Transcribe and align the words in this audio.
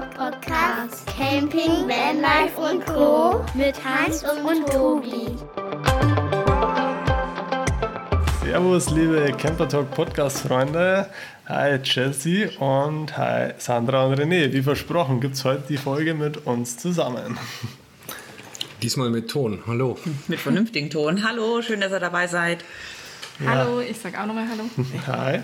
Podcast 0.00 1.06
Camping, 1.08 1.88
Vanlife 1.88 2.60
und 2.60 2.86
Co. 2.86 3.44
mit 3.54 3.74
Hans 3.84 4.22
und 4.22 4.64
Tobi. 4.68 5.34
Servus, 8.44 8.90
liebe 8.90 9.32
Camper 9.36 9.68
Talk 9.68 9.90
Podcast 9.90 10.42
Freunde. 10.42 11.10
Hi 11.48 11.80
Jesse 11.82 12.50
und 12.60 13.18
hi 13.18 13.54
Sandra 13.58 14.04
und 14.04 14.20
René. 14.20 14.52
Wie 14.52 14.62
versprochen 14.62 15.20
gibt 15.20 15.34
es 15.34 15.44
heute 15.44 15.64
die 15.68 15.78
Folge 15.78 16.14
mit 16.14 16.46
uns 16.46 16.76
zusammen. 16.76 17.36
Diesmal 18.82 19.10
mit 19.10 19.28
Ton. 19.28 19.64
Hallo. 19.66 19.98
Mit 20.28 20.38
vernünftigem 20.38 20.90
Ton. 20.90 21.26
Hallo, 21.28 21.60
schön, 21.60 21.80
dass 21.80 21.90
ihr 21.90 21.98
dabei 21.98 22.28
seid. 22.28 22.64
Ja. 23.40 23.50
Hallo, 23.50 23.80
ich 23.80 23.98
sag 23.98 24.16
auch 24.16 24.26
nochmal 24.26 24.46
Hallo. 24.48 24.70
Hi. 25.08 25.40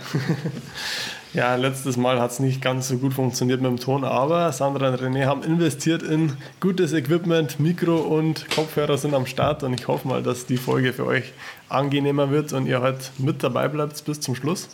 Ja, 1.35 1.57
letztes 1.57 1.97
Mal 1.97 2.21
hat 2.21 2.31
es 2.31 2.39
nicht 2.39 2.63
ganz 2.63 2.87
so 2.87 2.97
gut 2.97 3.13
funktioniert 3.13 3.61
mit 3.61 3.69
dem 3.69 3.81
Ton, 3.81 4.05
aber 4.05 4.53
Sandra 4.53 4.91
und 4.91 5.01
René 5.01 5.27
haben 5.27 5.43
investiert 5.43 6.05
in 6.05 6.37
gutes 6.61 6.93
Equipment, 6.93 7.59
Mikro 7.59 7.97
und 7.97 8.49
Kopfhörer 8.55 8.97
sind 8.99 9.15
am 9.15 9.27
Start 9.27 9.65
und 9.65 9.75
ich 9.75 9.89
hoffe 9.89 10.07
mal, 10.07 10.23
dass 10.23 10.47
die 10.47 10.59
Folge 10.59 10.93
für 10.93 11.07
euch 11.07 11.33
angenehmer 11.69 12.31
wird 12.31 12.53
und 12.53 12.67
ihr 12.67 12.81
heute 12.81 13.07
mit 13.19 13.43
dabei 13.43 13.67
bleibt 13.67 14.05
bis 14.05 14.21
zum 14.21 14.37
Schluss. 14.37 14.69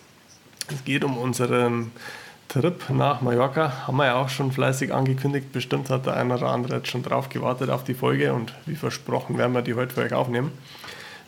Es 0.71 0.85
geht 0.85 1.03
um 1.03 1.17
unseren 1.17 1.93
Trip 2.49 2.91
nach 2.91 3.23
Mallorca. 3.23 3.87
Haben 3.87 3.97
wir 3.97 4.05
ja 4.05 4.17
auch 4.17 4.29
schon 4.29 4.53
fleißig 4.53 4.93
angekündigt. 4.93 5.53
Bestimmt 5.53 5.89
hat 5.89 6.05
der 6.05 6.19
eine 6.19 6.35
oder 6.35 6.49
andere 6.49 6.77
jetzt 6.77 6.89
schon 6.89 7.03
drauf 7.03 7.31
gewartet 7.31 7.71
auf 7.71 7.85
die 7.85 7.95
Folge 7.95 8.35
und 8.35 8.53
wie 8.67 8.77
versprochen 8.77 9.39
werden 9.39 9.55
wir 9.55 9.63
die 9.63 9.77
heute 9.77 9.95
für 9.95 10.03
euch 10.03 10.13
aufnehmen. 10.13 10.53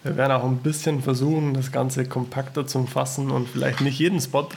Wir 0.03 0.15
werden 0.19 0.33
auch 0.33 0.45
ein 0.45 0.59
bisschen 0.59 1.01
versuchen, 1.01 1.55
das 1.55 1.73
Ganze 1.73 2.05
kompakter 2.05 2.67
zu 2.67 2.85
fassen 2.85 3.31
und 3.31 3.49
vielleicht 3.49 3.81
nicht 3.81 3.99
jeden 3.99 4.21
Spot 4.21 4.49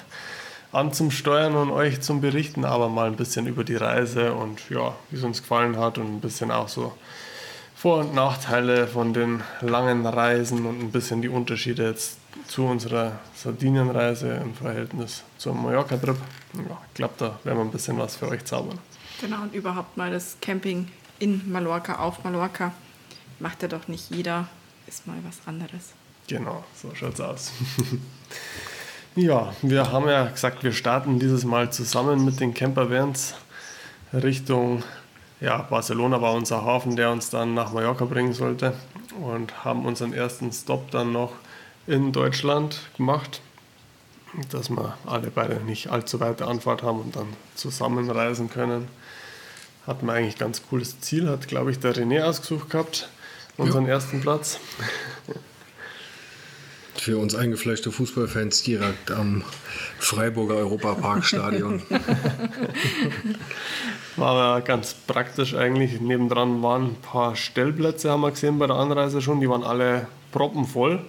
anzusteuern 0.75 1.55
und 1.55 1.71
euch 1.71 2.02
zum 2.02 2.21
Berichten, 2.21 2.65
aber 2.65 2.89
mal 2.89 3.07
ein 3.07 3.15
bisschen 3.15 3.47
über 3.47 3.63
die 3.63 3.76
Reise 3.76 4.34
und 4.34 4.70
ja, 4.70 4.95
wie 5.09 5.18
es 5.18 5.23
uns 5.23 5.41
gefallen 5.41 5.77
hat 5.77 5.98
und 5.98 6.18
ein 6.18 6.20
bisschen 6.20 6.51
auch 6.51 6.68
so 6.68 6.93
Vor- 7.76 7.99
und 7.99 8.13
Nachteile 8.13 8.87
von 8.87 9.13
den 9.13 9.43
langen 9.62 10.05
Reisen 10.05 10.65
und 10.65 10.81
ein 10.81 10.91
bisschen 10.91 11.21
die 11.21 11.29
Unterschiede 11.29 11.84
jetzt 11.84 12.18
zu 12.48 12.65
unserer 12.65 13.20
Sardinienreise 13.35 14.34
im 14.43 14.53
Verhältnis 14.53 15.23
zum 15.37 15.63
Mallorca-Trip. 15.63 16.18
Ja, 16.55 16.81
ich 16.87 16.93
glaube, 16.93 17.13
da 17.18 17.40
werden 17.43 17.57
wir 17.57 17.65
ein 17.65 17.71
bisschen 17.71 17.98
was 17.98 18.15
für 18.18 18.27
euch 18.27 18.43
zaubern. 18.46 18.79
Genau, 19.21 19.43
und 19.43 19.53
überhaupt 19.53 19.96
mal 19.98 20.12
das 20.12 20.37
Camping 20.41 20.90
in 21.20 21.49
Mallorca, 21.51 21.99
auf 21.99 22.23
Mallorca. 22.23 22.73
Macht 23.40 23.62
ja 23.62 23.68
doch 23.68 23.87
nicht 23.87 24.09
jeder, 24.09 24.48
ist 24.87 25.07
mal 25.07 25.18
was 25.23 25.48
anderes. 25.48 25.93
Genau, 26.27 26.63
so 26.76 26.93
schaut's 26.96 27.21
aus. 27.21 27.51
Ja, 29.16 29.54
wir 29.62 29.91
haben 29.91 30.10
ja 30.10 30.26
gesagt, 30.26 30.63
wir 30.63 30.74
starten 30.74 31.20
dieses 31.20 31.46
Mal 31.46 31.71
zusammen 31.71 32.26
mit 32.26 32.40
den 32.40 32.54
Campervans 32.54 33.35
Richtung 34.13 34.84
ja, 35.41 35.58
Barcelona 35.62 36.21
war 36.21 36.34
unser 36.34 36.63
Hafen, 36.63 36.96
der 36.96 37.12
uns 37.12 37.30
dann 37.30 37.54
nach 37.54 37.74
Mallorca 37.74 38.05
bringen 38.05 38.34
sollte 38.34 38.74
und 39.21 39.66
haben 39.66 39.86
unseren 39.86 40.13
ersten 40.13 40.52
Stop 40.52 40.91
dann 40.91 41.12
noch 41.12 41.34
in 41.88 42.12
Deutschland 42.12 42.80
gemacht, 42.98 43.41
dass 44.49 44.70
wir 44.70 44.98
alle 45.05 45.30
beide 45.30 45.55
nicht 45.63 45.91
allzu 45.91 46.20
weite 46.20 46.48
Anfahrt 46.48 46.84
haben 46.84 47.02
und 47.02 47.16
dann 47.16 47.27
zusammenreisen 47.55 48.49
können. 48.49 48.88
Hatten 49.86 50.08
wir 50.08 50.13
eigentlich 50.13 50.38
ganz 50.38 50.62
cooles 50.68 50.99
Ziel, 51.02 51.30
hat 51.30 51.48
glaube 51.48 51.71
ich 51.71 51.80
der 51.80 51.93
René 51.93 52.24
ausgesucht 52.24 52.70
gehabt, 52.70 53.10
unseren 53.58 53.86
ja. 53.86 53.93
ersten 53.93 54.21
Platz. 54.21 54.60
Für 57.05 57.20
uns 57.20 57.35
eingefleischte 57.35 57.91
Fußballfans 57.91 58.63
direkt 58.63 59.11
am 59.11 59.43
Freiburger 59.99 60.55
Europaparkstadion. 60.55 61.84
War 64.16 64.31
aber 64.31 64.62
ganz 64.62 64.95
praktisch 64.95 65.53
eigentlich. 65.53 66.01
Nebendran 66.01 66.63
waren 66.63 66.85
ein 66.85 66.95
paar 66.95 67.35
Stellplätze, 67.35 68.09
haben 68.09 68.22
wir 68.22 68.31
gesehen 68.31 68.57
bei 68.57 68.66
der 68.66 68.78
Anreise 68.78 69.22
schon. 69.22 69.40
Die 69.40 69.47
waren 69.47 69.63
alle 69.63 70.07
proppenvoll. 70.31 71.00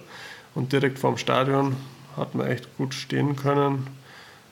Und 0.53 0.71
direkt 0.71 0.99
vorm 0.99 1.17
Stadion 1.17 1.75
hat 2.15 2.35
man 2.35 2.45
echt 2.45 2.77
gut 2.77 2.93
stehen 2.93 3.35
können. 3.35 3.87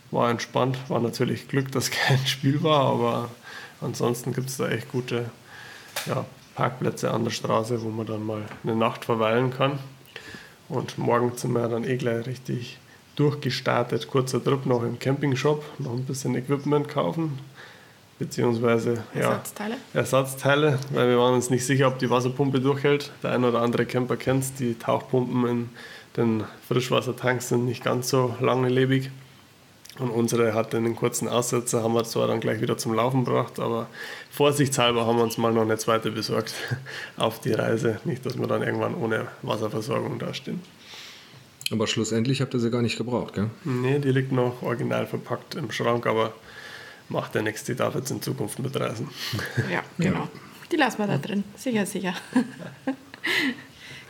War 0.09 0.31
entspannt. 0.31 0.79
War 0.87 0.99
natürlich 0.99 1.47
Glück, 1.47 1.71
dass 1.71 1.91
kein 1.91 2.25
Spiel 2.25 2.63
war, 2.63 2.87
aber 2.87 3.29
ansonsten 3.81 4.33
gibt 4.33 4.49
es 4.49 4.57
da 4.57 4.67
echt 4.67 4.91
gute 4.91 5.29
ja, 6.07 6.25
Parkplätze 6.55 7.11
an 7.11 7.23
der 7.23 7.29
Straße, 7.29 7.83
wo 7.83 7.89
man 7.89 8.07
dann 8.07 8.25
mal 8.25 8.41
eine 8.63 8.75
Nacht 8.75 9.05
verweilen 9.05 9.51
kann. 9.51 9.77
Und 10.69 10.97
morgen 10.97 11.31
sind 11.35 11.53
wir 11.53 11.67
dann 11.67 11.83
eh 11.83 11.97
gleich 11.97 12.25
richtig 12.25 12.79
durchgestartet. 13.15 14.07
Kurzer 14.07 14.43
Trip 14.43 14.65
noch 14.65 14.83
im 14.83 14.99
Campingshop, 14.99 15.63
noch 15.79 15.93
ein 15.93 16.05
bisschen 16.05 16.35
Equipment 16.35 16.87
kaufen, 16.87 17.39
beziehungsweise 18.19 19.03
Ersatzteile. 19.13 19.75
Ja, 19.93 19.99
Ersatzteile, 19.99 20.79
weil 20.91 21.09
wir 21.09 21.17
waren 21.17 21.35
uns 21.35 21.49
nicht 21.49 21.65
sicher, 21.65 21.87
ob 21.87 21.99
die 21.99 22.09
Wasserpumpe 22.09 22.59
durchhält. 22.59 23.11
Der 23.23 23.31
ein 23.31 23.43
oder 23.43 23.61
andere 23.61 23.85
Camper 23.85 24.17
kennt 24.17 24.43
es, 24.43 24.53
die 24.53 24.75
Tauchpumpen 24.77 25.47
in 25.47 25.69
den 26.17 26.43
Frischwassertanks 26.67 27.49
sind 27.49 27.65
nicht 27.65 27.83
ganz 27.83 28.09
so 28.09 28.35
langlebig. 28.39 29.11
Und 29.99 30.09
unsere 30.09 30.53
hatte 30.53 30.77
einen 30.77 30.95
kurzen 30.95 31.29
Aussetzer, 31.29 31.81
haben 31.81 31.93
wir 31.93 32.03
zwar 32.03 32.27
dann 32.27 32.41
gleich 32.41 32.59
wieder 32.59 32.77
zum 32.77 32.93
Laufen 32.93 33.23
gebracht, 33.23 33.59
aber 33.59 33.87
vorsichtshalber 34.29 35.05
haben 35.05 35.17
wir 35.17 35.23
uns 35.23 35.37
mal 35.37 35.53
noch 35.53 35.61
eine 35.61 35.77
zweite 35.77 36.11
besorgt 36.11 36.53
auf 37.17 37.39
die 37.39 37.53
Reise. 37.53 37.99
Nicht, 38.03 38.25
dass 38.25 38.37
wir 38.37 38.47
dann 38.47 38.61
irgendwann 38.61 38.95
ohne 38.95 39.27
Wasserversorgung 39.41 40.19
dastehen. 40.19 40.61
Aber 41.71 41.87
schlussendlich 41.87 42.41
habt 42.41 42.53
ihr 42.53 42.59
sie 42.59 42.69
gar 42.69 42.81
nicht 42.81 42.97
gebraucht, 42.97 43.33
gell? 43.33 43.49
Nee, 43.63 43.99
die 43.99 44.11
liegt 44.11 44.31
noch 44.31 44.61
original 44.61 45.07
verpackt 45.07 45.55
im 45.55 45.71
Schrank, 45.71 46.05
aber 46.05 46.33
macht 47.09 47.33
ja 47.35 47.41
nichts, 47.41 47.63
die 47.63 47.75
darf 47.75 47.95
jetzt 47.95 48.11
in 48.11 48.21
Zukunft 48.21 48.59
mitreisen. 48.59 49.09
Ja, 49.71 49.81
genau. 49.97 50.19
Ja. 50.19 50.29
Die 50.71 50.75
lassen 50.75 50.99
wir 50.99 51.07
da 51.07 51.17
drin, 51.17 51.43
sicher, 51.55 51.85
sicher. 51.85 52.13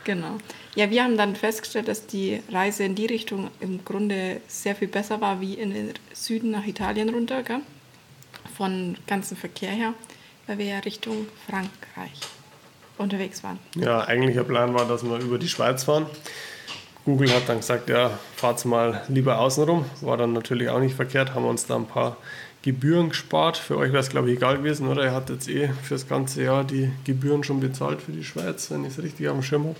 genau. 0.06 0.38
Ja, 0.74 0.90
wir 0.90 1.04
haben 1.04 1.18
dann 1.18 1.36
festgestellt, 1.36 1.88
dass 1.88 2.06
die 2.06 2.40
Reise 2.50 2.84
in 2.84 2.94
die 2.94 3.04
Richtung 3.04 3.50
im 3.60 3.84
Grunde 3.84 4.40
sehr 4.46 4.74
viel 4.74 4.88
besser 4.88 5.20
war 5.20 5.42
wie 5.42 5.54
in 5.54 5.74
den 5.74 5.92
Süden 6.14 6.50
nach 6.50 6.64
Italien 6.64 7.10
runter, 7.10 7.42
gell? 7.42 7.60
von 8.56 8.96
ganzen 9.06 9.36
Verkehr 9.36 9.70
her, 9.70 9.92
weil 10.46 10.56
wir 10.56 10.64
ja 10.64 10.78
Richtung 10.78 11.26
Frankreich 11.46 12.20
unterwegs 12.96 13.44
waren. 13.44 13.58
Ja, 13.74 14.06
eigentlicher 14.06 14.44
Plan 14.44 14.72
war, 14.72 14.86
dass 14.86 15.04
wir 15.04 15.18
über 15.18 15.38
die 15.38 15.48
Schweiz 15.48 15.84
fahren. 15.84 16.06
Google 17.04 17.32
hat 17.32 17.48
dann 17.48 17.58
gesagt, 17.58 17.88
ja, 17.90 18.18
fahrt 18.34 18.64
mal 18.64 19.02
lieber 19.08 19.38
außenrum. 19.38 19.84
War 20.00 20.16
dann 20.16 20.32
natürlich 20.32 20.70
auch 20.70 20.80
nicht 20.80 20.96
verkehrt, 20.96 21.34
haben 21.34 21.44
uns 21.44 21.66
da 21.66 21.76
ein 21.76 21.86
paar 21.86 22.16
Gebühren 22.66 23.10
gespart. 23.10 23.56
Für 23.56 23.78
euch 23.78 23.92
wäre 23.92 24.02
es, 24.02 24.08
glaube 24.08 24.28
ich, 24.28 24.38
egal 24.38 24.58
gewesen, 24.58 24.88
oder? 24.88 25.04
Ihr 25.04 25.12
habt 25.12 25.30
jetzt 25.30 25.48
eh 25.48 25.68
für 25.84 25.94
das 25.94 26.08
ganze 26.08 26.42
Jahr 26.42 26.64
die 26.64 26.90
Gebühren 27.04 27.44
schon 27.44 27.60
bezahlt 27.60 28.02
für 28.02 28.10
die 28.10 28.24
Schweiz, 28.24 28.72
wenn 28.72 28.84
ich 28.84 28.90
es 28.90 29.02
richtig 29.02 29.28
dem 29.28 29.40
Schirm 29.40 29.66
habe. 29.66 29.76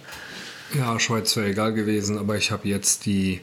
Ja, 0.73 0.99
Schweiz 1.01 1.37
wäre 1.37 1.49
egal 1.49 1.75
gewesen, 1.75 2.17
aber 2.17 2.37
ich 2.37 2.53
habe 2.53 2.69
jetzt 2.69 3.05
die 3.05 3.41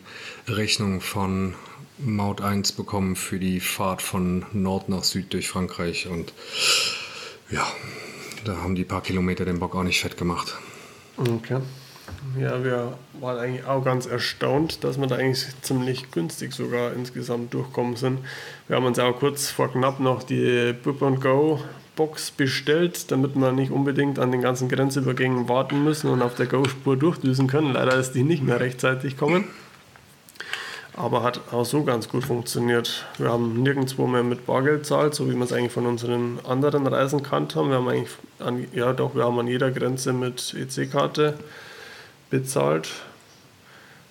Rechnung 0.47 1.01
von 1.01 1.55
Maut 1.97 2.39
1 2.39 2.71
bekommen 2.71 3.17
für 3.17 3.37
die 3.37 3.59
Fahrt 3.59 4.01
von 4.01 4.45
Nord 4.53 4.87
nach 4.87 5.03
Süd 5.03 5.33
durch 5.33 5.49
Frankreich 5.49 6.07
und 6.07 6.33
ja, 7.51 7.67
da 8.45 8.55
haben 8.57 8.75
die 8.75 8.85
paar 8.85 9.01
Kilometer 9.01 9.43
den 9.43 9.59
Bock 9.59 9.75
auch 9.75 9.83
nicht 9.83 9.99
fett 9.99 10.17
gemacht. 10.17 10.55
Okay. 11.17 11.59
Ja, 12.39 12.63
wir 12.63 12.97
waren 13.19 13.37
eigentlich 13.37 13.65
auch 13.65 13.83
ganz 13.83 14.05
erstaunt, 14.05 14.83
dass 14.83 14.99
wir 14.99 15.07
da 15.07 15.15
eigentlich 15.15 15.45
ziemlich 15.61 16.11
günstig 16.11 16.53
sogar 16.53 16.93
insgesamt 16.93 17.53
durchkommen 17.53 17.95
sind. 17.95 18.19
Wir 18.67 18.77
haben 18.77 18.85
uns 18.85 18.97
auch 18.99 19.19
kurz 19.19 19.49
vor 19.49 19.71
knapp 19.71 19.99
noch 19.99 20.23
die 20.23 20.73
Book 20.73 20.99
Go 21.21 21.59
Box 21.95 22.31
bestellt, 22.31 23.11
damit 23.11 23.35
wir 23.35 23.51
nicht 23.51 23.71
unbedingt 23.71 24.17
an 24.17 24.31
den 24.31 24.41
ganzen 24.41 24.67
Grenzübergängen 24.67 25.47
warten 25.47 25.83
müssen 25.83 26.09
und 26.09 26.21
auf 26.21 26.35
der 26.35 26.47
Go-Spur 26.47 26.97
durchdüsen 26.97 27.47
können. 27.47 27.73
Leider 27.73 27.95
ist 27.97 28.13
die 28.13 28.23
nicht 28.23 28.43
mehr 28.43 28.59
rechtzeitig 28.59 29.17
kommen. 29.17 29.45
Aber 30.95 31.23
hat 31.23 31.41
auch 31.51 31.65
so 31.65 31.83
ganz 31.83 32.07
gut 32.07 32.23
funktioniert. 32.23 33.05
Wir 33.17 33.29
haben 33.29 33.63
nirgendwo 33.63 34.05
mehr 34.05 34.23
mit 34.23 34.45
Bargeld 34.45 34.85
zahlt, 34.85 35.15
so 35.15 35.29
wie 35.29 35.35
wir 35.35 35.43
es 35.43 35.53
eigentlich 35.53 35.71
von 35.71 35.87
unseren 35.87 36.39
anderen 36.47 36.85
Reisen 36.85 37.23
kannt 37.23 37.55
haben. 37.55 37.69
Wir 37.69 37.77
haben 37.77 37.87
eigentlich 37.87 38.11
an, 38.39 38.65
ja 38.73 38.93
doch, 38.93 39.15
wir 39.15 39.23
haben 39.23 39.39
an 39.39 39.47
jeder 39.47 39.71
Grenze 39.71 40.13
mit 40.13 40.55
EC-Karte 40.55 41.35
bezahlt. 42.33 42.89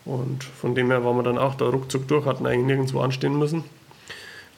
Und 0.05 0.45
von 0.45 0.75
dem 0.75 0.91
her 0.91 1.05
waren 1.05 1.17
wir 1.17 1.23
dann 1.23 1.39
auch 1.39 1.55
da 1.55 1.67
ruckzuck 1.67 2.09
durch, 2.09 2.27
hatten 2.27 2.47
eigentlich 2.47 2.67
nirgendwo 2.67 3.01
anstehen 3.01 3.39
müssen 3.39 3.65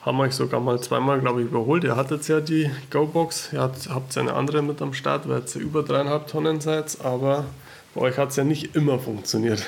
haben 0.05 0.19
euch 0.19 0.33
sogar 0.33 0.59
mal 0.59 0.79
zweimal, 0.79 1.19
glaube 1.19 1.41
ich, 1.41 1.47
überholt. 1.47 1.83
Ihr 1.83 1.95
hattet 1.95 2.27
ja 2.27 2.39
die 2.39 2.69
Go-Box, 2.91 3.49
ihr 3.53 3.59
habt, 3.59 3.89
habt 3.89 4.15
eine 4.17 4.33
andere 4.33 4.61
mit 4.61 4.81
am 4.81 4.93
Start, 4.93 5.27
weil 5.27 5.41
ihr 5.41 5.61
über 5.61 5.81
dreieinhalb 5.81 6.27
Tonnen 6.27 6.61
seid, 6.61 7.03
aber 7.03 7.45
bei 7.95 8.01
euch 8.01 8.17
hat 8.17 8.29
es 8.29 8.35
ja 8.35 8.43
nicht 8.43 8.75
immer 8.75 8.99
funktioniert. 8.99 9.65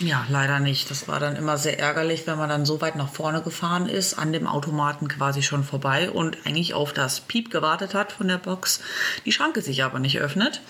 Ja, 0.00 0.26
leider 0.28 0.60
nicht. 0.60 0.90
Das 0.90 1.08
war 1.08 1.20
dann 1.20 1.36
immer 1.36 1.56
sehr 1.56 1.78
ärgerlich, 1.78 2.26
wenn 2.26 2.38
man 2.38 2.48
dann 2.48 2.66
so 2.66 2.80
weit 2.80 2.96
nach 2.96 3.08
vorne 3.08 3.42
gefahren 3.42 3.88
ist, 3.88 4.14
an 4.14 4.32
dem 4.32 4.46
Automaten 4.46 5.08
quasi 5.08 5.42
schon 5.42 5.64
vorbei 5.64 6.10
und 6.10 6.36
eigentlich 6.46 6.74
auf 6.74 6.92
das 6.92 7.20
Piep 7.20 7.50
gewartet 7.50 7.94
hat 7.94 8.12
von 8.12 8.28
der 8.28 8.38
Box, 8.38 8.80
die 9.24 9.32
Schranke 9.32 9.60
sich 9.60 9.82
aber 9.82 9.98
nicht 9.98 10.20
öffnet. 10.20 10.60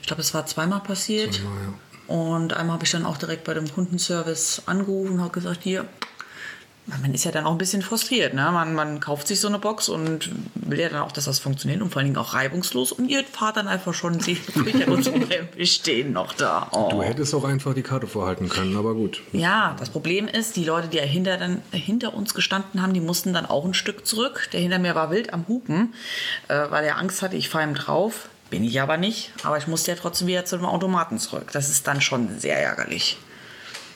Ich 0.00 0.06
glaube, 0.06 0.22
es 0.22 0.32
war 0.34 0.46
zweimal 0.46 0.80
passiert. 0.80 1.34
Zweimal, 1.34 1.62
ja. 1.62 1.87
Und 2.08 2.54
einmal 2.54 2.74
habe 2.74 2.84
ich 2.84 2.90
dann 2.90 3.06
auch 3.06 3.18
direkt 3.18 3.44
bei 3.44 3.54
dem 3.54 3.72
Kundenservice 3.72 4.62
angerufen 4.66 5.14
und 5.14 5.20
habe 5.20 5.30
gesagt, 5.30 5.60
hier, 5.62 5.84
man 7.02 7.12
ist 7.12 7.24
ja 7.24 7.30
dann 7.30 7.44
auch 7.44 7.52
ein 7.52 7.58
bisschen 7.58 7.82
frustriert. 7.82 8.34
Ne? 8.34 8.50
Man, 8.50 8.74
man 8.74 9.00
kauft 9.00 9.28
sich 9.28 9.40
so 9.40 9.48
eine 9.48 9.58
Box 9.58 9.88
und 9.88 10.30
will 10.54 10.80
ja 10.80 10.88
dann 10.88 11.02
auch, 11.02 11.12
dass 11.12 11.26
das 11.26 11.38
funktioniert 11.38 11.82
und 11.82 11.90
vor 11.90 12.00
allen 12.00 12.06
Dingen 12.06 12.16
auch 12.16 12.32
reibungslos. 12.32 12.92
Und 12.92 13.08
ihr 13.08 13.24
fahrt 13.24 13.58
dann 13.58 13.68
einfach 13.68 13.92
schon, 13.92 14.20
sie 14.20 14.40
wir 14.54 15.66
stehen 15.66 16.12
noch 16.12 16.32
da. 16.32 16.68
Oh. 16.72 16.88
Du 16.90 17.02
hättest 17.02 17.34
auch 17.34 17.44
einfach 17.44 17.74
die 17.74 17.82
Karte 17.82 18.06
vorhalten 18.06 18.48
können, 18.48 18.76
aber 18.76 18.94
gut. 18.94 19.20
Ja, 19.32 19.76
das 19.78 19.90
Problem 19.90 20.28
ist, 20.28 20.56
die 20.56 20.64
Leute, 20.64 20.88
die 20.88 20.96
ja 20.96 21.02
hinter, 21.02 21.36
dann, 21.36 21.62
hinter 21.72 22.14
uns 22.14 22.32
gestanden 22.32 22.80
haben, 22.80 22.94
die 22.94 23.00
mussten 23.00 23.34
dann 23.34 23.44
auch 23.44 23.64
ein 23.64 23.74
Stück 23.74 24.06
zurück. 24.06 24.48
Der 24.52 24.60
hinter 24.60 24.78
mir 24.78 24.94
war 24.94 25.10
wild 25.10 25.34
am 25.34 25.46
Hupen, 25.46 25.94
äh, 26.48 26.70
weil 26.70 26.84
er 26.84 26.96
Angst 26.96 27.20
hatte, 27.20 27.36
ich 27.36 27.50
fahre 27.50 27.64
ihm 27.64 27.74
drauf. 27.74 28.28
Bin 28.50 28.64
ich 28.64 28.80
aber 28.80 28.96
nicht. 28.96 29.32
Aber 29.42 29.58
ich 29.58 29.66
musste 29.66 29.92
ja 29.92 29.96
trotzdem 30.00 30.26
wieder 30.26 30.44
zu 30.44 30.56
dem 30.56 30.66
Automaten 30.66 31.18
zurück. 31.18 31.50
Das 31.52 31.68
ist 31.68 31.86
dann 31.86 32.00
schon 32.00 32.38
sehr 32.38 32.58
ärgerlich. 32.58 33.18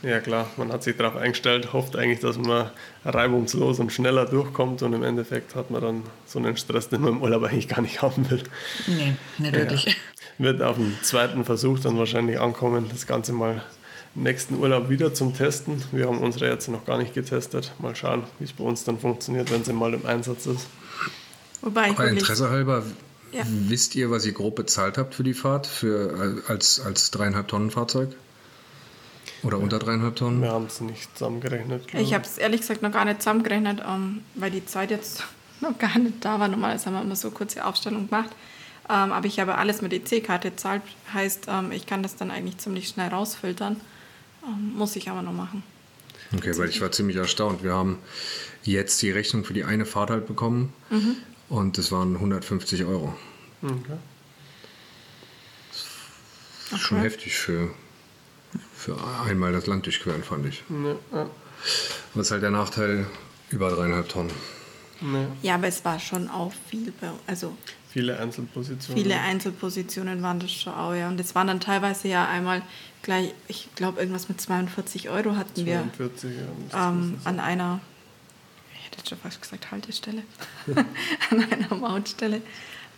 Ja 0.02 0.19
klar, 0.19 0.50
man 0.56 0.72
hat 0.72 0.82
sich 0.82 0.96
darauf 0.96 1.14
eingestellt, 1.14 1.72
hofft 1.72 1.94
eigentlich, 1.94 2.19
dass 2.19 2.37
man 2.37 2.70
reibungslos 3.04 3.78
und 3.78 3.93
schneller 3.93 4.26
durchkommt 4.26 4.82
und 4.82 4.93
im 4.94 5.04
Endeffekt 5.04 5.54
hat 5.54 5.70
man 5.70 5.81
dann 5.81 6.02
so 6.26 6.40
einen 6.40 6.56
Stress, 6.56 6.88
den 6.88 7.02
man 7.02 7.12
im 7.12 7.22
Urlaub 7.22 7.44
eigentlich 7.44 7.69
gar 7.69 7.82
nicht 7.82 8.02
haben 8.02 8.28
will. 8.28 8.43
Nee, 8.88 9.14
nicht 9.38 9.54
wirklich. 9.54 9.84
Ja. 9.84 9.93
Wird 10.38 10.60
auf 10.60 10.76
dem 10.76 10.96
zweiten 11.02 11.44
Versuch 11.44 11.78
dann 11.78 11.96
wahrscheinlich 11.99 12.40
ankommen, 12.40 12.88
das 12.90 13.06
Ganze 13.06 13.32
mal 13.32 13.62
nächsten 14.16 14.56
Urlaub 14.56 14.88
wieder 14.90 15.14
zum 15.14 15.37
Testen. 15.37 15.82
Wir 15.93 16.08
haben 16.08 16.19
unsere 16.19 16.49
jetzt 16.49 16.69
noch 16.69 16.84
gar 16.84 16.99
nicht 16.99 17.14
getestet. 17.14 17.72
Mal 17.78 17.94
schauen, 17.94 18.25
wie 18.40 18.44
es 18.44 18.52
bei 18.52 18.64
uns 18.64 18.82
dann 18.82 18.99
funktioniert, 18.99 19.52
wenn 19.52 19.62
sie 19.62 19.72
mal 19.72 19.94
im 19.94 20.04
Einsatz 20.04 20.46
ist. 20.46 20.66
Wobei 21.60 21.90
ich 21.90 21.99
Interesse 21.99 22.50
halber, 22.50 22.82
ja. 23.32 23.44
wisst 23.46 23.94
ihr, 23.94 24.11
was 24.11 24.25
ihr 24.26 24.32
grob 24.32 24.56
bezahlt 24.56 24.99
habt 24.99 25.14
für 25.14 25.23
die 25.23 25.34
Fahrt, 25.34 25.67
für, 25.67 26.43
als, 26.49 26.81
als 26.81 27.11
dreieinhalb 27.11 27.49
Tonnen 27.49 27.70
Fahrzeug? 27.70 28.11
Oder 29.43 29.58
unter 29.58 29.79
dreieinhalb 29.79 30.17
Tonnen? 30.17 30.40
Wir 30.40 30.52
haben 30.52 30.67
es 30.67 30.81
nicht 30.81 31.17
zusammengerechnet. 31.17 31.82
Ich 31.94 32.14
habe 32.14 32.25
es 32.25 32.38
ehrlich 32.38 32.61
gesagt 32.61 32.82
noch 32.82 32.93
gar 32.93 33.05
nicht 33.05 33.23
zusammengerechnet, 33.23 33.81
um, 33.81 33.87
ähm, 33.87 34.20
weil 34.34 34.50
die 34.50 34.64
Zeit 34.64 34.90
jetzt 34.90 35.25
noch 35.61 35.76
gar 35.79 35.99
nicht 35.99 36.25
da 36.25 36.38
war. 36.38 36.49
Normalerweise 36.49 36.87
haben 36.87 36.94
wir 36.94 37.02
immer 37.02 37.17
so 37.17 37.31
kurze 37.31 37.64
Aufstellung 37.64 38.08
gemacht. 38.08 38.31
Um, 38.88 38.94
ähm, 38.94 39.12
aber 39.12 39.26
ich 39.26 39.40
habe 39.40 39.56
alles 39.56 39.81
mit 39.81 39.93
EC-Karte 39.93 40.50
gezahlt. 40.50 40.82
Heißt, 41.12 41.49
um, 41.49 41.67
ähm, 41.67 41.73
ich 41.73 41.87
kann 41.87 42.02
das 42.02 42.17
dann 42.17 42.31
eigentlich 42.31 42.58
ziemlich 42.58 42.88
schnell 42.88 43.08
rausfiltern. 43.08 43.81
muss 44.75 44.96
ich 44.96 45.08
aber 45.08 45.23
noch 45.23 45.32
machen. 45.32 45.62
Okay, 46.35 46.56
weil 46.56 46.69
ich 46.69 46.81
war 46.81 46.90
ziemlich 46.90 47.17
erstaunt. 47.17 47.62
Wir 47.62 47.73
haben 47.73 47.99
jetzt 48.62 49.02
die 49.02 49.11
Rechnung 49.11 49.44
für 49.44 49.55
die 49.55 49.64
eine 49.64 49.85
Fahrt 49.87 50.11
halt 50.11 50.26
bekommen 50.26 50.73
mhm. 50.90 51.17
Und 51.52 51.78
das 51.78 51.93
waren 51.93 52.14
150 52.14 52.84
Euro. 52.84 53.14
Okay. 53.62 53.99
Das 55.70 56.81
ist 56.81 56.81
schon 56.81 56.99
heftig 56.99 57.37
für 57.37 57.70
für 58.75 58.96
einmal 59.26 59.52
das 59.52 59.66
Land 59.66 59.87
durchqueren, 59.87 60.22
fand 60.22 60.46
ich. 60.46 60.64
Ja, 60.69 61.19
ja. 61.19 61.31
Was 62.14 62.26
ist 62.26 62.31
halt 62.32 62.43
der 62.43 62.50
Nachteil? 62.50 63.06
Über 63.50 63.70
dreieinhalb 63.70 64.08
Tonnen. 64.08 64.32
Ja. 65.00 65.26
ja, 65.43 65.54
aber 65.56 65.69
es 65.69 65.84
war 65.84 65.99
schon 65.99 66.28
auch 66.28 66.52
viel, 66.69 66.93
also 67.26 67.56
viele 67.88 68.19
Einzelpositionen. 68.19 69.02
Viele 69.02 69.20
Einzelpositionen 69.20 70.22
waren 70.22 70.40
das 70.40 70.52
schon 70.52 70.72
auch, 70.72 70.94
ja. 70.94 71.08
Und 71.08 71.20
es 71.20 71.34
waren 71.34 71.49
dann 71.49 71.60
teilweise 71.60 72.08
ja 72.08 72.26
einmal 72.28 72.62
gleich, 73.02 73.34
ich 73.49 73.69
glaube, 73.75 74.00
irgendwas 74.00 74.28
mit 74.28 74.40
42 74.40 75.10
Euro 75.10 75.37
hatten 75.37 75.64
42, 75.64 76.31
wir 76.31 76.46
ja, 76.72 76.88
ähm, 76.88 77.19
an 77.25 77.40
einer, 77.40 77.81
ich 78.92 78.98
hätte 78.98 79.08
schon 79.10 79.18
fast 79.18 79.40
gesagt 79.40 79.70
Haltestelle, 79.70 80.22
an 81.30 81.44
einer 81.50 81.74
Mautstelle. 81.74 82.42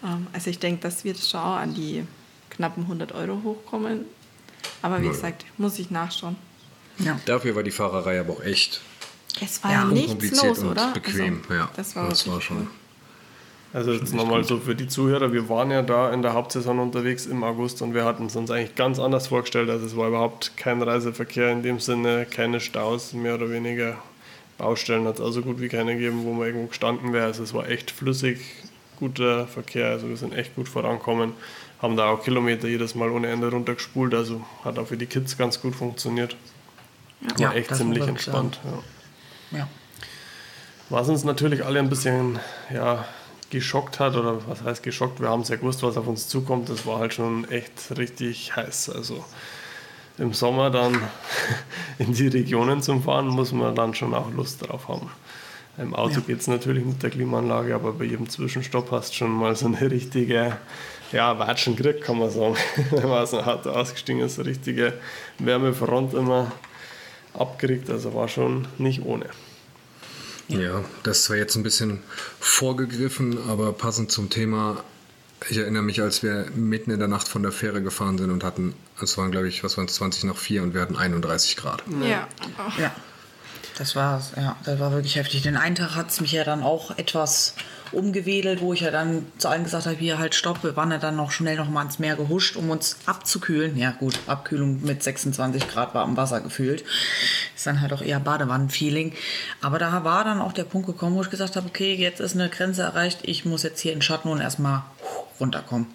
Ähm, 0.04 0.26
also 0.32 0.50
ich 0.50 0.58
denke, 0.58 0.82
dass 0.82 1.04
wir 1.04 1.14
schon 1.14 1.40
an 1.40 1.74
die 1.74 2.04
knappen 2.50 2.84
100 2.84 3.12
Euro 3.12 3.40
hochkommen 3.42 4.04
aber 4.82 5.00
wie 5.02 5.08
gesagt, 5.08 5.44
muss 5.56 5.78
ich 5.78 5.90
nachschauen. 5.90 6.36
Ja. 6.98 7.18
Dafür 7.24 7.56
war 7.56 7.62
die 7.62 7.70
Fahrerei 7.70 8.20
aber 8.20 8.34
auch 8.34 8.42
echt. 8.42 8.80
Es 9.40 9.64
war 9.64 9.72
ja, 9.72 9.84
nichts 9.86 10.42
los, 10.42 10.58
und 10.58 10.68
oder? 10.68 10.92
bequem. 10.92 11.40
Also, 11.42 11.54
ja, 11.54 11.70
das 11.74 11.96
war, 11.96 12.08
das 12.08 12.28
war 12.28 12.40
schon. 12.40 12.68
Also 13.72 13.92
jetzt 13.92 14.14
nochmal 14.14 14.44
so 14.44 14.60
für 14.60 14.76
die 14.76 14.86
Zuhörer, 14.86 15.32
wir 15.32 15.48
waren 15.48 15.72
ja 15.72 15.82
da 15.82 16.12
in 16.12 16.22
der 16.22 16.34
Hauptsaison 16.34 16.78
unterwegs 16.78 17.26
im 17.26 17.42
August 17.42 17.82
und 17.82 17.92
wir 17.92 18.04
hatten 18.04 18.26
es 18.26 18.36
uns 18.36 18.50
eigentlich 18.52 18.76
ganz 18.76 19.00
anders 19.00 19.26
vorgestellt. 19.28 19.68
Also 19.68 19.86
es 19.86 19.96
war 19.96 20.08
überhaupt 20.08 20.56
kein 20.56 20.80
Reiseverkehr 20.80 21.50
in 21.50 21.64
dem 21.64 21.80
Sinne, 21.80 22.24
keine 22.24 22.60
Staus, 22.60 23.14
mehr 23.14 23.34
oder 23.34 23.50
weniger. 23.50 23.96
Baustellen 24.58 25.06
hat 25.06 25.16
es 25.16 25.20
also 25.20 25.42
gut 25.42 25.60
wie 25.60 25.68
keine 25.68 25.94
gegeben, 25.94 26.24
wo 26.24 26.32
man 26.32 26.46
irgendwo 26.46 26.68
gestanden 26.68 27.12
wäre. 27.12 27.26
Also 27.26 27.42
es 27.42 27.54
war 27.54 27.68
echt 27.68 27.90
flüssig, 27.90 28.38
guter 28.98 29.46
Verkehr, 29.46 29.88
also 29.88 30.08
wir 30.08 30.16
sind 30.16 30.34
echt 30.34 30.54
gut 30.54 30.68
vorankommen 30.68 31.32
haben 31.84 31.96
da 31.96 32.06
auch 32.06 32.24
Kilometer 32.24 32.66
jedes 32.66 32.94
Mal 32.94 33.10
ohne 33.10 33.28
Ende 33.28 33.50
runtergespult, 33.50 34.14
also 34.14 34.42
hat 34.64 34.78
auch 34.78 34.86
für 34.86 34.96
die 34.96 35.06
Kids 35.06 35.36
ganz 35.36 35.60
gut 35.60 35.74
funktioniert. 35.76 36.34
Ja, 37.38 37.48
War 37.48 37.56
echt 37.56 37.74
ziemlich 37.74 38.06
entspannt. 38.06 38.58
Ja. 39.52 39.58
ja. 39.58 39.68
Was 40.88 41.08
uns 41.10 41.24
natürlich 41.24 41.64
alle 41.64 41.78
ein 41.78 41.90
bisschen 41.90 42.38
ja, 42.72 43.04
geschockt 43.50 44.00
hat, 44.00 44.16
oder 44.16 44.46
was 44.48 44.62
heißt 44.62 44.82
geschockt, 44.82 45.20
wir 45.20 45.28
haben 45.28 45.42
es 45.42 45.48
ja 45.48 45.56
gewusst, 45.56 45.82
was 45.82 45.98
auf 45.98 46.06
uns 46.06 46.28
zukommt, 46.28 46.70
das 46.70 46.86
war 46.86 46.98
halt 46.98 47.12
schon 47.12 47.48
echt 47.50 47.96
richtig 47.98 48.56
heiß. 48.56 48.88
Also 48.88 49.22
im 50.18 50.32
Sommer 50.32 50.70
dann 50.70 51.00
in 51.98 52.12
die 52.12 52.28
Regionen 52.28 52.82
zum 52.82 53.02
Fahren, 53.02 53.28
muss 53.28 53.52
man 53.52 53.74
dann 53.74 53.94
schon 53.94 54.14
auch 54.14 54.30
Lust 54.32 54.66
drauf 54.66 54.88
haben. 54.88 55.10
Im 55.76 55.94
Auto 55.94 56.14
ja. 56.14 56.20
geht 56.20 56.40
es 56.40 56.46
natürlich 56.46 56.84
mit 56.84 57.02
der 57.02 57.10
Klimaanlage, 57.10 57.74
aber 57.74 57.92
bei 57.92 58.04
jedem 58.04 58.28
Zwischenstopp 58.28 58.92
hast 58.92 59.10
du 59.10 59.16
schon 59.16 59.32
mal 59.32 59.56
so 59.56 59.66
eine 59.66 59.90
richtige 59.90 60.56
ja, 61.10 61.38
Watschen 61.38 61.74
gekriegt, 61.74 62.02
kann 62.02 62.18
man 62.18 62.30
sagen. 62.30 62.56
Wenn 62.90 63.08
man 63.08 63.22
aus 63.22 63.30
dem 63.30 63.40
Auto 63.40 63.70
ausgestiegen 63.70 64.22
ist, 64.22 64.38
eine 64.38 64.48
richtige 64.48 64.92
Wärmefront 65.38 66.14
immer 66.14 66.52
abgekriegt. 67.32 67.90
Also 67.90 68.14
war 68.14 68.28
schon 68.28 68.68
nicht 68.78 69.04
ohne. 69.04 69.26
Ja, 70.48 70.84
das 71.02 71.28
war 71.30 71.36
jetzt 71.36 71.56
ein 71.56 71.62
bisschen 71.62 72.02
vorgegriffen, 72.38 73.38
aber 73.48 73.72
passend 73.72 74.12
zum 74.12 74.30
Thema. 74.30 74.84
Ich 75.50 75.58
erinnere 75.58 75.82
mich, 75.82 76.00
als 76.00 76.22
wir 76.22 76.46
mitten 76.54 76.90
in 76.90 76.98
der 76.98 77.08
Nacht 77.08 77.28
von 77.28 77.42
der 77.42 77.52
Fähre 77.52 77.82
gefahren 77.82 78.16
sind 78.18 78.30
und 78.30 78.44
hatten, 78.44 78.74
es 79.02 79.18
waren 79.18 79.30
glaube 79.30 79.48
ich, 79.48 79.62
was 79.62 79.76
waren 79.76 79.86
es, 79.86 79.94
20 79.94 80.24
nach 80.24 80.36
4 80.36 80.62
und 80.62 80.74
wir 80.74 80.80
hatten 80.80 80.96
31 80.96 81.56
Grad. 81.56 81.82
Ja. 82.00 82.28
ja. 82.78 82.94
Das 83.76 83.96
war 83.96 84.22
ja, 84.36 84.56
das 84.64 84.78
war 84.78 84.92
wirklich 84.92 85.16
heftig. 85.16 85.42
Den 85.42 85.56
einen 85.56 85.74
Tag 85.74 85.96
hat 85.96 86.10
es 86.10 86.20
mich 86.20 86.32
ja 86.32 86.44
dann 86.44 86.62
auch 86.62 86.96
etwas 86.96 87.54
umgewedelt, 87.90 88.60
wo 88.60 88.72
ich 88.72 88.80
ja 88.80 88.90
dann 88.90 89.26
zu 89.38 89.48
allen 89.48 89.64
gesagt 89.64 89.86
habe, 89.86 89.96
hier 89.96 90.18
halt 90.18 90.34
stopp. 90.34 90.62
Wir 90.62 90.76
waren 90.76 90.90
ja 90.90 90.98
dann 90.98 91.16
noch 91.16 91.30
schnell 91.30 91.56
noch 91.56 91.68
mal 91.68 91.80
ans 91.80 91.98
Meer 91.98 92.16
gehuscht, 92.16 92.56
um 92.56 92.70
uns 92.70 92.96
abzukühlen. 93.06 93.76
Ja 93.76 93.90
gut, 93.90 94.18
Abkühlung 94.26 94.82
mit 94.82 95.02
26 95.02 95.68
Grad 95.68 95.94
warmem 95.94 96.16
Wasser 96.16 96.40
gefühlt. 96.40 96.84
Ist 97.54 97.66
dann 97.66 97.80
halt 97.80 97.92
auch 97.92 98.02
eher 98.02 98.20
Badewannenfeeling. 98.20 99.12
Aber 99.60 99.78
da 99.78 100.04
war 100.04 100.24
dann 100.24 100.40
auch 100.40 100.52
der 100.52 100.64
Punkt 100.64 100.86
gekommen, 100.86 101.16
wo 101.16 101.22
ich 101.22 101.30
gesagt 101.30 101.56
habe, 101.56 101.66
okay, 101.66 101.94
jetzt 101.94 102.20
ist 102.20 102.34
eine 102.34 102.48
Grenze 102.48 102.82
erreicht. 102.82 103.20
Ich 103.22 103.44
muss 103.44 103.62
jetzt 103.64 103.80
hier 103.80 103.92
in 103.92 104.02
Schatten 104.02 104.28
und 104.28 104.40
erstmal 104.40 104.82
runterkommen. 105.40 105.86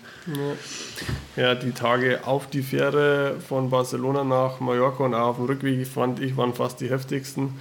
Ja, 1.35 1.55
die 1.55 1.71
Tage 1.71 2.21
auf 2.25 2.47
die 2.47 2.61
Fähre 2.61 3.37
von 3.47 3.69
Barcelona 3.69 4.23
nach 4.23 4.59
Mallorca 4.59 5.05
und 5.05 5.13
auch 5.13 5.29
auf 5.29 5.35
dem 5.37 5.45
Rückweg 5.45 5.87
fand 5.87 6.19
ich 6.19 6.37
waren 6.37 6.53
fast 6.53 6.81
die 6.81 6.89
heftigsten 6.89 7.55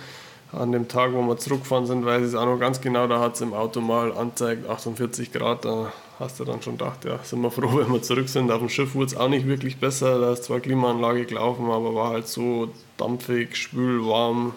an 0.52 0.72
dem 0.72 0.88
Tag, 0.88 1.12
wo 1.12 1.20
wir 1.22 1.36
zurückgefahren 1.36 1.86
sind, 1.86 2.04
weiß 2.04 2.22
ich 2.22 2.28
es 2.28 2.34
auch 2.34 2.46
noch 2.46 2.58
ganz 2.58 2.80
genau, 2.80 3.06
da 3.06 3.20
hat 3.20 3.34
es 3.34 3.40
im 3.42 3.52
Auto 3.52 3.80
mal 3.80 4.16
angezeigt 4.16 4.68
48 4.68 5.32
Grad, 5.32 5.64
da 5.64 5.92
hast 6.18 6.40
du 6.40 6.44
dann 6.44 6.62
schon 6.62 6.78
gedacht, 6.78 7.04
ja, 7.04 7.18
sind 7.22 7.42
wir 7.42 7.50
froh, 7.50 7.70
wenn 7.78 7.92
wir 7.92 8.02
zurück 8.02 8.28
sind. 8.28 8.50
Auf 8.50 8.60
dem 8.60 8.68
Schiff 8.68 8.94
wurde 8.94 9.06
es 9.06 9.16
auch 9.16 9.28
nicht 9.28 9.46
wirklich 9.46 9.78
besser, 9.78 10.18
da 10.18 10.32
ist 10.32 10.44
zwar 10.44 10.60
Klimaanlage 10.60 11.26
gelaufen, 11.26 11.70
aber 11.70 11.94
war 11.94 12.10
halt 12.10 12.28
so 12.28 12.72
dampfig, 12.96 13.56
schwül, 13.56 14.06
warm, 14.06 14.54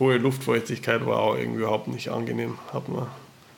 hohe 0.00 0.18
Luftfeuchtigkeit 0.18 1.06
war 1.06 1.20
auch 1.20 1.36
irgendwie 1.36 1.60
überhaupt 1.60 1.88
nicht 1.88 2.08
angenehm, 2.08 2.58
hat 2.72 2.88
man 2.88 3.06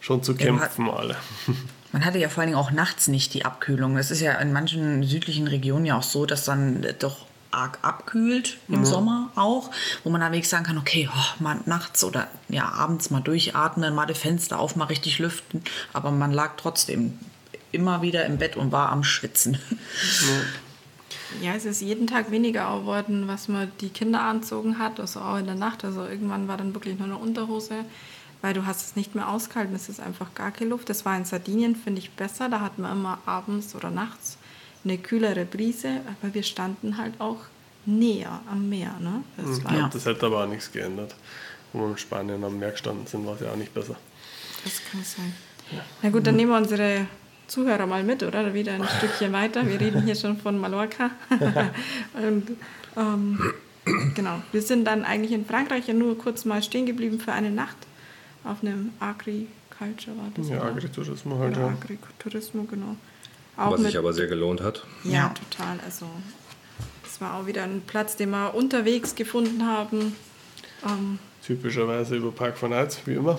schon 0.01 0.23
zu 0.23 0.35
kämpfen 0.35 0.91
alle. 0.91 1.17
Man 1.93 2.05
hatte 2.05 2.19
ja 2.19 2.29
vor 2.29 2.43
allen 2.43 2.51
Dingen 2.51 2.61
auch 2.61 2.71
nachts 2.71 3.09
nicht 3.09 3.35
die 3.35 3.45
Abkühlung. 3.45 3.97
Es 3.97 4.11
ist 4.11 4.21
ja 4.21 4.33
in 4.35 4.53
manchen 4.53 5.03
südlichen 5.05 5.49
Regionen 5.49 5.87
ja 5.87 5.97
auch 5.97 6.03
so, 6.03 6.27
dass 6.27 6.45
dann 6.45 6.87
doch 6.99 7.27
arg 7.51 7.79
abkühlt 7.83 8.59
im 8.69 8.81
mhm. 8.81 8.85
Sommer 8.85 9.31
auch, 9.35 9.71
wo 10.05 10.11
man 10.11 10.21
dann 10.21 10.33
wirklich 10.33 10.49
sagen 10.49 10.65
kann, 10.65 10.79
okay, 10.79 11.09
oh, 11.11 11.43
mal 11.43 11.59
nachts 11.65 12.05
oder 12.05 12.29
ja 12.49 12.69
abends 12.69 13.11
mal 13.11 13.21
durchatmen, 13.21 13.95
mal 13.95 14.07
die 14.07 14.15
Fenster 14.15 14.59
auf, 14.59 14.77
mal 14.77 14.85
richtig 14.85 15.19
lüften, 15.19 15.63
aber 15.93 16.11
man 16.11 16.31
lag 16.33 16.53
trotzdem 16.59 17.19
immer 17.73 18.03
wieder 18.03 18.27
im 18.27 18.39
Bett 18.39 18.57
und 18.57 18.73
war 18.73 18.91
am 18.91 19.05
Schwitzen. 19.05 19.59
Ja, 21.43 21.53
es 21.55 21.67
ist 21.67 21.83
jeden 21.83 22.07
Tag 22.07 22.31
weniger 22.31 22.79
geworden, 22.81 23.29
was 23.29 23.49
man 23.49 23.71
die 23.81 23.91
Kinder 23.91 24.23
anzogen 24.23 24.79
hat, 24.79 24.99
also 24.99 25.21
auch 25.21 25.37
in 25.37 25.45
der 25.45 25.55
Nacht. 25.55 25.85
Also 25.85 26.05
irgendwann 26.07 26.49
war 26.49 26.57
dann 26.57 26.75
wirklich 26.75 26.99
nur 26.99 27.07
eine 27.07 27.19
Unterhose, 27.19 27.85
weil 28.43 28.55
du 28.55 28.67
hast 28.67 28.87
es 28.87 28.97
nicht 28.97 29.15
mehr 29.15 29.29
ausgehalten. 29.29 29.75
Es 29.75 29.89
ist 29.89 30.01
einfach 30.01 30.35
gar 30.35 30.51
keine 30.51 30.71
Luft. 30.71 30.89
Das 30.89 31.05
war 31.05 31.17
in 31.17 31.25
Sardinien, 31.25 31.75
finde 31.75 32.01
ich, 32.01 32.11
besser. 32.13 32.49
Da 32.49 32.61
hat 32.61 32.79
man 32.79 32.93
immer 32.93 33.19
abends 33.27 33.75
oder 33.75 33.91
nachts 33.91 34.39
eine 34.85 34.99
kühlere 34.99 35.45
Brise, 35.45 36.01
aber 36.07 36.35
wir 36.35 36.43
standen 36.43 36.97
halt 36.97 37.21
auch 37.21 37.39
näher 37.85 38.41
am 38.51 38.69
Meer. 38.69 38.95
Ne? 39.01 39.23
Das, 39.37 39.63
mhm. 39.63 39.77
ja. 39.77 39.91
das 39.93 40.07
hätte 40.07 40.27
aber 40.27 40.45
auch 40.45 40.49
nichts 40.49 40.71
geändert. 40.71 41.15
Wo 41.73 41.81
wir 41.81 41.91
in 41.91 41.99
Spanien 41.99 42.43
am 42.45 42.59
Meer 42.59 42.71
gestanden 42.71 43.07
sind, 43.07 43.27
war 43.27 43.35
es 43.35 43.41
ja 43.41 43.51
auch 43.51 43.57
nicht 43.57 43.75
besser. 43.75 43.97
Das 44.65 44.81
kann 44.91 45.03
sein. 45.03 45.35
Ja. 45.71 45.81
Na 46.03 46.11
gut, 46.11 46.27
dann 46.27 46.37
nehmen 46.37 46.51
wir 46.51 46.57
unsere 46.57 47.07
Zuhörer 47.47 47.87
mal 47.87 48.05
mit, 48.05 48.23
oder? 48.23 48.55
Wieder 48.55 48.75
ein 48.75 48.87
Stückchen 48.99 49.33
weiter. 49.33 49.67
Wir 49.67 49.81
reden 49.81 50.03
hier 50.03 50.15
schon 50.15 50.39
von 50.39 50.59
Mallorca. 50.59 51.11
Und, 52.15 52.57
ähm, 52.97 53.53
genau. 54.15 54.43
Wir 54.53 54.63
sind 54.63 54.85
dann 54.85 55.05
eigentlich 55.05 55.33
in 55.33 55.45
Frankreich 55.45 55.89
ja 55.89 55.95
nur 55.95 56.17
kurz 56.17 56.45
mal 56.45 56.63
stehen 56.63 56.87
geblieben 56.87 57.21
für 57.21 57.33
eine 57.33 57.51
Nacht 57.51 57.77
auf 58.45 58.63
einem 58.63 58.91
Agriculture 59.01 60.17
war 60.17 60.31
das. 60.35 60.49
Ja, 60.49 60.57
oder? 60.61 60.67
Agritourismus 60.67 61.39
halt, 61.39 61.57
ja. 61.57 61.69
Agritourismus, 61.69 62.69
genau. 62.69 62.97
Auch 63.57 63.73
Was 63.73 63.81
sich 63.83 63.99
aber 63.99 64.13
sehr 64.13 64.27
gelohnt 64.29 64.61
hat. 64.61 64.85
ja, 65.05 65.11
Ja. 65.13 65.35
total. 65.51 65.81
Also 65.85 66.07
es 67.05 67.21
war 67.21 67.35
auch 67.35 67.47
wieder 67.47 67.65
ein 67.65 67.83
Platz, 67.87 68.17
den 68.17 68.31
wir 68.31 68.55
unterwegs 68.55 69.15
gefunden 69.15 69.67
haben. 69.67 70.15
Ähm, 70.87 71.19
Typischerweise 71.45 72.17
über 72.17 72.31
Park 72.31 72.59
von 72.59 72.73
Eitz, 72.73 72.99
wie 73.07 73.15
immer. 73.15 73.39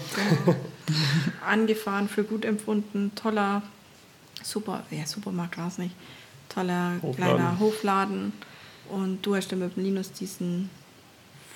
angefahren, 1.45 2.09
für 2.09 2.23
gut 2.23 2.45
empfunden. 2.45 3.11
Toller 3.15 3.61
Super, 4.43 4.83
ja, 4.89 5.05
Supermarkt 5.05 5.57
war 5.57 5.67
es 5.67 5.77
nicht. 5.77 5.93
Toller 6.47 6.93
Hofladen. 7.01 7.15
kleiner 7.35 7.59
Hofladen. 7.59 8.33
Und 8.89 9.23
du 9.25 9.35
hast 9.35 9.51
dann 9.51 9.59
mit 9.59 9.75
dem 9.75 9.83
Linus 9.83 10.11
diesen 10.13 10.69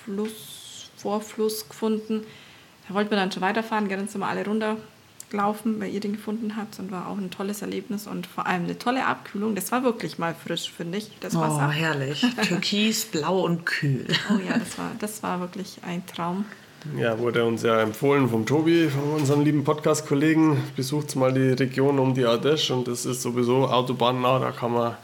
Fluss, 0.03 0.89
Vorfluss 0.97 1.67
gefunden. 1.67 2.23
Da 2.87 2.93
wollten 2.93 3.09
wir 3.11 3.17
dann 3.17 3.31
schon 3.31 3.41
weiterfahren, 3.41 3.87
dann 3.89 4.07
sind 4.07 4.19
wir 4.21 4.27
alle 4.27 4.43
runtergelaufen, 4.45 5.79
weil 5.79 5.89
ihr 5.91 5.99
den 5.99 6.13
gefunden 6.13 6.55
habt. 6.57 6.79
Und 6.79 6.91
war 6.91 7.07
auch 7.07 7.17
ein 7.17 7.31
tolles 7.31 7.61
Erlebnis 7.61 8.07
und 8.07 8.27
vor 8.27 8.45
allem 8.45 8.63
eine 8.65 8.77
tolle 8.77 9.05
Abkühlung. 9.05 9.55
Das 9.55 9.71
war 9.71 9.83
wirklich 9.83 10.19
mal 10.19 10.35
frisch, 10.35 10.71
finde 10.71 10.97
ich, 10.97 11.09
das 11.21 11.35
Oh, 11.35 11.39
Wasser. 11.39 11.69
herrlich. 11.69 12.25
Türkis, 12.47 13.05
blau 13.05 13.39
und 13.41 13.65
kühl. 13.65 14.05
Oh 14.29 14.39
ja, 14.47 14.57
das 14.57 14.77
war, 14.77 14.91
das 14.99 15.23
war 15.23 15.39
wirklich 15.39 15.79
ein 15.85 16.05
Traum. 16.05 16.45
Ja, 16.97 17.17
wurde 17.17 17.45
uns 17.45 17.63
ja 17.63 17.79
empfohlen 17.79 18.27
vom 18.27 18.45
Tobi, 18.45 18.89
von 18.89 19.21
unserem 19.21 19.45
lieben 19.45 19.63
Podcast-Kollegen. 19.63 20.57
Besucht 20.75 21.15
mal 21.15 21.31
die 21.31 21.51
Region 21.53 21.97
um 21.97 22.13
die 22.13 22.25
Ardèche 22.25 22.73
und 22.73 22.89
das 22.89 23.05
ist 23.05 23.21
sowieso 23.21 23.69
autobahnnah, 23.69 24.39
da 24.39 24.51
kann 24.51 24.73
man 24.73 24.97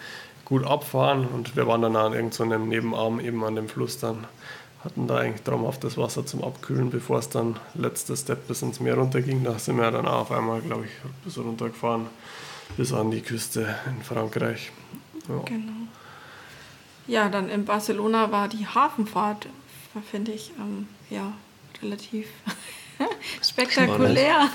gut 0.43 0.65
abfahren. 0.67 1.25
Und 1.25 1.55
wir 1.55 1.67
waren 1.67 1.81
dann 1.81 1.95
an 1.95 2.11
irgendeinem 2.11 2.67
Nebenarm 2.67 3.21
eben 3.21 3.41
an 3.45 3.55
dem 3.55 3.69
Fluss 3.69 3.97
dann. 3.97 4.25
Hatten 4.83 5.07
da 5.07 5.17
eigentlich 5.17 5.41
traumhaft 5.41 5.83
das 5.83 5.97
Wasser 5.97 6.25
zum 6.25 6.43
Abkühlen, 6.43 6.89
bevor 6.89 7.19
es 7.19 7.29
dann 7.29 7.57
letzter 7.73 8.15
Step 8.15 8.47
bis 8.47 8.61
ins 8.61 8.79
Meer 8.79 8.95
runterging. 8.95 9.43
Da 9.43 9.59
sind 9.59 9.77
wir 9.77 9.91
dann 9.91 10.07
auch 10.07 10.21
auf 10.21 10.31
einmal, 10.31 10.61
glaube 10.61 10.85
ich, 10.85 10.91
bis 11.25 11.37
runtergefahren 11.37 12.07
bis 12.77 12.93
an 12.93 13.11
die 13.11 13.21
Küste 13.21 13.75
in 13.87 14.03
Frankreich. 14.03 14.71
Ja. 15.27 15.39
Genau. 15.45 15.71
Ja, 17.07 17.29
dann 17.29 17.49
in 17.49 17.65
Barcelona 17.65 18.31
war 18.31 18.47
die 18.47 18.67
Hafenfahrt, 18.67 19.47
finde 20.09 20.31
ich, 20.31 20.51
ähm, 20.59 20.87
ja, 21.09 21.33
relativ 21.81 22.27
spektakulär. 23.41 24.47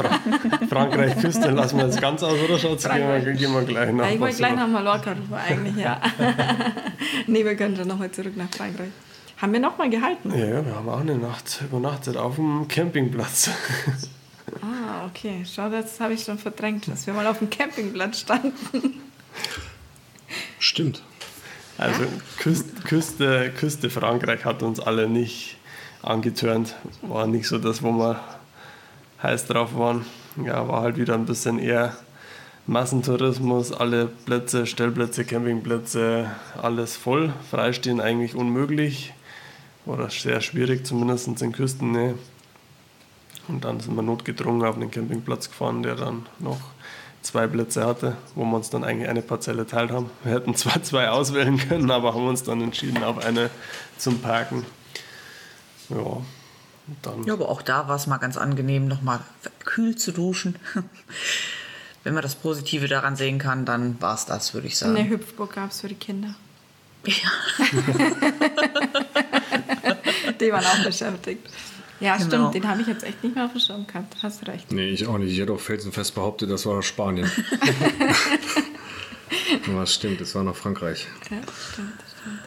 Frankreich 0.68 1.18
Küste 1.18 1.50
lassen 1.50 1.78
wir 1.78 1.86
jetzt 1.86 2.00
ganz 2.00 2.22
aus, 2.22 2.38
oder 2.40 2.58
Schatz? 2.58 2.84
Gehen 2.84 3.08
wir, 3.08 3.32
gehen 3.32 3.52
wir 3.52 3.62
gleich 3.62 3.92
nach 3.92 4.06
Ja, 4.06 4.12
ich 4.12 4.20
wollte 4.20 4.36
gleich 4.36 4.54
nach 4.54 4.68
Mallorca 4.68 5.12
rüber 5.12 5.38
eigentlich, 5.38 5.76
ja. 5.76 6.00
nee, 7.26 7.44
wir 7.44 7.56
können 7.56 7.76
schon 7.76 7.88
nochmal 7.88 8.10
zurück 8.12 8.36
nach 8.36 8.50
Frankreich. 8.56 8.90
Haben 9.36 9.52
wir 9.52 9.60
nochmal 9.60 9.90
gehalten? 9.90 10.30
Ja, 10.30 10.46
ja, 10.46 10.66
wir 10.66 10.74
haben 10.74 10.88
auch 10.88 11.00
eine 11.00 11.16
Nacht 11.16 11.62
übernachtet 11.62 12.16
auf 12.16 12.36
dem 12.36 12.68
Campingplatz. 12.68 13.50
Ah, 14.60 15.06
okay. 15.06 15.42
Schau, 15.44 15.70
das 15.70 15.98
habe 16.00 16.14
ich 16.14 16.22
schon 16.22 16.38
verdrängt, 16.38 16.86
dass 16.86 17.06
wir 17.06 17.14
mal 17.14 17.26
auf 17.26 17.38
dem 17.38 17.48
Campingplatz 17.48 18.20
standen. 18.20 19.00
Stimmt. 20.58 21.02
Also 21.78 22.04
Küste, 22.38 22.82
Küste, 22.82 23.50
Küste 23.50 23.90
Frankreich 23.90 24.44
hat 24.44 24.62
uns 24.62 24.80
alle 24.80 25.08
nicht 25.08 25.56
angetörnt. 26.02 26.76
War 27.02 27.26
nicht 27.26 27.48
so 27.48 27.58
das, 27.58 27.82
wo 27.82 27.90
wir 27.92 28.20
heiß 29.22 29.46
drauf 29.46 29.76
waren. 29.76 30.04
Ja, 30.44 30.68
war 30.68 30.82
halt 30.82 30.96
wieder 30.96 31.14
ein 31.14 31.26
bisschen 31.26 31.58
eher 31.58 31.96
Massentourismus, 32.66 33.72
alle 33.72 34.06
Plätze, 34.06 34.66
Stellplätze, 34.66 35.24
Campingplätze, 35.24 36.30
alles 36.60 36.96
voll. 36.96 37.32
Freistehen 37.50 38.00
eigentlich 38.00 38.34
unmöglich. 38.34 39.12
Oder 39.86 40.10
sehr 40.10 40.40
schwierig, 40.40 40.86
zumindest 40.86 41.42
in 41.42 41.52
Küstennähe. 41.52 42.14
Und 43.48 43.64
dann 43.64 43.80
sind 43.80 43.94
wir 43.94 44.02
notgedrungen 44.02 44.66
auf 44.66 44.78
den 44.78 44.90
Campingplatz 44.90 45.50
gefahren, 45.50 45.82
der 45.82 45.96
dann 45.96 46.26
noch 46.38 46.60
zwei 47.20 47.46
Plätze 47.46 47.86
hatte, 47.86 48.16
wo 48.34 48.44
wir 48.44 48.56
uns 48.56 48.70
dann 48.70 48.84
eigentlich 48.84 49.08
eine 49.08 49.22
Parzelle 49.22 49.66
teilt 49.66 49.90
haben. 49.90 50.10
Wir 50.22 50.32
hätten 50.32 50.54
zwar 50.54 50.82
zwei 50.82 51.10
auswählen 51.10 51.58
können, 51.58 51.90
aber 51.90 52.14
haben 52.14 52.26
uns 52.26 52.42
dann 52.42 52.60
entschieden, 52.60 53.02
auf 53.02 53.24
eine 53.24 53.50
zum 53.98 54.20
Parken. 54.20 54.64
Ja, 55.88 56.22
dann 57.02 57.24
Ja, 57.24 57.34
aber 57.34 57.48
auch 57.48 57.62
da 57.62 57.88
war 57.88 57.96
es 57.96 58.06
mal 58.06 58.18
ganz 58.18 58.36
angenehm, 58.36 58.88
nochmal 58.88 59.20
kühl 59.64 59.96
zu 59.96 60.12
duschen. 60.12 60.56
Wenn 62.04 62.12
man 62.12 62.22
das 62.22 62.34
Positive 62.34 62.86
daran 62.86 63.16
sehen 63.16 63.38
kann, 63.38 63.64
dann 63.64 64.00
war 64.00 64.14
es 64.14 64.26
das, 64.26 64.52
würde 64.52 64.66
ich 64.66 64.76
sagen. 64.76 64.94
Eine 64.94 65.08
Hüpfburg 65.08 65.54
gab 65.54 65.70
es 65.70 65.80
für 65.80 65.88
die 65.88 65.94
Kinder. 65.94 66.34
Ja. 67.06 67.14
Die 70.40 70.52
waren 70.52 70.64
auch 70.64 70.84
beschäftigt. 70.84 71.48
Ja, 72.00 72.16
Genau. 72.16 72.26
stimmt, 72.28 72.54
den 72.54 72.68
habe 72.68 72.80
ich 72.82 72.86
jetzt 72.88 73.04
echt 73.04 73.22
nicht 73.22 73.34
mehr 73.36 73.44
auf 73.46 73.52
dem 73.52 73.60
Schirm 73.60 73.86
gehabt. 73.86 74.16
Hast 74.22 74.42
du 74.42 74.46
recht. 74.50 74.70
Nee, 74.72 74.88
ich 74.90 75.06
auch 75.06 75.16
nicht. 75.18 75.32
Ich 75.32 75.38
hätte 75.38 75.52
auch 75.52 75.60
felsenfest 75.60 76.14
behauptet, 76.14 76.50
das 76.50 76.66
war 76.66 76.82
Spanien. 76.82 77.30
Aber 79.68 79.82
es 79.82 79.94
stimmt, 79.94 80.20
es 80.20 80.34
war 80.34 80.42
noch 80.42 80.56
Frankreich. 80.56 81.06
Ja, 81.30 81.38
stimmt, 81.72 81.92
stimmt. 82.20 82.40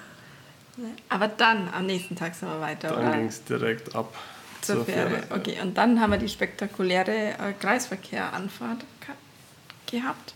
Aber 1.09 1.27
dann, 1.27 1.69
am 1.73 1.85
nächsten 1.87 2.15
Tag 2.15 2.35
sind 2.35 2.49
wir 2.49 2.59
weiter, 2.61 2.89
dann 2.89 3.07
oder? 3.07 3.17
ging 3.17 3.27
es 3.27 3.43
direkt 3.43 3.95
ab 3.95 4.13
Zur 4.61 4.85
Fähre. 4.85 5.23
Okay, 5.31 5.57
und 5.61 5.75
dann 5.77 5.99
haben 5.99 6.11
wir 6.11 6.19
die 6.19 6.29
spektakuläre 6.29 7.11
äh, 7.39 7.53
Kreisverkehranfahrt 7.59 8.79
ge- 9.05 9.99
gehabt. 9.99 10.33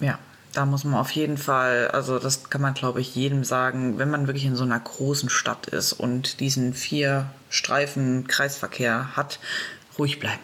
Ja, 0.00 0.18
da 0.52 0.66
muss 0.66 0.84
man 0.84 0.94
auf 0.94 1.10
jeden 1.10 1.38
Fall, 1.38 1.88
also 1.88 2.18
das 2.18 2.50
kann 2.50 2.60
man 2.60 2.74
glaube 2.74 3.00
ich 3.00 3.14
jedem 3.14 3.44
sagen, 3.44 3.98
wenn 3.98 4.10
man 4.10 4.26
wirklich 4.26 4.44
in 4.44 4.56
so 4.56 4.64
einer 4.64 4.80
großen 4.80 5.30
Stadt 5.30 5.66
ist 5.66 5.92
und 5.92 6.40
diesen 6.40 6.74
vier 6.74 7.30
Streifen 7.50 8.26
Kreisverkehr 8.26 9.16
hat, 9.16 9.38
ruhig 9.98 10.18
bleiben. 10.18 10.40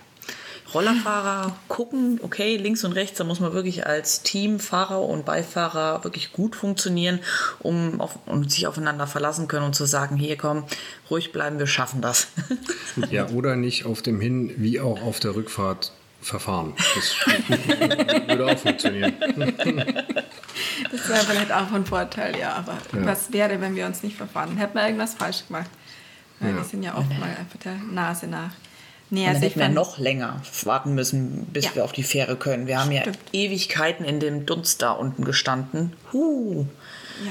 Rollerfahrer 0.72 1.54
gucken, 1.68 2.18
okay, 2.22 2.56
links 2.56 2.82
und 2.82 2.92
rechts, 2.92 3.18
da 3.18 3.22
muss 3.22 3.38
man 3.38 3.52
wirklich 3.52 3.86
als 3.86 4.22
Team, 4.22 4.58
Fahrer 4.58 5.02
und 5.02 5.24
Beifahrer 5.24 6.02
wirklich 6.02 6.32
gut 6.32 6.56
funktionieren, 6.56 7.20
um 7.60 8.00
auf, 8.00 8.18
und 8.26 8.50
sich 8.50 8.66
aufeinander 8.66 9.06
verlassen 9.06 9.46
können 9.46 9.66
und 9.66 9.76
zu 9.76 9.84
sagen, 9.84 10.16
hier 10.16 10.36
komm, 10.36 10.64
ruhig 11.10 11.30
bleiben, 11.30 11.60
wir 11.60 11.68
schaffen 11.68 12.00
das. 12.00 12.26
Ja, 13.08 13.28
oder 13.28 13.54
nicht 13.54 13.86
auf 13.86 14.02
dem 14.02 14.20
Hin- 14.20 14.52
wie 14.56 14.80
auch 14.80 15.00
auf 15.02 15.20
der 15.20 15.36
Rückfahrt 15.36 15.92
verfahren. 16.24 16.74
Das 16.94 17.14
würde 18.28 18.46
auch 18.46 18.58
funktionieren. 18.58 19.14
Das 20.90 21.08
wäre 21.08 21.20
vielleicht 21.24 21.52
auch 21.52 21.72
ein 21.72 21.84
Vorteil, 21.84 22.38
ja. 22.38 22.52
Aber 22.54 22.78
was 22.92 23.32
wäre, 23.32 23.60
wenn 23.60 23.74
wir 23.74 23.86
uns 23.86 24.02
nicht 24.02 24.16
verfahren? 24.16 24.56
Hätten 24.56 24.74
wir 24.76 24.84
irgendwas 24.84 25.14
falsch 25.14 25.46
gemacht? 25.46 25.70
Weil 26.40 26.50
Ja. 26.50 26.56
wir 26.56 26.64
sind 26.64 26.82
ja 26.82 26.96
oft 26.96 27.08
mal 27.18 27.28
einfach 27.28 27.58
der 27.64 27.74
Nase 27.74 28.26
nach. 28.28 28.50
Nee, 29.10 29.24
dann 29.26 29.34
also 29.34 29.46
ich 29.46 29.50
hätten 29.56 29.60
wir 29.60 29.68
noch 29.68 29.98
länger 29.98 30.40
warten 30.64 30.94
müssen, 30.94 31.46
bis 31.46 31.66
Ja. 31.66 31.74
wir 31.74 31.84
auf 31.84 31.92
die 31.92 32.02
Fähre 32.04 32.36
können. 32.36 32.66
Wir 32.66 32.80
haben 32.80 32.92
ja 32.92 33.02
Stimmt. 33.02 33.18
Ewigkeiten 33.32 34.04
in 34.04 34.20
dem 34.20 34.46
Dunst 34.46 34.80
da 34.82 34.92
unten 34.92 35.24
gestanden. 35.24 35.92
Huh. 36.12 36.66
Ja, 37.24 37.30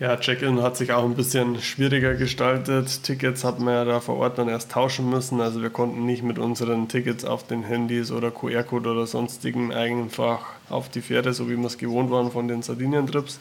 Ja, 0.00 0.16
Check-in 0.16 0.60
hat 0.60 0.76
sich 0.76 0.90
auch 0.90 1.04
ein 1.04 1.14
bisschen 1.14 1.62
schwieriger 1.62 2.14
gestaltet. 2.14 3.04
Tickets 3.04 3.44
hatten 3.44 3.62
wir 3.62 3.74
ja 3.74 3.84
da 3.84 4.00
vor 4.00 4.16
Ort 4.16 4.38
dann 4.38 4.48
erst 4.48 4.72
tauschen 4.72 5.08
müssen. 5.08 5.40
Also 5.40 5.62
wir 5.62 5.70
konnten 5.70 6.04
nicht 6.04 6.24
mit 6.24 6.36
unseren 6.36 6.88
Tickets 6.88 7.24
auf 7.24 7.46
den 7.46 7.62
Handys 7.62 8.10
oder 8.10 8.32
QR-Code 8.32 8.90
oder 8.90 9.06
sonstigen 9.06 9.72
einfach 9.72 10.46
auf 10.68 10.88
die 10.88 11.00
Fähre, 11.00 11.32
so 11.32 11.48
wie 11.48 11.56
wir 11.56 11.66
es 11.66 11.78
gewohnt 11.78 12.10
waren 12.10 12.32
von 12.32 12.48
den 12.48 12.62
Sardinien-Trips. 12.62 13.38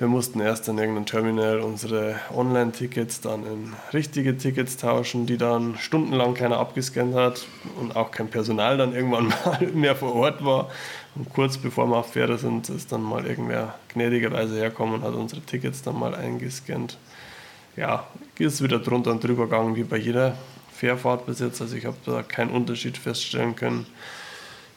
Wir 0.00 0.08
mussten 0.08 0.40
erst 0.40 0.66
an 0.70 0.78
irgendeinem 0.78 1.04
Terminal 1.04 1.60
unsere 1.60 2.18
Online-Tickets 2.34 3.20
dann 3.20 3.44
in 3.44 3.74
richtige 3.92 4.34
Tickets 4.38 4.78
tauschen, 4.78 5.26
die 5.26 5.36
dann 5.36 5.76
stundenlang 5.76 6.32
keiner 6.32 6.56
abgescannt 6.56 7.14
hat 7.14 7.46
und 7.78 7.94
auch 7.96 8.10
kein 8.10 8.28
Personal 8.28 8.78
dann 8.78 8.94
irgendwann 8.94 9.28
mal 9.44 9.60
mehr 9.74 9.94
vor 9.94 10.14
Ort 10.14 10.42
war. 10.42 10.70
Und 11.16 11.28
kurz 11.28 11.58
bevor 11.58 11.86
wir 11.86 11.98
auf 11.98 12.14
Fähre 12.14 12.38
sind, 12.38 12.70
ist 12.70 12.90
dann 12.92 13.02
mal 13.02 13.26
irgendwer 13.26 13.74
gnädigerweise 13.92 14.56
herkommen 14.56 14.94
und 14.94 15.02
hat 15.02 15.12
unsere 15.12 15.42
Tickets 15.42 15.82
dann 15.82 15.98
mal 15.98 16.14
eingescannt. 16.14 16.96
Ja, 17.76 18.06
ist 18.38 18.62
wieder 18.62 18.78
drunter 18.78 19.10
und 19.10 19.22
drüber 19.22 19.44
gegangen 19.44 19.76
wie 19.76 19.84
bei 19.84 19.98
jeder 19.98 20.34
Fährfahrt 20.72 21.26
bis 21.26 21.40
jetzt. 21.40 21.60
Also 21.60 21.76
ich 21.76 21.84
habe 21.84 21.98
da 22.06 22.22
keinen 22.22 22.52
Unterschied 22.52 22.96
feststellen 22.96 23.54
können. 23.54 23.84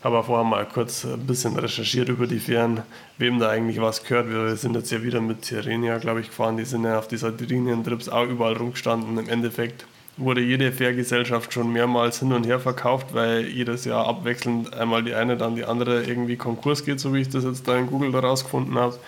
Habe 0.03 0.22
vorher 0.22 0.43
mal 0.43 0.65
kurz 0.65 1.05
ein 1.05 1.25
bisschen 1.25 1.57
recherchiert 1.57 2.10
über 2.10 2.27
die 2.27 2.39
Fähren, 2.39 2.81
wem 3.17 3.39
da 3.39 3.50
eigentlich 3.50 3.79
was 3.79 4.03
gehört. 4.03 4.29
Wir 4.29 4.53
sind 4.57 4.75
jetzt 4.75 4.91
ja 4.91 5.01
wieder 5.01 5.22
mit 5.22 5.43
Tirrenia, 5.43 5.98
glaube 5.98 6.19
ich, 6.19 6.27
gefahren. 6.27 6.57
Die 6.57 6.65
sind 6.65 6.83
ja 6.83 7.00
auf 7.00 7.07
die 7.07 7.15
Sardinien-Trips 7.15 8.10
auch 8.10 8.27
überall 8.27 8.57
rumgestanden. 8.57 9.17
Im 9.17 9.29
Endeffekt 9.29 9.86
wurde 10.17 10.41
jede 10.41 10.74
Fährgesellschaft 10.74 11.53
schon 11.53 11.72
mehrmals 11.72 12.19
hin 12.19 12.33
und 12.33 12.45
her 12.45 12.60
verkauft, 12.60 13.13
weil 13.13 13.48
jedes 13.48 13.86
Jahr 13.86 14.05
abwechselnd 14.05 14.74
einmal 14.74 15.03
die 15.03 15.13
eine, 15.13 15.38
dann 15.38 15.55
die 15.55 15.63
andere 15.63 16.03
irgendwie 16.03 16.36
Konkurs 16.36 16.83
geht, 16.83 17.00
so 17.00 17.13
wie 17.13 17.22
ich 17.22 17.29
das 17.29 17.45
jetzt 17.45 17.65
da 17.65 17.77
in 17.77 17.88
Google 17.88 18.12
da 18.12 18.19
rausgefunden 18.19 18.75
habe. 18.75 19.00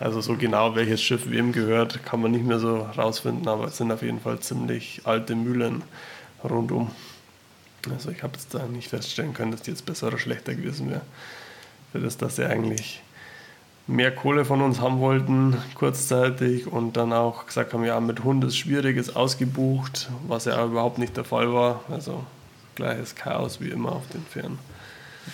Also 0.00 0.20
so 0.20 0.34
genau, 0.34 0.74
welches 0.74 1.00
Schiff 1.00 1.30
wem 1.30 1.52
gehört, 1.52 2.04
kann 2.04 2.22
man 2.22 2.32
nicht 2.32 2.44
mehr 2.44 2.58
so 2.58 2.88
rausfinden, 2.98 3.46
aber 3.46 3.66
es 3.66 3.76
sind 3.76 3.92
auf 3.92 4.02
jeden 4.02 4.20
Fall 4.20 4.40
ziemlich 4.40 5.02
alte 5.04 5.36
Mühlen 5.36 5.82
rundum. 6.42 6.90
Also 7.90 8.10
ich 8.10 8.22
habe 8.22 8.34
jetzt 8.34 8.54
da 8.54 8.66
nicht 8.66 8.88
feststellen 8.88 9.34
können, 9.34 9.52
dass 9.52 9.62
die 9.62 9.70
jetzt 9.70 9.86
besser 9.86 10.08
oder 10.08 10.18
schlechter 10.18 10.54
gewesen 10.54 10.90
wäre. 10.90 11.02
Für 11.92 12.00
das, 12.00 12.16
dass 12.16 12.36
sie 12.36 12.44
eigentlich 12.44 13.02
mehr 13.86 14.14
Kohle 14.14 14.44
von 14.44 14.60
uns 14.60 14.80
haben 14.80 15.00
wollten, 15.00 15.56
kurzzeitig, 15.74 16.66
und 16.66 16.96
dann 16.96 17.12
auch 17.12 17.46
gesagt 17.46 17.74
haben, 17.74 17.84
ja, 17.84 17.98
mit 18.00 18.22
Hund 18.22 18.44
ist 18.44 18.56
schwierig, 18.56 18.96
ist 18.96 19.16
ausgebucht, 19.16 20.10
was 20.28 20.44
ja 20.44 20.64
überhaupt 20.64 20.98
nicht 20.98 21.16
der 21.16 21.24
Fall 21.24 21.52
war. 21.52 21.80
Also 21.90 22.24
gleiches 22.76 23.14
Chaos 23.14 23.60
wie 23.60 23.68
immer 23.68 23.92
auf 23.92 24.06
den 24.08 24.24
Fähren. 24.24 24.58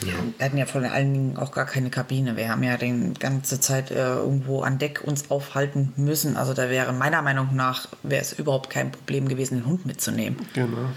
Ja. 0.03 0.15
Wir 0.39 0.47
hatten 0.47 0.59
ja 0.59 0.67
vor 0.67 0.83
allen 0.83 1.13
Dingen 1.13 1.37
auch 1.37 1.53
gar 1.53 1.65
keine 1.65 1.91
Kabine. 1.91 2.37
Wir 2.37 2.51
haben 2.51 2.63
ja 2.63 2.77
die 2.77 3.15
ganze 3.19 3.61
Zeit 3.61 3.91
äh, 3.91 4.17
irgendwo 4.17 4.63
an 4.63 4.79
Deck 4.79 5.03
uns 5.05 5.31
aufhalten 5.31 5.93
müssen. 5.97 6.37
Also 6.37 6.55
da 6.55 6.69
wäre 6.69 6.93
meiner 6.93 7.23
Meinung 7.23 7.55
nach 7.55 7.89
wäre 8.03 8.21
es 8.21 8.33
überhaupt 8.33 8.69
kein 8.69 8.91
Problem 8.91 9.29
gewesen, 9.29 9.59
den 9.59 9.67
Hund 9.67 9.87
mitzunehmen. 9.87 10.39
Genau. 10.55 10.91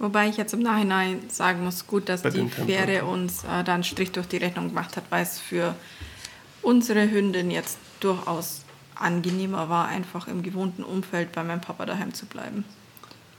Wobei 0.00 0.28
ich 0.28 0.38
jetzt 0.38 0.54
im 0.54 0.60
Nachhinein 0.60 1.20
sagen 1.28 1.62
muss, 1.62 1.86
gut, 1.86 2.08
dass 2.08 2.22
Bei 2.22 2.30
die 2.30 2.48
Fähre 2.48 3.04
uns 3.04 3.44
äh, 3.44 3.62
da 3.62 3.74
einen 3.74 3.84
Strich 3.84 4.10
durch 4.12 4.26
die 4.26 4.38
Rechnung 4.38 4.68
gemacht 4.68 4.96
hat, 4.96 5.04
weil 5.10 5.22
es 5.22 5.38
für 5.38 5.74
unsere 6.62 7.10
Hündin 7.10 7.50
jetzt 7.50 7.78
durchaus 8.00 8.64
angenehmer 8.94 9.68
war, 9.68 9.88
einfach 9.88 10.26
im 10.26 10.42
gewohnten 10.42 10.84
Umfeld 10.84 11.32
bei 11.32 11.44
meinem 11.44 11.60
Papa 11.60 11.84
daheim 11.84 12.14
zu 12.14 12.24
bleiben. 12.24 12.64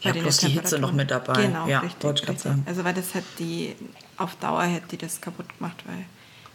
Ja, 0.02 0.14
plus 0.14 0.38
die 0.38 0.50
Hitze 0.50 0.78
noch 0.78 0.94
mit 0.94 1.10
dabei. 1.10 1.48
Genau, 1.48 1.68
ja, 1.68 1.80
richtig. 1.80 2.28
richtig. 2.28 2.52
Also 2.68 2.84
weil 2.84 2.94
das 2.94 3.16
hat 3.16 3.24
die, 3.40 3.76
auf 4.18 4.36
Dauer 4.36 4.64
hätte 4.64 4.90
die 4.90 4.98
das 4.98 5.20
kaputt 5.20 5.48
gemacht, 5.58 5.78
weil 5.88 6.06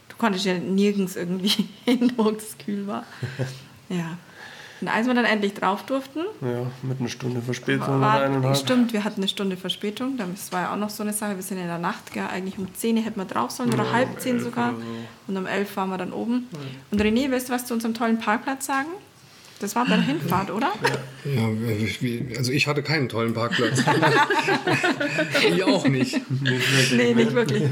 du 0.07 0.15
konntest 0.17 0.45
ja 0.45 0.57
nirgends 0.57 1.17
irgendwie 1.17 1.67
hin, 1.85 2.13
wo 2.15 2.29
es 2.29 2.57
kühl 2.57 2.87
war. 2.87 3.03
ja. 3.89 4.17
Und 4.79 4.87
als 4.87 5.07
wir 5.07 5.13
dann 5.13 5.25
endlich 5.25 5.53
drauf 5.55 5.85
durften. 5.85 6.19
Ja, 6.41 6.71
mit 6.83 6.99
einer 6.99 7.09
Stunde 7.09 7.41
Verspätung 7.41 7.99
war, 7.99 8.17
oder 8.17 8.25
eineinhalb. 8.25 8.57
Stimmt, 8.57 8.93
wir 8.93 9.03
hatten 9.03 9.21
eine 9.21 9.27
Stunde 9.27 9.57
Verspätung. 9.57 10.17
Das 10.17 10.51
war 10.51 10.61
ja 10.61 10.73
auch 10.73 10.77
noch 10.77 10.91
so 10.91 11.01
eine 11.03 11.13
Sache. 11.13 11.35
Wir 11.35 11.43
sind 11.43 11.57
in 11.57 11.67
der 11.67 11.79
Nacht, 11.79 12.13
gell, 12.13 12.27
eigentlich 12.31 12.59
um 12.59 12.73
10 12.73 12.97
hätten 12.97 13.19
wir 13.19 13.25
drauf 13.25 13.51
sollen 13.51 13.73
oder 13.73 13.85
ja, 13.85 13.93
halb 13.93 14.19
10 14.19 14.39
sogar. 14.39 14.73
So. 14.73 14.81
Und 15.27 15.37
um 15.37 15.45
11 15.47 15.75
waren 15.77 15.89
wir 15.89 15.97
dann 15.97 16.13
oben. 16.13 16.47
Ja. 16.51 16.59
Und 16.91 17.01
René, 17.01 17.31
willst 17.31 17.49
du 17.49 17.53
was 17.53 17.65
zu 17.65 17.73
unserem 17.73 17.95
tollen 17.95 18.19
Parkplatz 18.19 18.67
sagen? 18.67 18.89
Das 19.59 19.75
war 19.75 19.85
bei 19.85 19.95
der 19.95 20.05
Hinfahrt, 20.05 20.51
oder? 20.51 20.71
Ja, 21.25 21.49
also 22.37 22.51
ich 22.51 22.67
hatte 22.67 22.83
keinen 22.83 23.09
tollen 23.09 23.33
Parkplatz. 23.33 23.81
Ihr 25.57 25.67
auch 25.67 25.87
nicht. 25.87 26.21
Nee, 26.91 27.15
nicht 27.15 27.33
wirklich. 27.33 27.63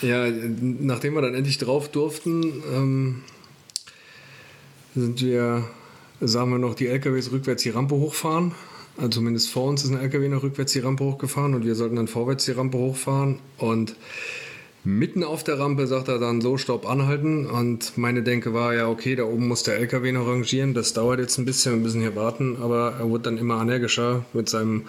Ja, 0.00 0.26
nachdem 0.30 1.14
wir 1.14 1.20
dann 1.20 1.34
endlich 1.34 1.58
drauf 1.58 1.90
durften, 1.90 2.42
ähm, 2.72 3.22
sind 4.94 5.20
wir 5.20 5.68
sagen 6.20 6.50
wir 6.50 6.58
noch, 6.58 6.74
die 6.74 6.86
LKWs 6.86 7.32
rückwärts 7.32 7.62
die 7.62 7.70
Rampe 7.70 7.94
hochfahren. 7.94 8.52
Also 8.96 9.08
zumindest 9.08 9.50
vor 9.50 9.64
uns 9.64 9.82
ist 9.82 9.90
ein 9.90 9.98
LKW 9.98 10.28
noch 10.28 10.42
rückwärts 10.42 10.72
die 10.72 10.78
Rampe 10.78 11.04
hochgefahren 11.04 11.54
und 11.54 11.64
wir 11.64 11.74
sollten 11.74 11.96
dann 11.96 12.06
vorwärts 12.06 12.44
die 12.44 12.52
Rampe 12.52 12.78
hochfahren. 12.78 13.40
Und 13.58 13.96
mitten 14.84 15.24
auf 15.24 15.42
der 15.42 15.58
Rampe 15.58 15.86
sagt 15.88 16.08
er 16.08 16.18
dann 16.20 16.40
so, 16.40 16.56
Stopp, 16.58 16.88
anhalten. 16.88 17.46
Und 17.46 17.98
meine 17.98 18.22
Denke 18.22 18.54
war 18.54 18.74
ja, 18.74 18.88
okay, 18.88 19.16
da 19.16 19.24
oben 19.24 19.48
muss 19.48 19.64
der 19.64 19.76
LKW 19.78 20.12
noch 20.12 20.28
rangieren. 20.28 20.74
Das 20.74 20.92
dauert 20.92 21.18
jetzt 21.18 21.38
ein 21.38 21.44
bisschen, 21.44 21.72
wir 21.72 21.80
müssen 21.80 22.02
hier 22.02 22.14
warten. 22.14 22.58
Aber 22.60 22.94
er 23.00 23.08
wurde 23.08 23.24
dann 23.24 23.38
immer 23.38 23.60
energischer 23.60 24.24
mit 24.32 24.48
seinen 24.48 24.84